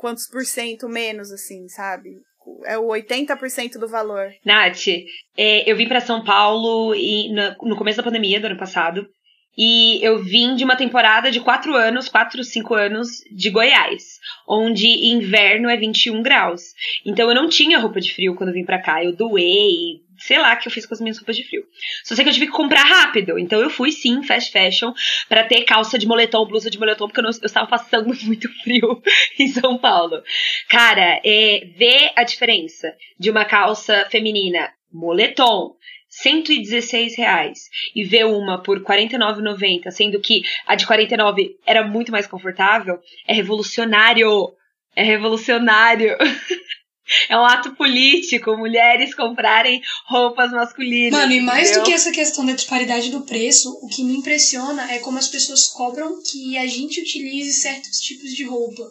quantos 0.02 0.26
por 0.28 0.44
cento 0.44 0.90
menos, 0.90 1.32
assim, 1.32 1.68
sabe? 1.70 2.10
É 2.66 2.76
o 2.76 2.88
80% 2.88 3.74
do 3.74 3.88
valor. 3.88 4.34
Nath, 4.44 4.88
é, 5.38 5.72
eu 5.72 5.78
vim 5.78 5.88
para 5.88 6.02
São 6.02 6.24
Paulo 6.24 6.96
e, 6.96 7.32
no, 7.32 7.70
no 7.70 7.78
começo 7.78 7.98
da 7.98 8.04
pandemia 8.04 8.40
do 8.40 8.48
ano 8.48 8.58
passado. 8.58 9.08
E 9.56 10.04
eu 10.04 10.24
vim 10.24 10.56
de 10.56 10.64
uma 10.64 10.76
temporada 10.76 11.30
de 11.30 11.40
quatro 11.40 11.76
anos, 11.76 12.10
quatro, 12.10 12.44
cinco 12.44 12.74
anos, 12.74 13.10
de 13.32 13.52
Goiás, 13.52 14.18
onde 14.48 14.88
inverno 14.88 15.70
é 15.70 15.78
21 15.78 16.24
graus. 16.24 16.62
Então 17.06 17.30
eu 17.30 17.36
não 17.36 17.48
tinha 17.48 17.78
roupa 17.78 18.02
de 18.02 18.12
frio 18.12 18.34
quando 18.34 18.50
eu 18.50 18.56
vim 18.56 18.66
pra 18.66 18.82
cá. 18.82 19.04
Eu 19.04 19.16
doei, 19.16 20.02
sei 20.22 20.38
lá 20.38 20.56
que 20.56 20.68
eu 20.68 20.72
fiz 20.72 20.86
com 20.86 20.94
as 20.94 21.02
minhas 21.02 21.18
roupas 21.18 21.36
de 21.36 21.44
frio. 21.44 21.64
Só 22.04 22.16
sei 22.16 22.24
que 22.24 22.30
eu 22.30 22.34
tive 22.34 22.48
que 22.48 22.52
comprar 22.52 22.84
rápido. 22.84 23.38
Então 23.40 23.60
eu 23.60 23.70
fui 23.70 23.92
sim, 23.92 24.24
fast 24.24 24.52
fashion, 24.52 24.94
para 25.28 25.44
ter 25.44 25.64
calça 25.64 25.98
de 25.98 26.08
moletom, 26.08 26.46
blusa 26.46 26.70
de 26.70 26.80
moletom, 26.80 27.08
porque 27.08 27.20
eu, 27.20 27.24
não, 27.24 27.32
eu 27.32 27.46
estava 27.46 27.68
passando 27.68 28.14
muito 28.24 28.48
frio 28.62 29.02
em 29.40 29.48
São 29.48 29.78
Paulo. 29.78 30.22
Cara, 30.70 31.20
é, 31.24 31.68
ver 31.76 32.12
a 32.16 32.24
diferença 32.24 32.94
de 33.20 33.30
uma 33.30 33.46
calça 33.46 34.08
feminina 34.10 34.72
moletom 34.92 35.76
116 36.10 37.18
reais 37.18 37.70
e 37.96 38.04
ver 38.04 38.26
uma 38.26 38.62
por 38.62 38.84
49,90, 38.84 39.90
sendo 39.92 40.20
que 40.20 40.42
a 40.68 40.76
de 40.76 40.86
49 40.86 41.58
era 41.66 41.88
muito 41.88 42.12
mais 42.12 42.28
confortável, 42.28 43.00
é 43.26 43.34
revolucionário. 43.34 44.54
É 44.94 45.04
revolucionário. 45.04 46.18
É 47.30 47.38
um 47.38 47.46
ato 47.46 47.76
político, 47.76 48.58
mulheres 48.58 49.14
comprarem 49.16 49.82
roupas 50.08 50.52
masculinas. 50.52 51.20
Mano, 51.20 51.34
e 51.34 51.42
mais 51.42 51.70
entendeu? 51.70 51.84
do 51.84 51.86
que 51.86 51.94
essa 51.94 52.12
questão 52.12 52.46
da 52.46 52.54
disparidade 52.54 53.10
do 53.10 53.22
preço, 53.22 53.72
o 53.82 53.88
que 53.88 54.04
me 54.04 54.18
impressiona 54.18 54.92
é 54.92 55.00
como 55.00 55.18
as 55.18 55.28
pessoas 55.28 55.68
cobram 55.68 56.22
que 56.24 56.58
a 56.58 56.68
gente 56.68 57.02
utilize 57.02 57.54
certos 57.54 58.00
tipos 58.00 58.32
de 58.32 58.44
roupa. 58.44 58.84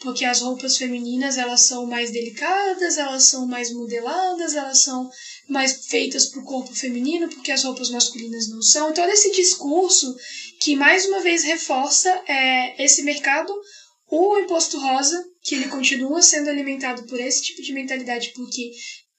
Porque 0.00 0.26
as 0.26 0.42
roupas 0.42 0.76
femininas, 0.76 1.38
elas 1.38 1.62
são 1.62 1.86
mais 1.86 2.10
delicadas, 2.10 2.98
elas 2.98 3.24
são 3.24 3.46
mais 3.46 3.72
modeladas, 3.72 4.54
elas 4.54 4.82
são 4.82 5.08
mais 5.48 5.86
feitas 5.86 6.26
para 6.26 6.40
o 6.40 6.44
corpo 6.44 6.74
feminino, 6.74 7.28
porque 7.28 7.50
as 7.50 7.64
roupas 7.64 7.88
masculinas 7.88 8.48
não 8.50 8.60
são. 8.60 8.90
Então, 8.90 9.08
esse 9.08 9.32
discurso 9.32 10.14
que 10.60 10.76
mais 10.76 11.06
uma 11.06 11.20
vez 11.20 11.44
reforça 11.44 12.10
é, 12.26 12.84
esse 12.84 13.02
mercado 13.02 13.52
o 14.08 14.38
imposto 14.38 14.78
rosa, 14.78 15.24
que 15.46 15.54
ele 15.54 15.68
continua 15.68 16.20
sendo 16.22 16.50
alimentado 16.50 17.04
por 17.04 17.20
esse 17.20 17.42
tipo 17.42 17.62
de 17.62 17.72
mentalidade, 17.72 18.32
porque 18.34 18.72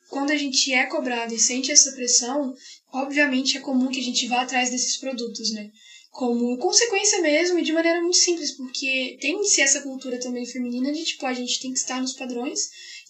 quando 0.09 0.31
a 0.31 0.37
gente 0.37 0.73
é 0.73 0.85
cobrado 0.85 1.33
e 1.33 1.39
sente 1.39 1.71
essa 1.71 1.91
pressão, 1.91 2.53
obviamente 2.91 3.57
é 3.57 3.61
comum 3.61 3.89
que 3.89 3.99
a 3.99 4.03
gente 4.03 4.27
vá 4.27 4.41
atrás 4.41 4.69
desses 4.69 4.97
produtos, 4.97 5.51
né? 5.51 5.69
Como 6.11 6.57
consequência 6.57 7.21
mesmo 7.21 7.59
e 7.59 7.63
de 7.63 7.71
maneira 7.71 8.01
muito 8.01 8.17
simples, 8.17 8.55
porque 8.55 9.17
tem-se 9.21 9.61
essa 9.61 9.81
cultura 9.81 10.19
também 10.19 10.45
feminina 10.45 10.91
de 10.91 11.03
tipo, 11.03 11.25
a 11.25 11.33
gente 11.33 11.59
tem 11.59 11.71
que 11.71 11.79
estar 11.79 12.01
nos 12.01 12.13
padrões 12.13 12.59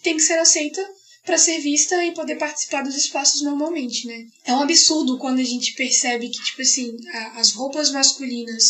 tem 0.04 0.16
que 0.16 0.22
ser 0.22 0.38
aceita 0.40 0.86
para 1.26 1.38
ser 1.38 1.60
vista 1.60 2.06
e 2.06 2.14
poder 2.14 2.38
participar 2.38 2.84
dos 2.84 2.96
espaços 2.96 3.42
normalmente, 3.42 4.08
né? 4.08 4.26
É 4.46 4.54
um 4.54 4.62
absurdo 4.62 5.18
quando 5.18 5.40
a 5.40 5.44
gente 5.44 5.74
percebe 5.74 6.30
que, 6.30 6.42
tipo 6.42 6.62
assim, 6.62 6.96
as 7.36 7.52
roupas 7.52 7.92
masculinas 7.92 8.64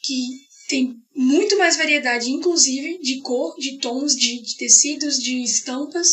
que 0.00 0.47
tem 0.68 0.94
muito 1.16 1.58
mais 1.58 1.76
variedade, 1.76 2.30
inclusive 2.30 2.98
de 2.98 3.20
cor, 3.22 3.56
de 3.56 3.78
tons, 3.78 4.14
de, 4.14 4.42
de 4.42 4.56
tecidos, 4.56 5.18
de 5.18 5.42
estampas, 5.42 6.08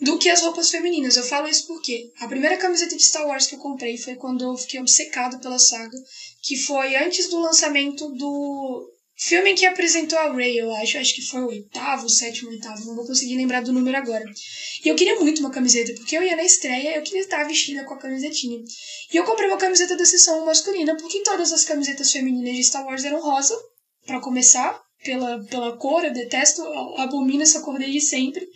do 0.00 0.18
que 0.18 0.28
as 0.28 0.42
roupas 0.42 0.70
femininas. 0.70 1.16
Eu 1.16 1.22
falo 1.22 1.48
isso 1.48 1.66
porque 1.66 2.10
a 2.18 2.26
primeira 2.26 2.56
camiseta 2.56 2.96
de 2.96 3.02
Star 3.02 3.26
Wars 3.26 3.46
que 3.46 3.54
eu 3.54 3.60
comprei 3.60 3.96
foi 3.96 4.16
quando 4.16 4.44
eu 4.44 4.56
fiquei 4.56 4.80
obcecado 4.80 5.40
pela 5.40 5.58
saga, 5.58 5.96
que 6.42 6.56
foi 6.56 6.96
antes 6.96 7.30
do 7.30 7.38
lançamento 7.38 8.08
do 8.10 8.92
filme 9.16 9.54
que 9.54 9.64
apresentou 9.64 10.18
a 10.18 10.32
Rey, 10.32 10.58
eu 10.58 10.74
acho. 10.74 10.98
Acho 10.98 11.14
que 11.14 11.22
foi 11.22 11.40
o 11.42 11.46
oitavo, 11.46 12.08
sétimo, 12.08 12.50
oitavo, 12.50 12.84
não 12.84 12.96
vou 12.96 13.06
conseguir 13.06 13.36
lembrar 13.36 13.62
do 13.62 13.72
número 13.72 13.96
agora. 13.96 14.24
E 14.84 14.88
eu 14.88 14.96
queria 14.96 15.20
muito 15.20 15.38
uma 15.40 15.50
camiseta, 15.50 15.94
porque 15.94 16.16
eu 16.16 16.22
ia 16.22 16.34
na 16.34 16.44
estreia, 16.44 16.96
eu 16.96 17.02
queria 17.02 17.20
estar 17.20 17.44
vestida 17.44 17.84
com 17.84 17.94
a 17.94 17.98
camisetinha. 17.98 18.58
E 19.12 19.16
eu 19.16 19.24
comprei 19.24 19.48
uma 19.48 19.58
camiseta 19.58 19.96
da 19.96 20.04
seção 20.04 20.44
masculina, 20.44 20.96
porque 20.96 21.22
todas 21.22 21.52
as 21.52 21.64
camisetas 21.64 22.10
femininas 22.10 22.56
de 22.56 22.64
Star 22.64 22.84
Wars 22.84 23.04
eram 23.04 23.22
rosa, 23.22 23.56
para 24.06 24.20
começar, 24.20 24.80
pela, 25.04 25.42
pela 25.44 25.76
cor, 25.76 26.04
eu 26.04 26.12
detesto, 26.12 26.62
abomino 26.96 27.42
essa 27.42 27.60
cor 27.60 27.78
desde 27.78 28.00
sempre. 28.00 28.46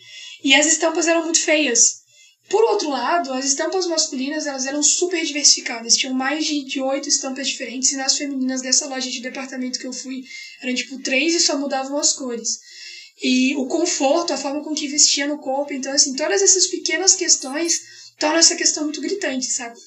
E 0.43 0.53
as 0.53 0.65
estampas 0.65 1.07
eram 1.07 1.23
muito 1.23 1.39
feias. 1.39 2.05
Por 2.49 2.63
outro 2.63 2.89
lado, 2.89 3.33
as 3.33 3.45
estampas 3.45 3.85
masculinas 3.85 4.47
elas 4.47 4.65
eram 4.65 4.81
super 4.81 5.23
diversificadas, 5.25 5.95
tinham 5.95 6.13
mais 6.13 6.45
de 6.45 6.79
oito 6.79 7.09
estampas 7.09 7.47
diferentes, 7.47 7.91
e 7.91 7.97
nas 7.97 8.15
femininas 8.15 8.61
dessa 8.61 8.87
loja 8.87 9.09
de 9.09 9.21
departamento 9.21 9.77
que 9.77 9.85
eu 9.85 9.91
fui 9.91 10.23
eram 10.61 10.73
tipo 10.73 10.97
três 10.99 11.35
e 11.35 11.41
só 11.41 11.57
mudavam 11.57 11.97
as 11.97 12.13
cores. 12.13 12.59
E 13.21 13.55
o 13.55 13.65
conforto, 13.65 14.31
a 14.31 14.37
forma 14.37 14.63
com 14.63 14.73
que 14.73 14.87
vestia 14.87 15.27
no 15.27 15.39
corpo, 15.39 15.73
então 15.73 15.91
assim, 15.91 16.15
todas 16.15 16.41
essas 16.41 16.67
pequenas 16.67 17.15
questões 17.15 17.81
tornam 18.17 18.39
essa 18.39 18.55
questão 18.55 18.83
muito 18.83 19.01
gritante, 19.01 19.47
sabe? 19.47 19.77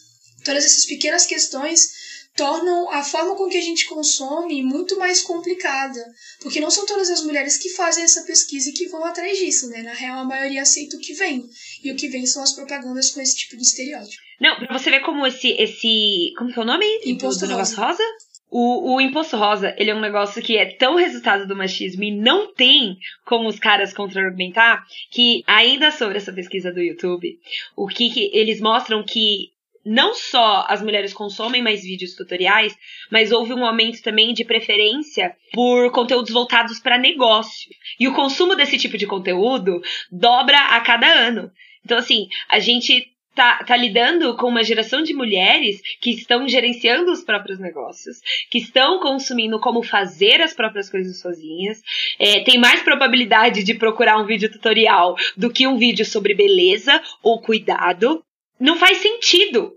Todas 0.44 0.64
essas 0.64 0.84
pequenas 0.84 1.24
questões 1.24 1.90
tornam 2.36 2.90
a 2.90 3.02
forma 3.02 3.34
com 3.36 3.48
que 3.48 3.58
a 3.58 3.62
gente 3.62 3.86
consome 3.86 4.62
muito 4.62 4.98
mais 4.98 5.22
complicada, 5.22 6.02
porque 6.40 6.60
não 6.60 6.70
são 6.70 6.86
todas 6.86 7.10
as 7.10 7.22
mulheres 7.22 7.58
que 7.58 7.70
fazem 7.70 8.04
essa 8.04 8.24
pesquisa 8.24 8.70
e 8.70 8.72
que 8.72 8.88
vão 8.88 9.04
atrás 9.04 9.38
disso, 9.38 9.68
né? 9.68 9.82
Na 9.82 9.92
real, 9.92 10.20
a 10.20 10.24
maioria 10.24 10.62
aceita 10.62 10.96
o 10.96 11.00
que 11.00 11.14
vem, 11.14 11.44
e 11.82 11.90
o 11.92 11.96
que 11.96 12.08
vem 12.08 12.26
são 12.26 12.42
as 12.42 12.52
propagandas 12.52 13.10
com 13.10 13.20
esse 13.20 13.36
tipo 13.36 13.56
de 13.56 13.62
estereótipo. 13.62 14.22
Não, 14.40 14.56
pra 14.56 14.78
você 14.78 14.90
ver 14.90 15.00
como 15.00 15.26
esse, 15.26 15.48
esse, 15.58 16.32
como 16.38 16.52
que 16.52 16.58
é 16.58 16.62
o 16.62 16.66
nome? 16.66 16.86
Imposto 17.04 17.46
do, 17.46 17.48
do 17.48 17.56
rosa. 17.56 17.76
rosa? 17.76 18.02
O, 18.50 18.94
o 18.94 19.00
imposto 19.00 19.36
rosa, 19.36 19.74
ele 19.78 19.90
é 19.90 19.94
um 19.94 20.00
negócio 20.00 20.42
que 20.42 20.56
é 20.56 20.74
tão 20.74 20.96
resultado 20.96 21.46
do 21.46 21.54
machismo 21.54 22.02
e 22.02 22.10
não 22.10 22.52
tem 22.52 22.98
como 23.24 23.48
os 23.48 23.60
caras 23.60 23.92
contra-argumentar 23.92 24.84
que, 25.10 25.44
ainda 25.46 25.92
sobre 25.92 26.16
essa 26.16 26.32
pesquisa 26.32 26.72
do 26.72 26.80
YouTube, 26.80 27.38
o 27.76 27.86
que, 27.86 28.10
que 28.10 28.30
eles 28.32 28.60
mostram 28.60 29.04
que 29.04 29.52
não 29.84 30.14
só 30.14 30.66
as 30.68 30.82
mulheres 30.82 31.12
consomem 31.12 31.62
mais 31.62 31.82
vídeos 31.82 32.14
tutoriais, 32.14 32.76
mas 33.10 33.32
houve 33.32 33.54
um 33.54 33.64
aumento 33.64 34.02
também 34.02 34.32
de 34.32 34.44
preferência 34.44 35.34
por 35.52 35.90
conteúdos 35.90 36.32
voltados 36.32 36.78
para 36.78 36.98
negócio. 36.98 37.70
E 37.98 38.06
o 38.06 38.14
consumo 38.14 38.54
desse 38.54 38.78
tipo 38.78 38.98
de 38.98 39.06
conteúdo 39.06 39.80
dobra 40.10 40.58
a 40.58 40.80
cada 40.80 41.06
ano. 41.06 41.50
Então, 41.84 41.98
assim, 41.98 42.28
a 42.48 42.58
gente 42.58 43.10
tá, 43.34 43.58
tá 43.64 43.76
lidando 43.76 44.36
com 44.36 44.48
uma 44.48 44.62
geração 44.62 45.02
de 45.02 45.14
mulheres 45.14 45.80
que 46.00 46.10
estão 46.10 46.46
gerenciando 46.46 47.10
os 47.10 47.22
próprios 47.22 47.58
negócios, 47.58 48.20
que 48.50 48.58
estão 48.58 49.00
consumindo 49.00 49.58
como 49.60 49.82
fazer 49.82 50.42
as 50.42 50.52
próprias 50.52 50.90
coisas 50.90 51.20
sozinhas, 51.20 51.80
é, 52.18 52.40
tem 52.40 52.58
mais 52.58 52.82
probabilidade 52.82 53.62
de 53.62 53.74
procurar 53.74 54.18
um 54.18 54.26
vídeo 54.26 54.50
tutorial 54.50 55.16
do 55.36 55.50
que 55.50 55.66
um 55.66 55.78
vídeo 55.78 56.04
sobre 56.04 56.34
beleza 56.34 57.00
ou 57.22 57.40
cuidado 57.40 58.22
não 58.60 58.76
faz 58.76 58.98
sentido 58.98 59.72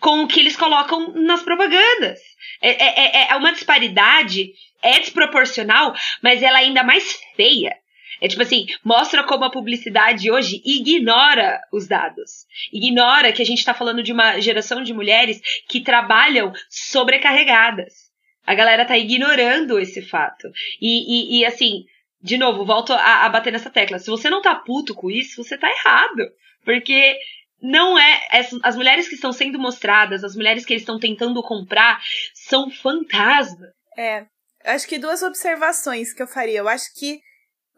com 0.00 0.22
o 0.22 0.28
que 0.28 0.40
eles 0.40 0.56
colocam 0.56 1.12
nas 1.14 1.42
propagandas. 1.42 2.20
É, 2.62 2.70
é, 2.70 3.24
é, 3.24 3.30
é 3.30 3.36
uma 3.36 3.52
disparidade, 3.52 4.52
é 4.82 5.00
desproporcional, 5.00 5.92
mas 6.22 6.42
ela 6.42 6.60
é 6.60 6.64
ainda 6.64 6.82
mais 6.82 7.18
feia. 7.34 7.76
É 8.20 8.26
tipo 8.26 8.42
assim, 8.42 8.66
mostra 8.84 9.22
como 9.22 9.44
a 9.44 9.50
publicidade 9.50 10.30
hoje 10.30 10.60
ignora 10.64 11.60
os 11.72 11.86
dados. 11.86 12.46
Ignora 12.72 13.32
que 13.32 13.42
a 13.42 13.44
gente 13.44 13.58
está 13.58 13.74
falando 13.74 14.02
de 14.02 14.12
uma 14.12 14.40
geração 14.40 14.82
de 14.82 14.92
mulheres 14.92 15.40
que 15.68 15.80
trabalham 15.80 16.52
sobrecarregadas. 16.68 18.08
A 18.44 18.54
galera 18.54 18.84
tá 18.84 18.96
ignorando 18.96 19.78
esse 19.78 20.02
fato. 20.02 20.48
E, 20.80 21.36
e, 21.36 21.40
e 21.40 21.46
assim, 21.46 21.84
de 22.20 22.36
novo, 22.36 22.64
volto 22.64 22.92
a, 22.92 23.24
a 23.24 23.28
bater 23.28 23.52
nessa 23.52 23.70
tecla. 23.70 23.98
Se 23.98 24.10
você 24.10 24.28
não 24.28 24.42
tá 24.42 24.54
puto 24.54 24.94
com 24.94 25.10
isso, 25.10 25.44
você 25.44 25.56
tá 25.56 25.70
errado. 25.70 26.28
Porque 26.64 27.16
não 27.60 27.98
é. 27.98 28.28
As 28.62 28.76
mulheres 28.76 29.08
que 29.08 29.14
estão 29.14 29.32
sendo 29.32 29.58
mostradas, 29.58 30.22
as 30.22 30.36
mulheres 30.36 30.64
que 30.64 30.72
eles 30.72 30.82
estão 30.82 30.98
tentando 30.98 31.42
comprar, 31.42 32.00
são 32.34 32.70
fantasmas. 32.70 33.70
É. 33.96 34.26
Acho 34.64 34.86
que 34.86 34.98
duas 34.98 35.22
observações 35.22 36.12
que 36.12 36.22
eu 36.22 36.26
faria. 36.26 36.58
Eu 36.58 36.68
acho 36.68 36.92
que, 36.94 37.20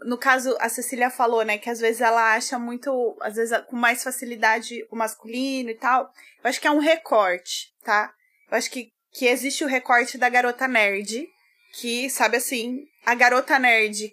no 0.01 0.19
caso, 0.19 0.57
a 0.61 0.69
Cecília 0.69 1.11
falou, 1.11 1.45
né, 1.45 1.59
que 1.59 1.71
às 1.71 1.81
vezes 1.81 2.01
ela 2.01 2.35
acha 2.35 2.59
muito, 2.59 3.17
às 3.21 3.37
vezes 3.37 3.57
com 3.67 3.77
mais 3.77 4.03
facilidade 4.03 4.87
o 4.91 4.97
masculino 4.97 5.71
e 5.71 5.75
tal. 5.75 6.11
Eu 6.43 6.51
acho 6.51 6.61
que 6.61 6.67
é 6.67 6.71
um 6.71 6.79
recorte, 6.79 7.69
tá? 7.83 8.13
Eu 8.51 8.59
acho 8.59 8.71
que, 8.71 8.89
que 9.13 9.27
existe 9.27 9.65
o 9.65 9.69
recorte 9.69 10.19
da 10.19 10.29
garota 10.29 10.67
nerd, 10.67 11.27
que, 11.75 12.11
sabe 12.11 12.37
assim, 12.37 12.85
a 13.05 13.15
garota 13.15 13.59
nerd, 13.59 14.13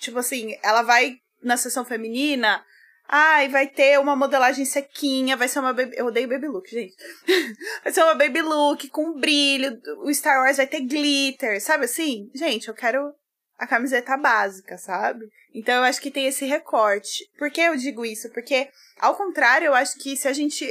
tipo 0.00 0.18
assim, 0.18 0.56
ela 0.62 0.82
vai 0.82 1.16
na 1.42 1.56
sessão 1.56 1.84
feminina, 1.84 2.64
Ai, 3.12 3.48
vai 3.48 3.66
ter 3.66 3.98
uma 3.98 4.14
modelagem 4.14 4.64
sequinha, 4.64 5.36
vai 5.36 5.48
ser 5.48 5.58
uma 5.58 5.72
baby... 5.72 5.96
Eu 5.96 6.06
odeio 6.06 6.28
baby 6.28 6.46
look, 6.46 6.70
gente. 6.70 6.94
vai 7.82 7.92
ser 7.92 8.04
uma 8.04 8.14
baby 8.14 8.40
look 8.40 8.88
com 8.88 9.18
brilho, 9.18 9.80
o 9.98 10.14
Star 10.14 10.40
Wars 10.40 10.58
vai 10.58 10.66
ter 10.68 10.82
glitter, 10.82 11.60
sabe 11.60 11.86
assim? 11.86 12.30
Gente, 12.32 12.68
eu 12.68 12.74
quero 12.74 13.12
a 13.58 13.66
camiseta 13.66 14.16
básica, 14.16 14.78
sabe? 14.78 15.28
Então 15.52 15.74
eu 15.74 15.82
acho 15.82 16.00
que 16.00 16.08
tem 16.08 16.26
esse 16.26 16.44
recorte. 16.44 17.28
Por 17.36 17.50
que 17.50 17.60
eu 17.60 17.74
digo 17.74 18.06
isso? 18.06 18.30
Porque, 18.30 18.70
ao 19.00 19.16
contrário, 19.16 19.66
eu 19.66 19.74
acho 19.74 19.98
que 19.98 20.16
se 20.16 20.28
a 20.28 20.32
gente. 20.32 20.64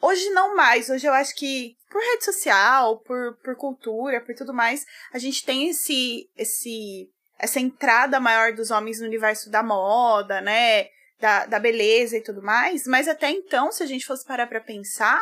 Hoje 0.00 0.30
não 0.30 0.54
mais, 0.54 0.88
hoje 0.88 1.08
eu 1.08 1.12
acho 1.12 1.34
que 1.34 1.76
por 1.90 2.00
rede 2.00 2.24
social, 2.24 3.00
por, 3.00 3.36
por 3.42 3.56
cultura, 3.56 4.20
por 4.20 4.32
tudo 4.36 4.54
mais, 4.54 4.86
a 5.12 5.18
gente 5.18 5.44
tem 5.44 5.68
esse, 5.68 6.30
esse, 6.38 7.10
essa 7.36 7.58
entrada 7.58 8.20
maior 8.20 8.52
dos 8.52 8.70
homens 8.70 9.00
no 9.00 9.06
universo 9.06 9.50
da 9.50 9.60
moda, 9.60 10.40
né? 10.40 10.88
Da, 11.20 11.46
da 11.46 11.58
beleza 11.58 12.16
e 12.16 12.22
tudo 12.22 12.42
mais, 12.42 12.86
mas 12.86 13.06
até 13.06 13.30
então, 13.30 13.70
se 13.70 13.82
a 13.82 13.86
gente 13.86 14.06
fosse 14.06 14.24
parar 14.24 14.46
pra 14.46 14.60
pensar, 14.60 15.20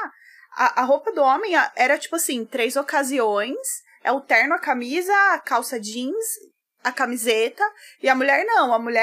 a, 0.57 0.83
a 0.83 0.85
roupa 0.85 1.13
do 1.13 1.23
homem 1.23 1.53
era 1.77 1.99
tipo 1.99 2.17
assim, 2.17 2.45
três 2.45 2.77
ocasiões, 2.77 3.57
é 4.03 4.13
o 4.13 4.21
terno, 4.21 4.55
a 4.55 4.59
camisa, 4.59 5.13
a 5.33 5.39
calça 5.39 5.79
jeans, 5.79 6.27
a 6.83 6.93
camiseta, 6.93 7.63
e 8.03 8.09
a 8.09 8.15
mulher 8.15 8.45
não, 8.45 8.73
a 8.73 8.79
mulher 8.79 9.03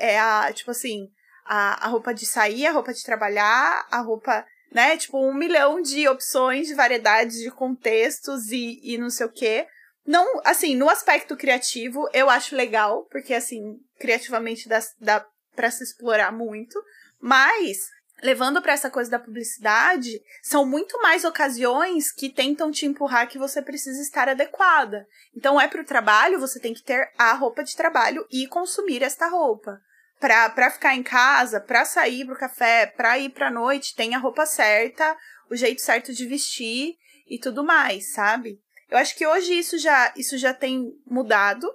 é, 0.00 0.14
é 0.14 0.20
a, 0.20 0.52
tipo 0.52 0.70
assim, 0.72 1.08
a, 1.44 1.86
a 1.86 1.88
roupa 1.88 2.12
de 2.12 2.26
sair, 2.26 2.66
a 2.66 2.72
roupa 2.72 2.92
de 2.92 3.04
trabalhar, 3.04 3.86
a 3.90 4.00
roupa, 4.00 4.44
né, 4.72 4.96
tipo 4.96 5.18
um 5.18 5.34
milhão 5.34 5.80
de 5.80 6.08
opções, 6.08 6.66
de 6.66 6.74
variedades, 6.74 7.38
de 7.38 7.50
contextos 7.50 8.50
e, 8.50 8.80
e 8.82 8.98
não 8.98 9.10
sei 9.10 9.26
o 9.26 9.32
quê. 9.32 9.66
Não, 10.04 10.40
assim, 10.44 10.74
no 10.74 10.88
aspecto 10.88 11.36
criativo, 11.36 12.08
eu 12.12 12.28
acho 12.28 12.56
legal, 12.56 13.06
porque, 13.10 13.32
assim, 13.32 13.78
criativamente 14.00 14.68
dá, 14.68 14.80
dá 15.00 15.26
para 15.54 15.70
se 15.70 15.82
explorar 15.84 16.32
muito, 16.32 16.82
mas 17.20 17.90
levando 18.22 18.62
para 18.62 18.72
essa 18.72 18.88
coisa 18.88 19.10
da 19.10 19.18
publicidade, 19.18 20.22
são 20.40 20.64
muito 20.64 21.00
mais 21.02 21.24
ocasiões 21.24 22.12
que 22.12 22.30
tentam 22.30 22.70
te 22.70 22.86
empurrar 22.86 23.28
que 23.28 23.38
você 23.38 23.60
precisa 23.60 24.00
estar 24.00 24.28
adequada. 24.28 25.06
Então 25.36 25.60
é 25.60 25.66
para 25.66 25.82
o 25.82 25.84
trabalho, 25.84 26.38
você 26.38 26.60
tem 26.60 26.72
que 26.72 26.82
ter 26.82 27.10
a 27.18 27.32
roupa 27.32 27.64
de 27.64 27.76
trabalho 27.76 28.24
e 28.30 28.46
consumir 28.46 29.02
esta 29.02 29.26
roupa. 29.26 29.80
Pra, 30.20 30.48
pra 30.50 30.70
ficar 30.70 30.94
em 30.94 31.02
casa, 31.02 31.60
pra 31.60 31.84
sair 31.84 32.24
pro 32.24 32.38
café, 32.38 32.86
pra 32.86 33.18
ir 33.18 33.30
pra 33.30 33.50
noite, 33.50 33.96
tem 33.96 34.14
a 34.14 34.18
roupa 34.18 34.46
certa, 34.46 35.16
o 35.50 35.56
jeito 35.56 35.82
certo 35.82 36.14
de 36.14 36.24
vestir 36.26 36.94
e 37.28 37.40
tudo 37.40 37.64
mais, 37.64 38.12
sabe? 38.12 38.60
Eu 38.88 38.98
acho 38.98 39.16
que 39.16 39.26
hoje 39.26 39.58
isso 39.58 39.78
já, 39.78 40.12
isso 40.16 40.38
já 40.38 40.54
tem 40.54 40.92
mudado, 41.04 41.68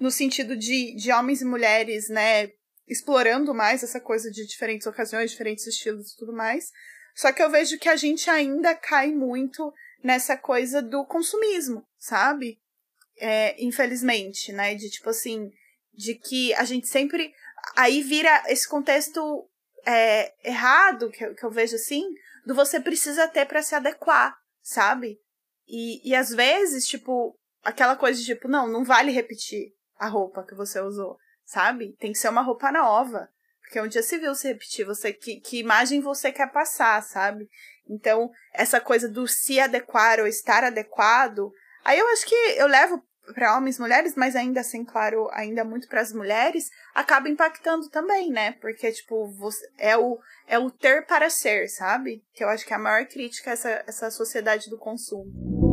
no 0.00 0.10
sentido 0.10 0.56
de, 0.56 0.96
de 0.96 1.12
homens 1.12 1.40
e 1.40 1.44
mulheres, 1.44 2.08
né, 2.08 2.48
explorando 2.86 3.54
mais 3.54 3.82
essa 3.82 4.00
coisa 4.00 4.30
de 4.30 4.46
diferentes 4.46 4.86
ocasiões, 4.86 5.30
diferentes 5.30 5.66
estilos 5.66 6.12
e 6.12 6.16
tudo 6.16 6.32
mais. 6.32 6.70
Só 7.14 7.32
que 7.32 7.42
eu 7.42 7.50
vejo 7.50 7.78
que 7.78 7.88
a 7.88 7.96
gente 7.96 8.28
ainda 8.28 8.74
cai 8.74 9.12
muito 9.12 9.72
nessa 10.02 10.36
coisa 10.36 10.82
do 10.82 11.04
consumismo, 11.06 11.86
sabe? 11.98 12.60
É, 13.18 13.62
infelizmente, 13.62 14.52
né? 14.52 14.74
De 14.74 14.90
tipo 14.90 15.08
assim, 15.10 15.50
de 15.92 16.14
que 16.14 16.52
a 16.54 16.64
gente 16.64 16.88
sempre. 16.88 17.32
Aí 17.76 18.02
vira 18.02 18.44
esse 18.48 18.68
contexto 18.68 19.48
é, 19.86 20.34
errado, 20.46 21.10
que 21.10 21.24
eu, 21.24 21.34
que 21.34 21.44
eu 21.44 21.50
vejo 21.50 21.76
assim, 21.76 22.04
do 22.44 22.54
você 22.54 22.80
precisa 22.80 23.28
ter 23.28 23.46
para 23.46 23.62
se 23.62 23.74
adequar, 23.74 24.36
sabe? 24.60 25.18
E, 25.66 26.06
e 26.08 26.14
às 26.14 26.30
vezes, 26.30 26.86
tipo, 26.86 27.38
aquela 27.62 27.96
coisa 27.96 28.20
de 28.20 28.26
tipo, 28.26 28.48
não, 28.48 28.68
não 28.68 28.84
vale 28.84 29.10
repetir 29.10 29.72
a 29.96 30.08
roupa 30.08 30.44
que 30.44 30.54
você 30.54 30.80
usou 30.80 31.16
sabe? 31.44 31.96
Tem 31.98 32.12
que 32.12 32.18
ser 32.18 32.28
uma 32.28 32.42
roupa 32.42 32.72
nova. 32.72 33.28
Porque 33.60 33.80
onde 33.80 33.94
já 33.94 34.02
se 34.02 34.18
viu 34.18 34.34
se 34.34 34.48
repetir, 34.48 34.84
você 34.84 35.12
que, 35.12 35.40
que 35.40 35.58
imagem 35.58 36.00
você 36.00 36.30
quer 36.30 36.52
passar, 36.52 37.02
sabe? 37.02 37.48
Então, 37.88 38.30
essa 38.52 38.80
coisa 38.80 39.08
do 39.08 39.26
se 39.26 39.58
adequar 39.58 40.20
ou 40.20 40.26
estar 40.26 40.64
adequado, 40.64 41.50
aí 41.84 41.98
eu 41.98 42.08
acho 42.08 42.26
que 42.26 42.34
eu 42.34 42.66
levo 42.66 43.02
para 43.32 43.56
homens 43.56 43.78
e 43.78 43.80
mulheres, 43.80 44.14
mas 44.16 44.36
ainda 44.36 44.60
assim, 44.60 44.84
claro, 44.84 45.28
ainda 45.32 45.64
muito 45.64 45.88
para 45.88 46.00
as 46.00 46.12
mulheres, 46.12 46.68
acaba 46.94 47.28
impactando 47.28 47.88
também, 47.88 48.30
né? 48.30 48.52
Porque, 48.60 48.92
tipo, 48.92 49.26
você, 49.32 49.66
é, 49.78 49.96
o, 49.96 50.18
é 50.46 50.58
o 50.58 50.70
ter 50.70 51.06
para 51.06 51.30
ser, 51.30 51.68
sabe? 51.68 52.22
Que 52.34 52.44
eu 52.44 52.48
acho 52.48 52.66
que 52.66 52.72
é 52.72 52.76
a 52.76 52.78
maior 52.78 53.06
crítica 53.06 53.50
a 53.50 53.54
essa, 53.54 53.84
essa 53.86 54.10
sociedade 54.10 54.68
do 54.68 54.78
consumo. 54.78 55.63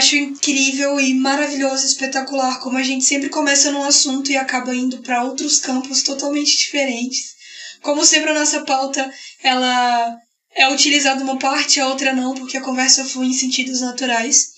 Acho 0.00 0.16
incrível 0.16 0.98
e 0.98 1.12
maravilhoso, 1.12 1.84
espetacular 1.84 2.58
como 2.60 2.78
a 2.78 2.82
gente 2.82 3.04
sempre 3.04 3.28
começa 3.28 3.70
num 3.70 3.82
assunto 3.82 4.32
e 4.32 4.36
acaba 4.36 4.74
indo 4.74 5.02
para 5.02 5.22
outros 5.24 5.58
campos 5.58 6.02
totalmente 6.02 6.56
diferentes. 6.56 7.34
Como 7.82 8.02
sempre 8.02 8.30
a 8.30 8.34
nossa 8.34 8.62
pauta, 8.62 9.12
ela 9.42 10.16
é 10.54 10.66
utilizada 10.72 11.22
uma 11.22 11.38
parte, 11.38 11.78
a 11.78 11.86
outra 11.86 12.14
não, 12.14 12.34
porque 12.34 12.56
a 12.56 12.62
conversa 12.62 13.04
foi 13.04 13.26
em 13.26 13.34
sentidos 13.34 13.82
naturais. 13.82 14.48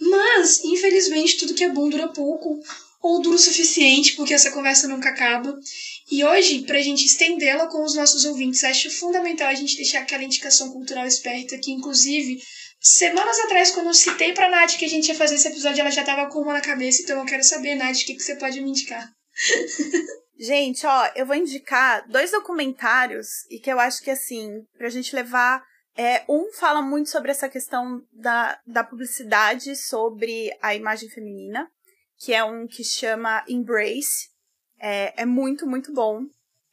Mas, 0.00 0.64
infelizmente, 0.64 1.36
tudo 1.36 1.54
que 1.54 1.62
é 1.62 1.68
bom 1.68 1.88
dura 1.88 2.08
pouco, 2.08 2.58
ou 3.00 3.22
dura 3.22 3.36
o 3.36 3.38
suficiente, 3.38 4.14
porque 4.14 4.34
essa 4.34 4.50
conversa 4.50 4.88
nunca 4.88 5.10
acaba. 5.10 5.56
E 6.10 6.24
hoje, 6.24 6.62
para 6.62 6.78
a 6.78 6.82
gente 6.82 7.04
estendê-la 7.04 7.68
com 7.68 7.84
os 7.84 7.94
nossos 7.94 8.24
ouvintes, 8.24 8.64
acho 8.64 8.90
fundamental 8.90 9.46
a 9.46 9.54
gente 9.54 9.76
deixar 9.76 10.00
aquela 10.00 10.24
indicação 10.24 10.70
cultural 10.72 11.06
esperta, 11.06 11.56
que 11.56 11.70
inclusive, 11.70 12.42
semanas 12.80 13.38
atrás, 13.40 13.70
quando 13.70 13.88
eu 13.88 13.94
citei 13.94 14.32
pra 14.32 14.48
Nath 14.48 14.76
que 14.76 14.84
a 14.84 14.88
gente 14.88 15.08
ia 15.08 15.14
fazer 15.14 15.34
esse 15.34 15.48
episódio, 15.48 15.80
ela 15.80 15.90
já 15.90 16.04
tava 16.04 16.30
com 16.30 16.40
uma 16.40 16.52
na 16.52 16.60
cabeça, 16.60 17.02
então 17.02 17.18
eu 17.18 17.26
quero 17.26 17.42
saber, 17.42 17.74
Nath, 17.74 17.96
o 17.96 18.06
que, 18.06 18.14
que 18.14 18.22
você 18.22 18.36
pode 18.36 18.60
me 18.60 18.70
indicar? 18.70 19.10
Gente, 20.38 20.86
ó, 20.86 21.10
eu 21.16 21.26
vou 21.26 21.34
indicar 21.34 22.08
dois 22.08 22.30
documentários 22.30 23.26
e 23.50 23.58
que 23.58 23.70
eu 23.70 23.80
acho 23.80 24.02
que, 24.02 24.10
assim, 24.10 24.64
pra 24.76 24.88
gente 24.88 25.14
levar. 25.14 25.66
É, 25.96 26.24
um 26.28 26.52
fala 26.52 26.80
muito 26.80 27.10
sobre 27.10 27.32
essa 27.32 27.48
questão 27.48 28.00
da, 28.12 28.56
da 28.64 28.84
publicidade 28.84 29.74
sobre 29.74 30.56
a 30.62 30.72
imagem 30.72 31.10
feminina, 31.10 31.68
que 32.20 32.32
é 32.32 32.44
um 32.44 32.68
que 32.68 32.84
chama 32.84 33.44
Embrace. 33.48 34.28
É, 34.78 35.22
é 35.22 35.26
muito, 35.26 35.66
muito 35.66 35.92
bom. 35.92 36.20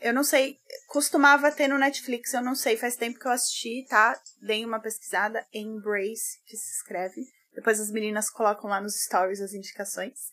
Eu 0.05 0.13
não 0.13 0.23
sei, 0.23 0.59
costumava 0.87 1.51
ter 1.51 1.67
no 1.67 1.79
Netflix, 1.79 2.31
eu 2.31 2.41
não 2.43 2.53
sei, 2.53 2.77
faz 2.77 2.95
tempo 2.95 3.17
que 3.17 3.25
eu 3.25 3.31
assisti, 3.31 3.87
tá? 3.89 4.15
Dei 4.39 4.63
uma 4.63 4.79
pesquisada, 4.79 5.43
Embrace, 5.51 6.39
que 6.45 6.55
se 6.55 6.75
escreve. 6.75 7.25
Depois 7.55 7.79
as 7.79 7.89
meninas 7.89 8.29
colocam 8.29 8.69
lá 8.69 8.79
nos 8.79 9.01
stories 9.01 9.41
as 9.41 9.55
indicações. 9.55 10.31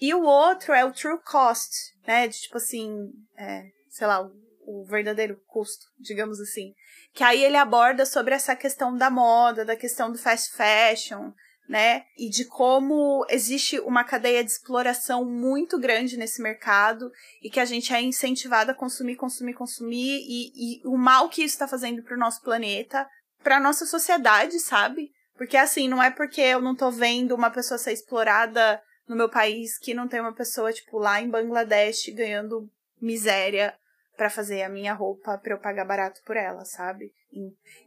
E 0.00 0.14
o 0.14 0.22
outro 0.22 0.72
é 0.72 0.86
o 0.86 0.90
true 0.90 1.20
cost, 1.22 1.70
né? 2.06 2.26
De 2.28 2.40
tipo 2.40 2.56
assim, 2.56 3.12
é, 3.36 3.66
sei 3.90 4.06
lá, 4.06 4.26
o, 4.62 4.84
verdadeiro 4.86 5.38
custo, 5.48 5.84
digamos 6.00 6.40
assim. 6.40 6.72
Que 7.12 7.22
aí 7.22 7.44
ele 7.44 7.58
aborda 7.58 8.06
sobre 8.06 8.34
essa 8.34 8.56
questão 8.56 8.96
da 8.96 9.10
moda, 9.10 9.66
da 9.66 9.76
questão 9.76 10.10
do 10.10 10.16
fast 10.16 10.56
fashion, 10.56 11.30
né? 11.68 12.04
E 12.16 12.28
de 12.28 12.44
como 12.44 13.26
existe 13.28 13.78
uma 13.80 14.04
cadeia 14.04 14.44
de 14.44 14.50
exploração 14.50 15.24
muito 15.24 15.78
grande 15.78 16.16
nesse 16.16 16.42
mercado 16.42 17.10
e 17.42 17.48
que 17.48 17.60
a 17.60 17.64
gente 17.64 17.92
é 17.92 18.00
incentivado 18.00 18.70
a 18.70 18.74
consumir, 18.74 19.16
consumir, 19.16 19.54
consumir 19.54 20.20
e, 20.28 20.52
e 20.54 20.86
o 20.86 20.96
mal 20.96 21.28
que 21.28 21.42
isso 21.42 21.54
está 21.54 21.66
fazendo 21.66 22.02
para 22.02 22.16
o 22.16 22.20
nosso 22.20 22.42
planeta, 22.42 23.08
para 23.42 23.60
nossa 23.60 23.86
sociedade, 23.86 24.58
sabe? 24.60 25.10
Porque 25.36 25.56
assim, 25.56 25.88
não 25.88 26.02
é 26.02 26.10
porque 26.10 26.40
eu 26.40 26.60
não 26.60 26.74
tô 26.74 26.90
vendo 26.90 27.34
uma 27.34 27.50
pessoa 27.50 27.78
ser 27.78 27.92
explorada 27.92 28.80
no 29.08 29.16
meu 29.16 29.28
país 29.28 29.78
que 29.78 29.94
não 29.94 30.08
tem 30.08 30.20
uma 30.20 30.34
pessoa, 30.34 30.72
tipo, 30.72 30.98
lá 30.98 31.20
em 31.20 31.28
Bangladesh 31.28 32.08
ganhando 32.14 32.70
miséria 33.00 33.74
para 34.16 34.30
fazer 34.30 34.62
a 34.62 34.68
minha 34.68 34.94
roupa 34.94 35.36
para 35.38 35.54
eu 35.54 35.58
pagar 35.58 35.84
barato 35.84 36.20
por 36.24 36.36
ela, 36.36 36.64
sabe? 36.64 37.12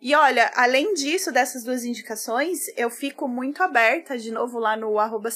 E, 0.02 0.16
olha, 0.16 0.52
além 0.56 0.94
disso, 0.94 1.32
dessas 1.32 1.64
duas 1.64 1.84
indicações, 1.84 2.68
eu 2.76 2.90
fico 2.90 3.28
muito 3.28 3.64
aberta, 3.64 4.18
de 4.18 4.32
novo, 4.32 4.60
lá 4.60 4.76
no 4.76 5.00
arroba 5.00 5.30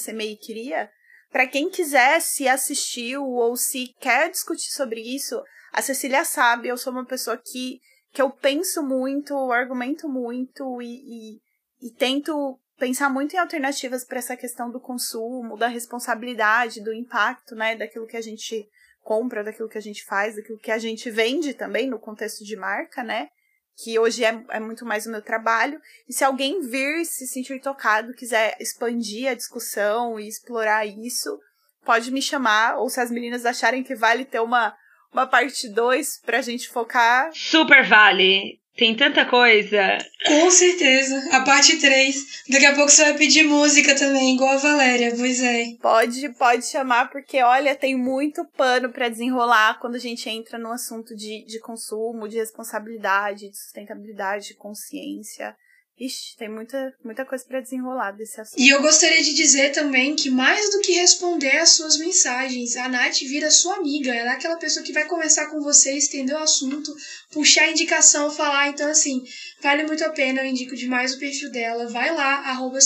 para 1.32 1.46
quem 1.46 1.70
quiser, 1.70 2.20
se 2.20 2.46
assistiu 2.46 3.24
ou 3.24 3.56
se 3.56 3.94
quer 3.98 4.30
discutir 4.30 4.70
sobre 4.70 5.00
isso, 5.00 5.42
a 5.72 5.80
Cecília 5.80 6.26
sabe, 6.26 6.68
eu 6.68 6.76
sou 6.76 6.92
uma 6.92 7.06
pessoa 7.06 7.38
que, 7.38 7.80
que 8.12 8.20
eu 8.20 8.30
penso 8.30 8.82
muito, 8.82 9.34
argumento 9.50 10.06
muito 10.06 10.82
e, 10.82 11.38
e, 11.80 11.86
e 11.86 11.90
tento 11.96 12.60
pensar 12.78 13.08
muito 13.08 13.34
em 13.34 13.38
alternativas 13.38 14.04
para 14.04 14.18
essa 14.18 14.36
questão 14.36 14.70
do 14.70 14.78
consumo, 14.78 15.56
da 15.56 15.68
responsabilidade, 15.68 16.82
do 16.82 16.92
impacto, 16.92 17.54
né, 17.54 17.76
daquilo 17.76 18.06
que 18.06 18.16
a 18.18 18.20
gente 18.20 18.68
compra, 19.00 19.42
daquilo 19.42 19.70
que 19.70 19.78
a 19.78 19.82
gente 19.82 20.04
faz, 20.04 20.36
daquilo 20.36 20.58
que 20.58 20.70
a 20.70 20.78
gente 20.78 21.10
vende 21.10 21.54
também 21.54 21.88
no 21.88 21.98
contexto 21.98 22.44
de 22.44 22.56
marca, 22.56 23.02
né? 23.02 23.28
Que 23.76 23.98
hoje 23.98 24.24
é, 24.24 24.44
é 24.50 24.60
muito 24.60 24.84
mais 24.84 25.06
o 25.06 25.10
meu 25.10 25.22
trabalho. 25.22 25.80
E 26.08 26.12
se 26.12 26.24
alguém 26.24 26.60
vir 26.60 27.04
se 27.04 27.26
sentir 27.26 27.60
tocado, 27.60 28.14
quiser 28.14 28.56
expandir 28.60 29.30
a 29.30 29.34
discussão 29.34 30.18
e 30.18 30.28
explorar 30.28 30.86
isso, 30.86 31.38
pode 31.84 32.10
me 32.10 32.22
chamar. 32.22 32.76
Ou 32.78 32.88
se 32.88 33.00
as 33.00 33.10
meninas 33.10 33.44
acharem 33.44 33.82
que 33.82 33.94
vale 33.94 34.24
ter 34.24 34.40
uma, 34.40 34.74
uma 35.12 35.26
parte 35.26 35.68
2 35.68 36.20
pra 36.24 36.42
gente 36.42 36.68
focar. 36.68 37.30
Super 37.34 37.86
vale! 37.86 38.61
Tem 38.76 38.96
tanta 38.96 39.26
coisa. 39.26 39.98
Com 40.26 40.50
certeza. 40.50 41.28
A 41.32 41.42
parte 41.42 41.78
3. 41.78 42.44
Daqui 42.48 42.66
a 42.66 42.74
pouco 42.74 42.90
você 42.90 43.04
vai 43.04 43.18
pedir 43.18 43.42
música 43.42 43.94
também, 43.94 44.34
igual 44.34 44.54
a 44.54 44.56
Valéria, 44.56 45.14
pois 45.14 45.42
é. 45.42 45.76
Pode, 45.80 46.28
pode 46.30 46.66
chamar, 46.66 47.10
porque 47.10 47.42
olha, 47.42 47.76
tem 47.76 47.94
muito 47.94 48.44
pano 48.56 48.90
para 48.90 49.10
desenrolar 49.10 49.78
quando 49.78 49.96
a 49.96 49.98
gente 50.00 50.28
entra 50.28 50.58
no 50.58 50.72
assunto 50.72 51.14
de, 51.14 51.44
de 51.44 51.60
consumo, 51.60 52.28
de 52.28 52.38
responsabilidade, 52.38 53.50
de 53.50 53.56
sustentabilidade, 53.56 54.48
de 54.48 54.54
consciência. 54.54 55.54
Ixi, 55.98 56.36
tem 56.36 56.48
muita, 56.48 56.92
muita 57.04 57.24
coisa 57.24 57.44
para 57.44 57.60
desenrolar 57.60 58.12
desse 58.12 58.40
assunto. 58.40 58.58
E 58.58 58.68
eu 58.68 58.80
gostaria 58.80 59.22
de 59.22 59.34
dizer 59.34 59.72
também 59.72 60.16
que 60.16 60.30
mais 60.30 60.70
do 60.70 60.80
que 60.80 60.92
responder 60.92 61.58
às 61.58 61.70
suas 61.70 61.98
mensagens, 61.98 62.76
a 62.76 62.88
Nath 62.88 63.18
vira 63.20 63.50
sua 63.50 63.76
amiga. 63.76 64.12
Ela 64.12 64.32
é 64.32 64.34
aquela 64.34 64.56
pessoa 64.56 64.84
que 64.84 64.92
vai 64.92 65.06
conversar 65.06 65.46
com 65.48 65.60
você, 65.60 65.92
estender 65.92 66.34
o 66.34 66.42
assunto, 66.42 66.92
puxar 67.30 67.64
a 67.64 67.70
indicação, 67.70 68.30
falar. 68.30 68.68
Então, 68.68 68.90
assim, 68.90 69.22
vale 69.60 69.84
muito 69.84 70.02
a 70.04 70.10
pena. 70.10 70.40
Eu 70.42 70.46
indico 70.46 70.74
demais 70.74 71.14
o 71.14 71.18
perfil 71.18 71.50
dela. 71.50 71.88
Vai 71.88 72.12
lá, 72.14 72.50
arroba 72.50 72.78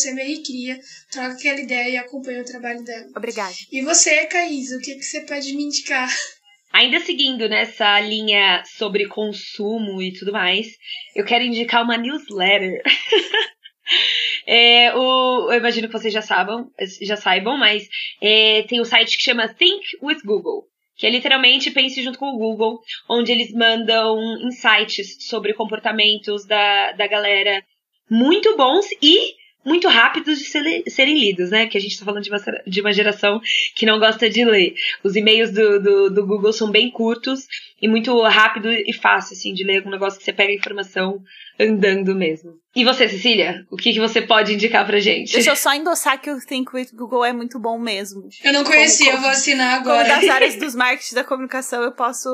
Cria, 0.45 0.81
troca 1.11 1.33
aquela 1.33 1.61
ideia 1.61 1.89
e 1.91 1.97
acompanha 1.97 2.43
o 2.43 2.45
trabalho 2.45 2.83
dela. 2.83 3.07
Obrigada. 3.17 3.55
E 3.71 3.83
você, 3.83 4.27
Caísa, 4.27 4.77
o 4.77 4.81
que, 4.81 4.95
que 4.97 5.03
você 5.03 5.21
pode 5.23 5.55
me 5.55 5.65
indicar? 5.65 6.13
Ainda 6.77 7.01
seguindo 7.01 7.49
nessa 7.49 7.99
linha 8.01 8.63
sobre 8.67 9.09
consumo 9.09 10.03
e 10.03 10.13
tudo 10.13 10.31
mais, 10.31 10.67
eu 11.15 11.25
quero 11.25 11.43
indicar 11.43 11.83
uma 11.83 11.97
newsletter. 11.97 12.83
é, 14.47 14.95
o, 14.95 15.51
eu 15.51 15.57
imagino 15.57 15.89
que 15.89 15.93
vocês 15.95 16.13
já 16.13 16.21
saibam, 16.21 16.71
já 17.01 17.17
saibam, 17.17 17.57
mas 17.57 17.89
é, 18.21 18.63
tem 18.65 18.79
um 18.79 18.85
site 18.85 19.17
que 19.17 19.23
chama 19.23 19.49
Think 19.49 19.87
with 20.03 20.19
Google, 20.23 20.65
que 20.99 21.07
é 21.07 21.11
literalmente 21.11 21.71
pense 21.71 22.03
junto 22.03 22.19
com 22.19 22.27
o 22.27 22.37
Google, 22.37 22.79
onde 23.09 23.33
eles 23.33 23.55
mandam 23.55 24.19
insights 24.43 25.27
sobre 25.31 25.55
comportamentos 25.55 26.45
da, 26.45 26.93
da 26.93 27.07
galera 27.07 27.65
muito 28.11 28.55
bons 28.55 28.87
e 29.01 29.35
muito 29.67 29.89
rápidos 29.89 30.39
de 30.39 30.45
ser, 30.45 30.85
serem 30.89 31.19
lidos, 31.19 31.51
né? 31.51 31.67
Que 31.67 31.77
a 31.77 31.81
gente 31.81 31.93
está 31.93 32.05
falando 32.05 32.23
de 32.23 32.31
uma, 32.31 32.39
de 32.65 32.81
uma 32.81 32.93
geração 32.93 33.41
que 33.75 33.85
não 33.85 33.99
gosta 33.99 34.31
de 34.31 34.45
ler. 34.45 34.75
Os 35.03 35.17
e-mails 35.17 35.51
do, 35.51 35.83
do, 35.83 36.11
do, 36.11 36.27
Google 36.27 36.53
são 36.53 36.71
bem 36.71 36.89
curtos 36.89 37.47
e 37.83 37.89
muito 37.89 38.23
rápido 38.23 38.71
e 38.71 38.93
fácil, 38.93 39.35
assim, 39.35 39.53
de 39.53 39.65
ler 39.65 39.85
um 39.85 39.91
negócio 39.91 40.21
que 40.21 40.25
você 40.25 40.33
pega 40.33 40.53
a 40.53 40.55
informação 40.55 41.21
andando 41.59 42.15
mesmo. 42.15 42.53
E 42.77 42.85
você, 42.85 43.09
Cecília? 43.09 43.67
O 43.69 43.77
que, 43.77 43.93
que 43.93 43.99
você 43.99 44.23
pode 44.23 44.55
indicar 44.55 44.87
pra 44.87 45.01
gente? 45.01 45.33
Deixa 45.33 45.51
eu 45.51 45.57
só 45.57 45.75
endossar 45.75 46.21
que 46.21 46.31
o 46.31 46.39
Think 46.39 46.71
with 46.73 46.91
Google 46.93 47.25
é 47.25 47.33
muito 47.33 47.59
bom 47.59 47.77
mesmo. 47.77 48.29
Eu 48.45 48.53
não 48.53 48.63
conhecia, 48.63 49.07
como, 49.07 49.19
eu 49.19 49.23
vou 49.23 49.31
assinar 49.31 49.81
agora. 49.81 50.09
Como 50.09 50.21
das 50.21 50.31
áreas 50.31 50.55
dos 50.61 50.77
marketing 50.77 51.15
da 51.17 51.25
comunicação, 51.25 51.83
eu 51.83 51.91
posso 51.91 52.29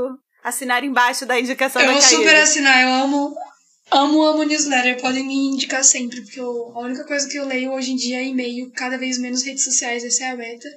assinar 0.45 0.85
embaixo 0.85 1.25
da 1.25 1.41
indicação 1.41 1.81
eu 1.81 1.89
da 1.89 1.95
Eu 1.95 1.99
vou 1.99 2.09
super 2.09 2.37
assinar, 2.37 2.83
eu 2.83 2.89
amo 3.05 3.35
Amo, 3.95 4.23
amo 4.23 4.43
newsletter, 4.43 4.99
podem 5.03 5.27
me 5.27 5.35
indicar 5.35 5.85
sempre, 5.85 6.23
porque 6.23 6.41
eu, 6.41 6.73
a 6.75 6.81
única 6.81 7.05
coisa 7.05 7.29
que 7.29 7.37
eu 7.37 7.47
leio 7.47 7.73
hoje 7.73 7.93
em 7.93 7.97
dia 7.97 8.21
é 8.23 8.27
e-mail, 8.27 8.71
cada 8.73 8.97
vez 8.97 9.19
menos 9.19 9.43
redes 9.43 9.65
sociais, 9.65 10.03
essa 10.03 10.25
é 10.25 10.31
a 10.31 10.37
meta. 10.37 10.69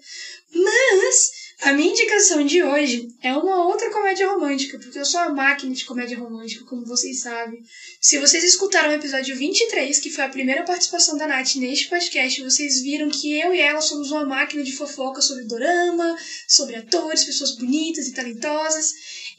Mas, 0.53 1.31
A 1.61 1.71
minha 1.71 1.91
indicação 1.91 2.45
de 2.45 2.61
hoje 2.61 3.07
é 3.23 3.33
uma 3.33 3.65
outra 3.65 3.89
comédia 3.89 4.29
romântica, 4.29 4.77
porque 4.77 4.99
eu 4.99 5.05
sou 5.05 5.21
a 5.21 5.29
máquina 5.29 5.73
de 5.73 5.85
comédia 5.85 6.17
romântica, 6.17 6.65
como 6.65 6.85
vocês 6.85 7.21
sabem. 7.21 7.63
Se 8.01 8.17
vocês 8.17 8.43
escutaram 8.43 8.89
o 8.89 8.93
episódio 8.93 9.35
23, 9.35 9.97
que 9.99 10.09
foi 10.09 10.25
a 10.25 10.29
primeira 10.29 10.63
participação 10.63 11.17
da 11.17 11.25
Nath 11.25 11.55
neste 11.55 11.87
podcast, 11.87 12.43
vocês 12.43 12.81
viram 12.81 13.09
que 13.09 13.39
eu 13.39 13.53
e 13.53 13.59
ela 13.59 13.79
somos 13.79 14.11
uma 14.11 14.25
máquina 14.25 14.63
de 14.63 14.73
fofoca 14.73 15.21
sobre 15.21 15.45
dorama, 15.45 16.15
sobre 16.47 16.75
atores, 16.75 17.23
pessoas 17.23 17.55
bonitas 17.55 18.07
e 18.07 18.13
talentosas. 18.13 18.91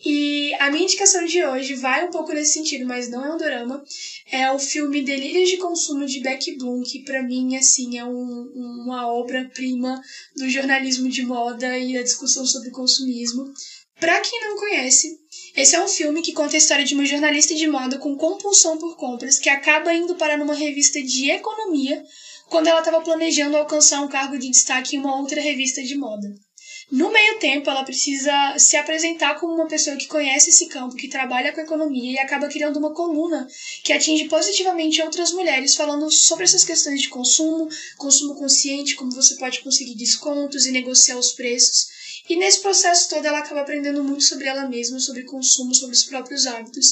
E 0.05 0.55
a 0.55 0.71
minha 0.71 0.85
indicação 0.85 1.25
de 1.25 1.43
hoje 1.45 1.75
vai 1.75 2.07
um 2.07 2.11
pouco 2.11 2.33
nesse 2.33 2.53
sentido, 2.55 2.87
mas 2.87 3.11
não 3.11 3.25
é 3.25 3.35
um 3.35 3.39
drama. 3.39 3.83
É 4.31 4.51
o 4.51 4.59
filme 4.59 5.03
Delírios 5.03 5.49
de 5.49 5.57
Consumo 5.57 6.07
de 6.07 6.21
Beck 6.21 6.57
Bloom, 6.59 6.83
que 6.83 7.03
para 7.05 7.23
mim 7.23 7.57
assim 7.57 7.99
é 7.99 8.05
um, 8.05 8.53
uma 8.55 9.09
obra-prima 9.09 10.01
do 10.37 10.49
jornalismo 10.49 11.09
de 11.09 11.23
moda 11.23 11.79
e 11.79 11.95
da 11.95 12.03
discussão 12.03 12.45
sobre 12.45 12.71
consumismo. 12.71 13.45
Para 13.99 14.21
quem 14.21 14.41
não 14.43 14.57
conhece, 14.57 15.19
esse 15.57 15.75
é 15.75 15.83
um 15.83 15.89
filme 15.89 16.21
que 16.21 16.35
conta 16.35 16.55
a 16.55 16.59
história 16.59 16.85
de 16.85 16.95
uma 16.95 17.07
jornalista 17.07 17.55
de 17.55 17.67
moda 17.67 17.99
com 17.99 18.15
compulsão 18.15 18.77
por 18.77 18.95
compras 18.97 19.39
que 19.39 19.49
acaba 19.49 19.95
indo 19.95 20.17
parar 20.17 20.37
numa 20.37 20.55
revista 20.55 21.03
de 21.03 21.31
economia 21.31 22.05
quando 22.49 22.67
ela 22.67 22.81
estava 22.81 23.01
planejando 23.01 23.57
alcançar 23.57 24.03
um 24.03 24.09
cargo 24.09 24.39
de 24.39 24.51
destaque 24.51 24.97
em 24.97 24.99
uma 24.99 25.19
outra 25.19 25.41
revista 25.41 25.83
de 25.83 25.97
moda. 25.97 26.29
No 26.91 27.13
meio 27.13 27.41
tempo, 27.41 27.69
ela 27.69 27.83
precisa 27.83 28.57
se 28.59 28.77
apresentar 28.77 29.41
como 29.41 29.53
uma 29.53 29.67
pessoa 29.67 29.97
que 29.97 30.07
conhece 30.07 30.51
esse 30.51 30.69
campo, 30.69 30.95
que 30.95 31.09
trabalha 31.09 31.53
com 31.53 31.61
economia 31.61 32.13
e 32.13 32.19
acaba 32.19 32.47
criando 32.47 32.79
uma 32.79 32.95
coluna 32.95 33.49
que 33.83 33.93
atinge 33.93 34.29
positivamente 34.29 35.03
outras 35.03 35.33
mulheres, 35.33 35.75
falando 35.75 36.09
sobre 36.13 36.45
essas 36.45 36.65
questões 36.65 37.03
de 37.03 37.09
consumo, 37.09 37.69
consumo 37.97 38.37
consciente, 38.37 38.95
como 38.95 39.11
você 39.11 39.35
pode 39.35 39.61
conseguir 39.61 39.97
descontos 39.97 40.65
e 40.65 40.71
negociar 40.71 41.19
os 41.19 41.33
preços. 41.33 41.89
E 42.29 42.37
nesse 42.37 42.61
processo 42.61 43.09
todo, 43.09 43.27
ela 43.27 43.39
acaba 43.39 43.63
aprendendo 43.63 44.03
muito 44.05 44.23
sobre 44.23 44.47
ela 44.47 44.69
mesma, 44.69 45.01
sobre 45.01 45.25
consumo, 45.25 45.75
sobre 45.75 45.95
os 45.95 46.05
próprios 46.05 46.47
hábitos. 46.47 46.87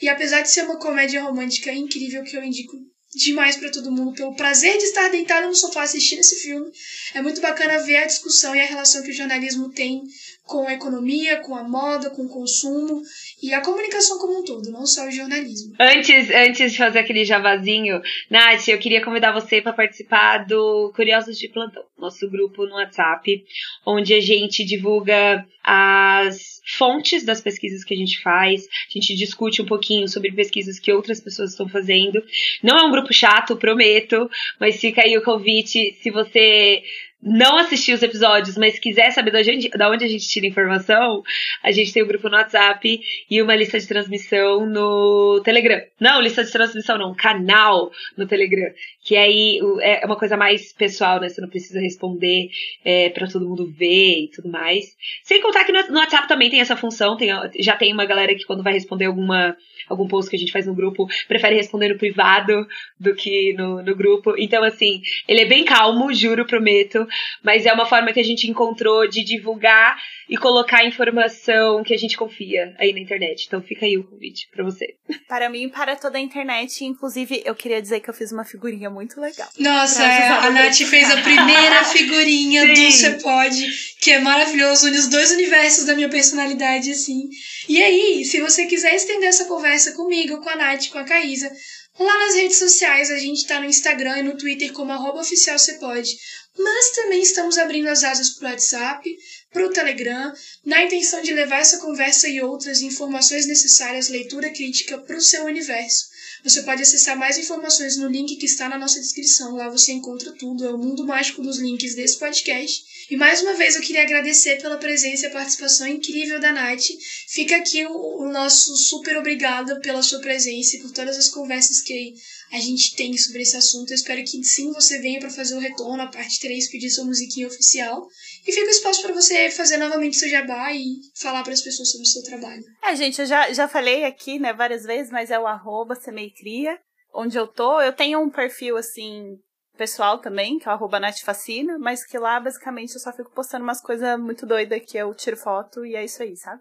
E 0.00 0.08
apesar 0.08 0.42
de 0.42 0.50
ser 0.50 0.64
uma 0.64 0.78
comédia 0.78 1.22
romântica 1.22 1.72
incrível 1.72 2.22
que 2.22 2.36
eu 2.36 2.44
indico 2.44 2.76
demais 3.14 3.56
para 3.56 3.70
todo 3.70 3.90
mundo 3.90 4.14
pelo 4.14 4.34
prazer 4.34 4.78
de 4.78 4.84
estar 4.84 5.08
deitado 5.08 5.48
no 5.48 5.54
sofá 5.54 5.82
assistindo 5.82 6.20
esse 6.20 6.36
filme. 6.36 6.70
É 7.14 7.20
muito 7.20 7.40
bacana 7.40 7.82
ver 7.82 7.96
a 7.96 8.06
discussão 8.06 8.54
e 8.54 8.60
a 8.60 8.66
relação 8.66 9.02
que 9.02 9.10
o 9.10 9.14
jornalismo 9.14 9.70
tem 9.70 10.02
com 10.44 10.66
a 10.66 10.74
economia, 10.74 11.38
com 11.38 11.54
a 11.54 11.62
moda, 11.62 12.10
com 12.10 12.22
o 12.22 12.28
consumo 12.28 13.02
e 13.42 13.54
a 13.54 13.62
comunicação 13.62 14.18
como 14.18 14.40
um 14.40 14.44
todo, 14.44 14.70
não 14.70 14.84
só 14.84 15.06
o 15.06 15.10
jornalismo. 15.10 15.74
Antes, 15.78 16.28
antes 16.30 16.72
de 16.72 16.78
fazer 16.78 16.98
aquele 16.98 17.24
javazinho, 17.24 18.00
Nath, 18.28 18.68
eu 18.68 18.78
queria 18.78 19.04
convidar 19.04 19.32
você 19.32 19.62
para 19.62 19.72
participar 19.72 20.44
do 20.46 20.92
Curiosos 20.94 21.38
de 21.38 21.48
Plantão, 21.48 21.84
nosso 21.98 22.28
grupo 22.28 22.66
no 22.66 22.74
WhatsApp, 22.74 23.44
onde 23.86 24.12
a 24.12 24.20
gente 24.20 24.64
divulga 24.64 25.46
as 25.62 26.60
fontes 26.76 27.24
das 27.24 27.40
pesquisas 27.40 27.84
que 27.84 27.94
a 27.94 27.96
gente 27.96 28.22
faz, 28.22 28.66
a 28.66 28.92
gente 28.92 29.14
discute 29.14 29.60
um 29.60 29.66
pouquinho 29.66 30.08
sobre 30.08 30.32
pesquisas 30.32 30.78
que 30.78 30.92
outras 30.92 31.20
pessoas 31.20 31.50
estão 31.50 31.68
fazendo. 31.68 32.22
Não 32.62 32.78
é 32.78 32.82
um 32.82 32.90
grupo 32.90 33.12
chato, 33.12 33.56
prometo, 33.56 34.28
mas 34.58 34.80
fica 34.80 35.02
aí 35.02 35.16
o 35.16 35.22
convite 35.22 35.96
se 36.02 36.10
você 36.10 36.82
não 37.22 37.58
assistiu 37.58 37.94
os 37.94 38.02
episódios, 38.02 38.56
mas 38.56 38.78
quiser 38.78 39.10
saber 39.10 39.30
da, 39.30 39.42
gente, 39.42 39.68
da 39.70 39.90
onde 39.90 40.04
a 40.04 40.08
gente 40.08 40.26
tira 40.26 40.46
informação, 40.46 41.22
a 41.62 41.70
gente 41.70 41.92
tem 41.92 42.02
um 42.02 42.06
grupo 42.06 42.28
no 42.28 42.36
WhatsApp 42.36 43.00
e 43.30 43.42
uma 43.42 43.54
lista 43.54 43.78
de 43.78 43.86
transmissão 43.86 44.66
no 44.66 45.40
Telegram. 45.44 45.82
Não, 45.98 46.20
lista 46.20 46.42
de 46.42 46.50
transmissão 46.50 46.96
não, 46.96 47.14
canal 47.14 47.90
no 48.16 48.26
Telegram. 48.26 48.72
Que 49.02 49.16
aí 49.16 49.58
é 49.80 50.04
uma 50.04 50.16
coisa 50.16 50.36
mais 50.36 50.72
pessoal, 50.72 51.20
né? 51.20 51.28
Você 51.28 51.40
não 51.40 51.48
precisa 51.48 51.80
responder 51.80 52.50
é, 52.84 53.08
para 53.08 53.26
todo 53.26 53.48
mundo 53.48 53.66
ver 53.66 54.24
e 54.24 54.28
tudo 54.28 54.48
mais. 54.50 54.96
Sem 55.22 55.40
contar 55.40 55.64
que 55.64 55.72
no, 55.72 55.98
WhatsApp 55.98 56.28
também 56.28 56.50
tem 56.50 56.60
essa 56.60 56.76
função, 56.76 57.16
tem, 57.16 57.30
já 57.58 57.76
tem 57.76 57.92
uma 57.92 58.04
galera 58.04 58.34
que 58.34 58.44
quando 58.44 58.62
vai 58.62 58.72
responder 58.72 59.06
alguma 59.06 59.56
algum 59.88 60.06
post 60.06 60.30
que 60.30 60.36
a 60.36 60.38
gente 60.38 60.52
faz 60.52 60.66
no 60.66 60.74
grupo, 60.74 61.08
prefere 61.26 61.56
responder 61.56 61.88
no 61.88 61.98
privado 61.98 62.66
do 62.98 63.14
que 63.14 63.52
no, 63.54 63.82
no 63.82 63.96
grupo. 63.96 64.34
Então, 64.38 64.62
assim, 64.62 65.02
ele 65.26 65.40
é 65.40 65.44
bem 65.44 65.64
calmo, 65.64 66.12
juro, 66.14 66.46
prometo, 66.46 67.06
mas 67.42 67.66
é 67.66 67.72
uma 67.72 67.86
forma 67.86 68.12
que 68.12 68.20
a 68.20 68.24
gente 68.24 68.48
encontrou 68.48 69.08
de 69.08 69.24
divulgar 69.24 69.96
e 70.28 70.36
colocar 70.36 70.84
informação 70.84 71.82
que 71.82 71.92
a 71.92 71.96
gente 71.96 72.16
confia 72.16 72.74
aí 72.78 72.92
na 72.92 73.00
internet. 73.00 73.46
Então 73.46 73.60
fica 73.60 73.84
aí 73.84 73.98
o 73.98 74.04
convite 74.04 74.48
para 74.52 74.62
você. 74.62 74.94
Para 75.26 75.48
mim, 75.48 75.68
para 75.68 75.96
toda 75.96 76.18
a 76.18 76.20
internet, 76.20 76.84
inclusive, 76.84 77.42
eu 77.44 77.54
queria 77.54 77.82
dizer 77.82 78.00
que 78.00 78.08
eu 78.08 78.14
fiz 78.14 78.30
uma 78.30 78.44
figurinha 78.44 78.89
muito 78.90 79.20
legal. 79.20 79.48
Nossa, 79.58 80.02
é, 80.02 80.28
a 80.28 80.50
Nath 80.50 80.76
fez 80.76 81.10
a 81.10 81.22
primeira 81.22 81.84
figurinha 81.90 82.66
do 82.66 82.90
Você 82.90 83.10
Pode, 83.12 83.66
que 84.00 84.10
é 84.10 84.18
maravilhoso, 84.18 84.86
une 84.88 84.98
os 84.98 85.08
dois 85.08 85.30
universos 85.30 85.84
da 85.84 85.94
minha 85.94 86.08
personalidade, 86.08 86.90
assim. 86.90 87.28
E 87.68 87.82
aí, 87.82 88.24
se 88.24 88.40
você 88.40 88.66
quiser 88.66 88.94
estender 88.94 89.28
essa 89.28 89.44
conversa 89.44 89.92
comigo, 89.92 90.40
com 90.40 90.48
a 90.48 90.56
Nath, 90.56 90.88
com 90.88 90.98
a 90.98 91.04
Caísa, 91.04 91.50
lá 91.98 92.18
nas 92.18 92.34
redes 92.34 92.58
sociais, 92.58 93.10
a 93.10 93.18
gente 93.18 93.46
tá 93.46 93.60
no 93.60 93.66
Instagram 93.66 94.18
e 94.18 94.22
no 94.22 94.36
Twitter 94.36 94.72
como 94.72 94.92
arroba 94.92 95.20
oficial 95.20 95.56
pode. 95.78 96.10
Mas 96.58 96.90
também 96.90 97.22
estamos 97.22 97.58
abrindo 97.58 97.88
as 97.88 98.02
asas 98.02 98.30
pro 98.30 98.48
WhatsApp, 98.48 99.08
pro 99.52 99.70
Telegram, 99.70 100.32
na 100.64 100.84
intenção 100.84 101.22
de 101.22 101.32
levar 101.32 101.60
essa 101.60 101.78
conversa 101.78 102.28
e 102.28 102.40
outras 102.42 102.82
informações 102.82 103.46
necessárias, 103.46 104.08
leitura 104.08 104.50
crítica 104.50 104.98
pro 104.98 105.20
seu 105.20 105.44
universo. 105.44 106.06
Você 106.42 106.62
pode 106.62 106.82
acessar 106.82 107.18
mais 107.18 107.36
informações 107.36 107.96
no 107.96 108.08
link 108.08 108.36
que 108.36 108.46
está 108.46 108.68
na 108.68 108.78
nossa 108.78 108.98
descrição. 108.98 109.56
Lá 109.56 109.68
você 109.68 109.92
encontra 109.92 110.32
tudo. 110.32 110.64
É 110.64 110.72
o 110.72 110.78
mundo 110.78 111.06
mágico 111.06 111.42
dos 111.42 111.58
links 111.58 111.94
desse 111.94 112.18
podcast. 112.18 112.99
E 113.10 113.16
mais 113.16 113.42
uma 113.42 113.54
vez 113.54 113.74
eu 113.74 113.82
queria 113.82 114.02
agradecer 114.02 114.62
pela 114.62 114.76
presença 114.76 115.26
e 115.26 115.28
a 115.28 115.32
participação 115.32 115.84
incrível 115.84 116.38
da 116.38 116.52
Nath. 116.52 116.84
Fica 117.26 117.56
aqui 117.56 117.84
o, 117.84 118.20
o 118.20 118.30
nosso 118.30 118.76
super 118.76 119.16
obrigada 119.16 119.80
pela 119.80 120.00
sua 120.00 120.20
presença 120.20 120.76
e 120.76 120.80
por 120.80 120.92
todas 120.92 121.18
as 121.18 121.28
conversas 121.28 121.80
que 121.80 122.14
a 122.52 122.60
gente 122.60 122.94
tem 122.94 123.16
sobre 123.18 123.42
esse 123.42 123.56
assunto. 123.56 123.90
Eu 123.90 123.96
espero 123.96 124.22
que 124.22 124.44
sim 124.44 124.72
você 124.72 125.00
venha 125.00 125.18
para 125.18 125.28
fazer 125.28 125.56
o 125.56 125.58
retorno, 125.58 126.00
a 126.00 126.06
parte 126.06 126.38
3, 126.38 126.70
pedir 126.70 126.88
sua 126.88 127.04
musiquinha 127.04 127.48
oficial. 127.48 128.06
E 128.46 128.52
fica 128.52 128.66
o 128.66 128.70
espaço 128.70 129.02
para 129.02 129.12
você 129.12 129.50
fazer 129.50 129.76
novamente 129.76 130.16
seu 130.16 130.28
jabá 130.28 130.72
e 130.72 131.00
falar 131.16 131.42
para 131.42 131.52
as 131.52 131.62
pessoas 131.62 131.90
sobre 131.90 132.06
o 132.06 132.10
seu 132.10 132.22
trabalho. 132.22 132.62
É, 132.80 132.94
gente, 132.94 133.20
eu 133.20 133.26
já, 133.26 133.52
já 133.52 133.66
falei 133.66 134.04
aqui, 134.04 134.38
né, 134.38 134.52
várias 134.52 134.84
vezes, 134.84 135.10
mas 135.10 135.32
é 135.32 135.38
o 135.38 135.48
arroba 135.48 135.98
Cria, 136.38 136.78
onde 137.12 137.36
eu 137.36 137.48
tô. 137.48 137.80
Eu 137.80 137.92
tenho 137.92 138.20
um 138.20 138.30
perfil, 138.30 138.76
assim, 138.76 139.36
pessoal 139.80 140.18
também, 140.18 140.58
que 140.58 140.68
é 140.68 140.70
o 140.70 140.74
arroba 140.74 141.00
Natfacina, 141.00 141.78
mas 141.78 142.04
que 142.04 142.18
lá, 142.18 142.38
basicamente, 142.38 142.92
eu 142.92 143.00
só 143.00 143.10
fico 143.14 143.30
postando 143.30 143.64
umas 143.64 143.80
coisas 143.80 144.20
muito 144.20 144.44
doidas 144.44 144.82
que 144.84 144.98
eu 144.98 145.14
tiro 145.14 145.38
foto 145.38 145.86
e 145.86 145.96
é 145.96 146.04
isso 146.04 146.22
aí, 146.22 146.36
sabe? 146.36 146.60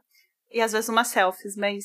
E 0.50 0.62
às 0.62 0.72
vezes 0.72 0.88
umas 0.88 1.10
selfies, 1.10 1.58
mas 1.58 1.84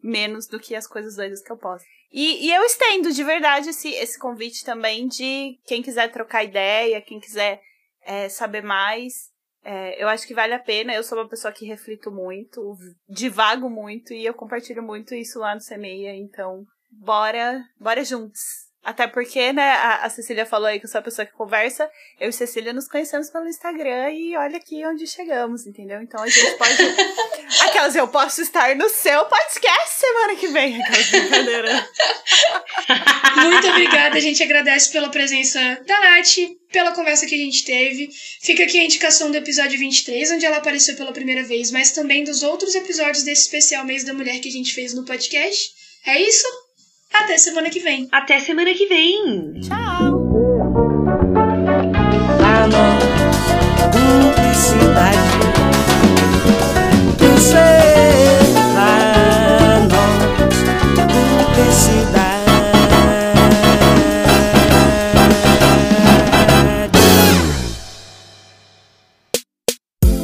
menos 0.00 0.46
do 0.46 0.60
que 0.60 0.76
as 0.76 0.86
coisas 0.86 1.16
doidas 1.16 1.42
que 1.42 1.50
eu 1.50 1.56
posto. 1.56 1.84
E, 2.12 2.46
e 2.46 2.54
eu 2.54 2.62
estendo 2.62 3.10
de 3.10 3.24
verdade 3.24 3.70
esse, 3.70 3.88
esse 3.88 4.16
convite 4.16 4.64
também 4.64 5.08
de 5.08 5.58
quem 5.64 5.82
quiser 5.82 6.12
trocar 6.12 6.44
ideia, 6.44 7.02
quem 7.02 7.18
quiser 7.18 7.60
é, 8.02 8.28
saber 8.28 8.62
mais. 8.62 9.12
É, 9.64 10.00
eu 10.00 10.08
acho 10.08 10.24
que 10.24 10.34
vale 10.34 10.54
a 10.54 10.58
pena. 10.60 10.94
Eu 10.94 11.02
sou 11.02 11.18
uma 11.18 11.28
pessoa 11.28 11.52
que 11.52 11.66
reflito 11.66 12.12
muito, 12.12 12.76
divago 13.08 13.68
muito 13.68 14.14
e 14.14 14.24
eu 14.24 14.34
compartilho 14.34 14.84
muito 14.84 15.16
isso 15.16 15.40
lá 15.40 15.52
no 15.52 15.60
CMEIA. 15.60 16.14
Então, 16.14 16.64
bora, 16.90 17.60
bora 17.78 18.04
juntos. 18.04 18.69
Até 18.82 19.06
porque, 19.06 19.52
né, 19.52 19.72
a, 19.72 20.06
a 20.06 20.10
Cecília 20.10 20.46
falou 20.46 20.66
aí 20.66 20.80
que 20.80 20.86
eu 20.86 20.90
sou 20.90 21.00
a 21.00 21.02
pessoa 21.02 21.26
que 21.26 21.32
conversa. 21.32 21.88
Eu 22.18 22.30
e 22.30 22.32
Cecília 22.32 22.72
nos 22.72 22.88
conhecemos 22.88 23.28
pelo 23.28 23.46
Instagram 23.46 24.10
e 24.10 24.34
olha 24.36 24.56
aqui 24.56 24.84
onde 24.86 25.06
chegamos, 25.06 25.66
entendeu? 25.66 26.00
Então 26.00 26.22
a 26.22 26.28
gente 26.28 26.56
pode. 26.56 26.76
Aquelas, 27.68 27.94
eu 27.94 28.08
posso 28.08 28.40
estar 28.40 28.74
no 28.76 28.88
seu 28.88 29.26
podcast 29.26 30.00
semana 30.00 30.34
que 30.36 30.48
vem. 30.48 30.82
Aquelas 30.82 31.10
brincadeiras. 31.10 31.84
Muito 33.44 33.68
obrigada, 33.68 34.16
a 34.16 34.20
gente 34.20 34.42
agradece 34.42 34.90
pela 34.90 35.10
presença 35.10 35.60
da 35.86 36.00
Nath, 36.00 36.36
pela 36.72 36.92
conversa 36.92 37.26
que 37.26 37.34
a 37.34 37.38
gente 37.38 37.64
teve. 37.64 38.08
Fica 38.40 38.64
aqui 38.64 38.78
a 38.78 38.84
indicação 38.84 39.30
do 39.30 39.36
episódio 39.36 39.78
23, 39.78 40.32
onde 40.32 40.46
ela 40.46 40.56
apareceu 40.56 40.96
pela 40.96 41.12
primeira 41.12 41.42
vez, 41.42 41.70
mas 41.70 41.90
também 41.90 42.24
dos 42.24 42.42
outros 42.42 42.74
episódios 42.74 43.24
desse 43.24 43.42
especial 43.42 43.84
mês 43.84 44.04
da 44.04 44.14
mulher 44.14 44.40
que 44.40 44.48
a 44.48 44.52
gente 44.52 44.72
fez 44.72 44.94
no 44.94 45.04
podcast. 45.04 45.70
É 46.06 46.18
isso? 46.18 46.46
Até 47.12 47.38
semana 47.38 47.70
que 47.70 47.80
vem. 47.80 48.08
Até 48.12 48.38
semana 48.38 48.72
que 48.72 48.86
vem. 48.86 49.60
Tchau. 49.60 50.30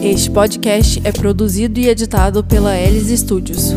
Este 0.02 0.30
podcast 0.30 1.00
é 1.04 1.10
produzido 1.10 1.80
e 1.80 1.88
editado 1.88 2.44
pela 2.44 2.78
Elis 2.78 3.08
Studios. 3.18 3.74